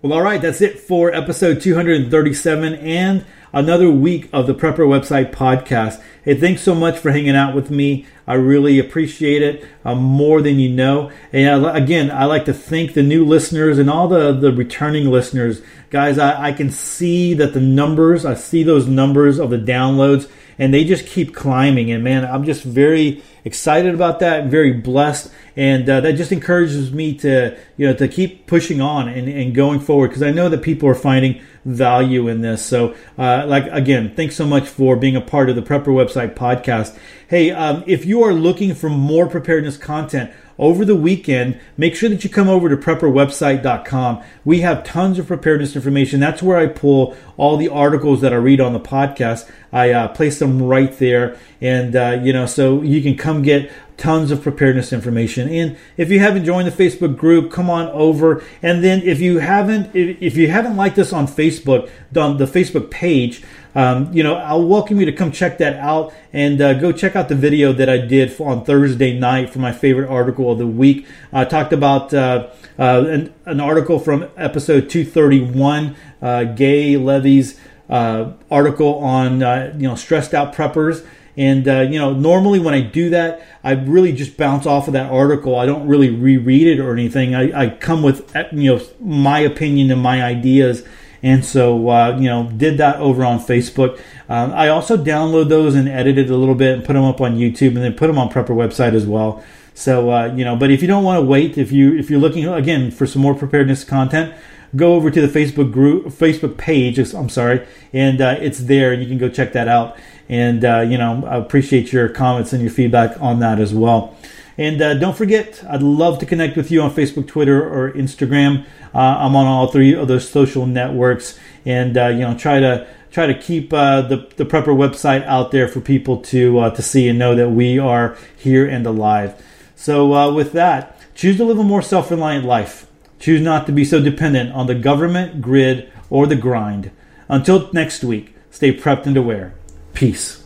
well 0.01 0.13
all 0.13 0.23
right 0.23 0.41
that's 0.41 0.61
it 0.61 0.79
for 0.79 1.13
episode 1.13 1.61
237 1.61 2.73
and 2.73 3.23
another 3.53 3.91
week 3.91 4.29
of 4.31 4.47
the 4.47 4.53
Prepper 4.53 4.87
Website 4.87 5.31
podcast. 5.31 6.01
Hey, 6.23 6.35
thanks 6.35 6.61
so 6.61 6.75
much 6.75 6.97
for 6.97 7.11
hanging 7.11 7.35
out 7.35 7.55
with 7.55 7.71
me. 7.71 8.05
I 8.27 8.35
really 8.35 8.79
appreciate 8.79 9.41
it 9.41 9.65
uh, 9.83 9.95
more 9.95 10.41
than 10.41 10.59
you 10.59 10.69
know. 10.69 11.11
And 11.33 11.65
I, 11.65 11.77
again, 11.77 12.11
I 12.11 12.25
like 12.25 12.45
to 12.45 12.53
thank 12.53 12.93
the 12.93 13.03
new 13.03 13.25
listeners 13.25 13.77
and 13.77 13.89
all 13.89 14.07
the, 14.07 14.31
the 14.31 14.51
returning 14.51 15.09
listeners. 15.09 15.61
Guys, 15.89 16.17
I, 16.17 16.49
I 16.49 16.51
can 16.53 16.71
see 16.71 17.33
that 17.33 17.53
the 17.53 17.59
numbers, 17.59 18.25
I 18.25 18.35
see 18.35 18.63
those 18.63 18.87
numbers 18.87 19.39
of 19.39 19.49
the 19.49 19.57
downloads, 19.57 20.29
and 20.61 20.71
they 20.71 20.83
just 20.83 21.07
keep 21.07 21.33
climbing. 21.33 21.89
And 21.91 22.03
man, 22.03 22.23
I'm 22.23 22.43
just 22.43 22.63
very 22.63 23.23
excited 23.43 23.95
about 23.95 24.19
that, 24.19 24.45
very 24.45 24.71
blessed, 24.73 25.31
and 25.55 25.89
uh, 25.89 26.01
that 26.01 26.13
just 26.13 26.31
encourages 26.31 26.93
me 26.93 27.15
to 27.15 27.57
you 27.77 27.87
know 27.87 27.95
to 27.95 28.07
keep 28.07 28.45
pushing 28.45 28.79
on 28.79 29.09
and, 29.09 29.27
and 29.27 29.55
going 29.55 29.79
forward 29.79 30.09
because 30.09 30.21
I 30.21 30.29
know 30.29 30.49
that 30.49 30.61
people 30.61 30.87
are 30.87 30.95
finding 30.95 31.41
value 31.65 32.27
in 32.27 32.41
this. 32.41 32.63
So, 32.63 32.95
uh, 33.17 33.45
like 33.47 33.65
again, 33.71 34.13
thanks 34.15 34.35
so 34.35 34.45
much 34.45 34.67
for 34.67 34.95
being 34.95 35.15
a 35.15 35.21
part 35.21 35.49
of 35.49 35.55
the 35.55 35.63
Prepper 35.63 35.87
Website 35.87 36.35
podcast. 36.35 36.95
Hey, 37.27 37.49
um, 37.49 37.83
if 37.87 38.05
you 38.05 38.21
are 38.21 38.33
looking 38.33 38.75
for 38.75 38.87
more 38.87 39.25
preparedness 39.27 39.77
content 39.77 40.31
over 40.61 40.85
the 40.85 40.95
weekend, 40.95 41.59
make 41.75 41.95
sure 41.95 42.07
that 42.07 42.23
you 42.23 42.29
come 42.29 42.47
over 42.47 42.69
to 42.69 42.77
prepperwebsite.com. 42.77 44.23
We 44.45 44.61
have 44.61 44.83
tons 44.83 45.17
of 45.17 45.27
preparedness 45.27 45.75
information. 45.75 46.19
That's 46.19 46.43
where 46.43 46.57
I 46.57 46.67
pull 46.67 47.17
all 47.35 47.57
the 47.57 47.67
articles 47.67 48.21
that 48.21 48.31
I 48.31 48.37
read 48.37 48.61
on 48.61 48.71
the 48.71 48.79
podcast. 48.79 49.49
I 49.73 49.89
uh, 49.89 50.07
place 50.09 50.37
them 50.37 50.61
right 50.61 50.95
there, 50.99 51.37
and 51.59 51.95
uh, 51.95 52.19
you 52.21 52.31
know, 52.31 52.45
so 52.45 52.83
you 52.83 53.01
can 53.01 53.17
come 53.17 53.41
get 53.41 53.71
tons 54.01 54.31
of 54.31 54.41
preparedness 54.41 54.91
information. 54.91 55.47
And 55.47 55.77
if 55.95 56.09
you 56.09 56.19
haven't 56.19 56.43
joined 56.43 56.67
the 56.67 56.71
Facebook 56.71 57.15
group, 57.15 57.51
come 57.51 57.69
on 57.69 57.87
over. 57.89 58.43
And 58.63 58.83
then 58.83 59.03
if 59.03 59.19
you 59.19 59.37
haven't, 59.37 59.95
if 59.95 60.35
you 60.35 60.49
haven't 60.49 60.75
liked 60.75 60.97
us 60.97 61.13
on 61.13 61.27
Facebook, 61.27 61.87
on 62.17 62.37
the 62.37 62.45
Facebook 62.45 62.89
page, 62.89 63.43
um, 63.75 64.11
you 64.11 64.23
know, 64.23 64.35
I'll 64.35 64.67
welcome 64.67 64.99
you 64.99 65.05
to 65.05 65.13
come 65.13 65.31
check 65.31 65.59
that 65.59 65.75
out 65.75 66.13
and 66.33 66.59
uh, 66.59 66.73
go 66.73 66.91
check 66.91 67.15
out 67.15 67.29
the 67.29 67.35
video 67.35 67.71
that 67.73 67.89
I 67.89 67.99
did 67.99 68.41
on 68.41 68.65
Thursday 68.65 69.17
night 69.17 69.51
for 69.51 69.59
my 69.59 69.71
favorite 69.71 70.09
article 70.09 70.51
of 70.51 70.57
the 70.57 70.67
week. 70.67 71.05
I 71.31 71.45
talked 71.45 71.71
about 71.71 72.11
uh, 72.11 72.49
uh, 72.79 73.05
an, 73.07 73.33
an, 73.45 73.59
article 73.59 73.99
from 73.99 74.29
episode 74.35 74.89
231, 74.89 75.95
uh, 76.23 76.43
Gaye 76.45 76.97
Levy's 76.97 77.59
uh, 77.87 78.33
article 78.49 78.95
on 78.95 79.43
uh, 79.43 79.73
you 79.77 79.87
know 79.87 79.95
stressed 79.95 80.33
out 80.33 80.55
preppers. 80.55 81.05
And 81.37 81.67
uh, 81.67 81.81
you 81.81 81.97
know, 81.99 82.13
normally 82.13 82.59
when 82.59 82.73
I 82.73 82.81
do 82.81 83.09
that, 83.11 83.45
I 83.63 83.71
really 83.71 84.11
just 84.11 84.37
bounce 84.37 84.65
off 84.65 84.87
of 84.87 84.93
that 84.93 85.11
article. 85.11 85.57
I 85.57 85.65
don't 85.65 85.87
really 85.87 86.09
reread 86.09 86.67
it 86.67 86.79
or 86.79 86.93
anything. 86.93 87.35
I, 87.35 87.63
I 87.63 87.69
come 87.69 88.03
with 88.03 88.35
you 88.51 88.75
know 88.75 88.81
my 88.99 89.39
opinion 89.39 89.91
and 89.91 90.01
my 90.01 90.23
ideas. 90.23 90.83
And 91.23 91.45
so, 91.45 91.89
uh, 91.89 92.17
you 92.17 92.27
know, 92.27 92.49
did 92.49 92.79
that 92.79 92.95
over 92.95 93.23
on 93.23 93.39
Facebook. 93.39 94.01
Um, 94.27 94.51
I 94.53 94.69
also 94.69 94.97
download 94.97 95.49
those 95.49 95.75
and 95.75 95.87
edit 95.87 96.17
it 96.17 96.31
a 96.31 96.35
little 96.35 96.55
bit 96.55 96.73
and 96.73 96.83
put 96.83 96.93
them 96.93 97.03
up 97.03 97.21
on 97.21 97.37
YouTube 97.37 97.75
and 97.75 97.83
then 97.83 97.93
put 97.93 98.07
them 98.07 98.17
on 98.17 98.29
Prepper 98.31 98.55
website 98.55 98.95
as 98.95 99.05
well. 99.05 99.43
So, 99.73 100.11
uh, 100.11 100.33
you 100.33 100.43
know, 100.43 100.55
but 100.55 100.71
if 100.71 100.81
you 100.81 100.87
don't 100.87 101.03
want 101.03 101.19
to 101.19 101.25
wait, 101.25 101.57
if 101.57 101.71
you 101.71 101.97
if 101.97 102.09
you're 102.09 102.19
looking 102.19 102.47
again 102.47 102.91
for 102.91 103.07
some 103.07 103.21
more 103.21 103.35
preparedness 103.35 103.83
content, 103.83 104.33
go 104.75 104.95
over 104.95 105.09
to 105.11 105.25
the 105.25 105.27
Facebook 105.27 105.71
group, 105.71 106.07
Facebook 106.07 106.57
page. 106.57 106.97
I'm 106.99 107.29
sorry, 107.29 107.65
and 107.93 108.21
uh, 108.21 108.37
it's 108.39 108.59
there, 108.59 108.93
you 108.93 109.07
can 109.07 109.17
go 109.17 109.29
check 109.29 109.53
that 109.53 109.67
out. 109.67 109.97
And 110.31 110.63
uh, 110.63 110.79
you 110.79 110.97
know, 110.97 111.25
I 111.27 111.35
appreciate 111.35 111.91
your 111.91 112.07
comments 112.09 112.53
and 112.53 112.61
your 112.61 112.71
feedback 112.71 113.21
on 113.21 113.39
that 113.41 113.59
as 113.59 113.73
well. 113.73 114.17
And 114.57 114.81
uh, 114.81 114.93
don't 114.93 115.15
forget, 115.15 115.63
I'd 115.69 115.83
love 115.83 116.19
to 116.19 116.25
connect 116.25 116.55
with 116.55 116.71
you 116.71 116.81
on 116.81 116.91
Facebook, 116.91 117.27
Twitter, 117.27 117.61
or 117.61 117.91
Instagram. 117.91 118.65
Uh, 118.93 118.97
I'm 118.97 119.35
on 119.35 119.45
all 119.45 119.67
three 119.67 119.93
of 119.93 120.07
those 120.07 120.27
social 120.29 120.65
networks, 120.65 121.37
and 121.65 121.97
uh, 121.97 122.07
you 122.07 122.19
know, 122.19 122.37
try 122.37 122.59
to 122.61 122.87
try 123.11 123.27
to 123.27 123.37
keep 123.37 123.73
uh, 123.73 124.01
the 124.01 124.29
the 124.37 124.45
Prepper 124.45 124.75
website 124.75 125.25
out 125.25 125.51
there 125.51 125.67
for 125.67 125.81
people 125.81 126.21
to 126.21 126.59
uh, 126.59 126.69
to 126.71 126.81
see 126.81 127.09
and 127.09 127.19
know 127.19 127.35
that 127.35 127.49
we 127.49 127.77
are 127.77 128.17
here 128.37 128.65
and 128.65 128.87
alive. 128.87 129.41
So 129.75 130.13
uh, 130.13 130.31
with 130.31 130.53
that, 130.53 130.97
choose 131.13 131.37
to 131.37 131.43
live 131.43 131.59
a 131.59 131.63
more 131.63 131.81
self-reliant 131.81 132.45
life. 132.45 132.87
Choose 133.19 133.41
not 133.41 133.65
to 133.65 133.71
be 133.71 133.83
so 133.83 134.01
dependent 134.01 134.53
on 134.53 134.67
the 134.67 134.75
government, 134.75 135.41
grid, 135.41 135.91
or 136.09 136.25
the 136.25 136.35
grind. 136.35 136.91
Until 137.27 137.69
next 137.73 138.03
week, 138.03 138.35
stay 138.49 138.75
prepped 138.75 139.05
and 139.05 139.17
aware. 139.17 139.53
Peace. 139.93 140.40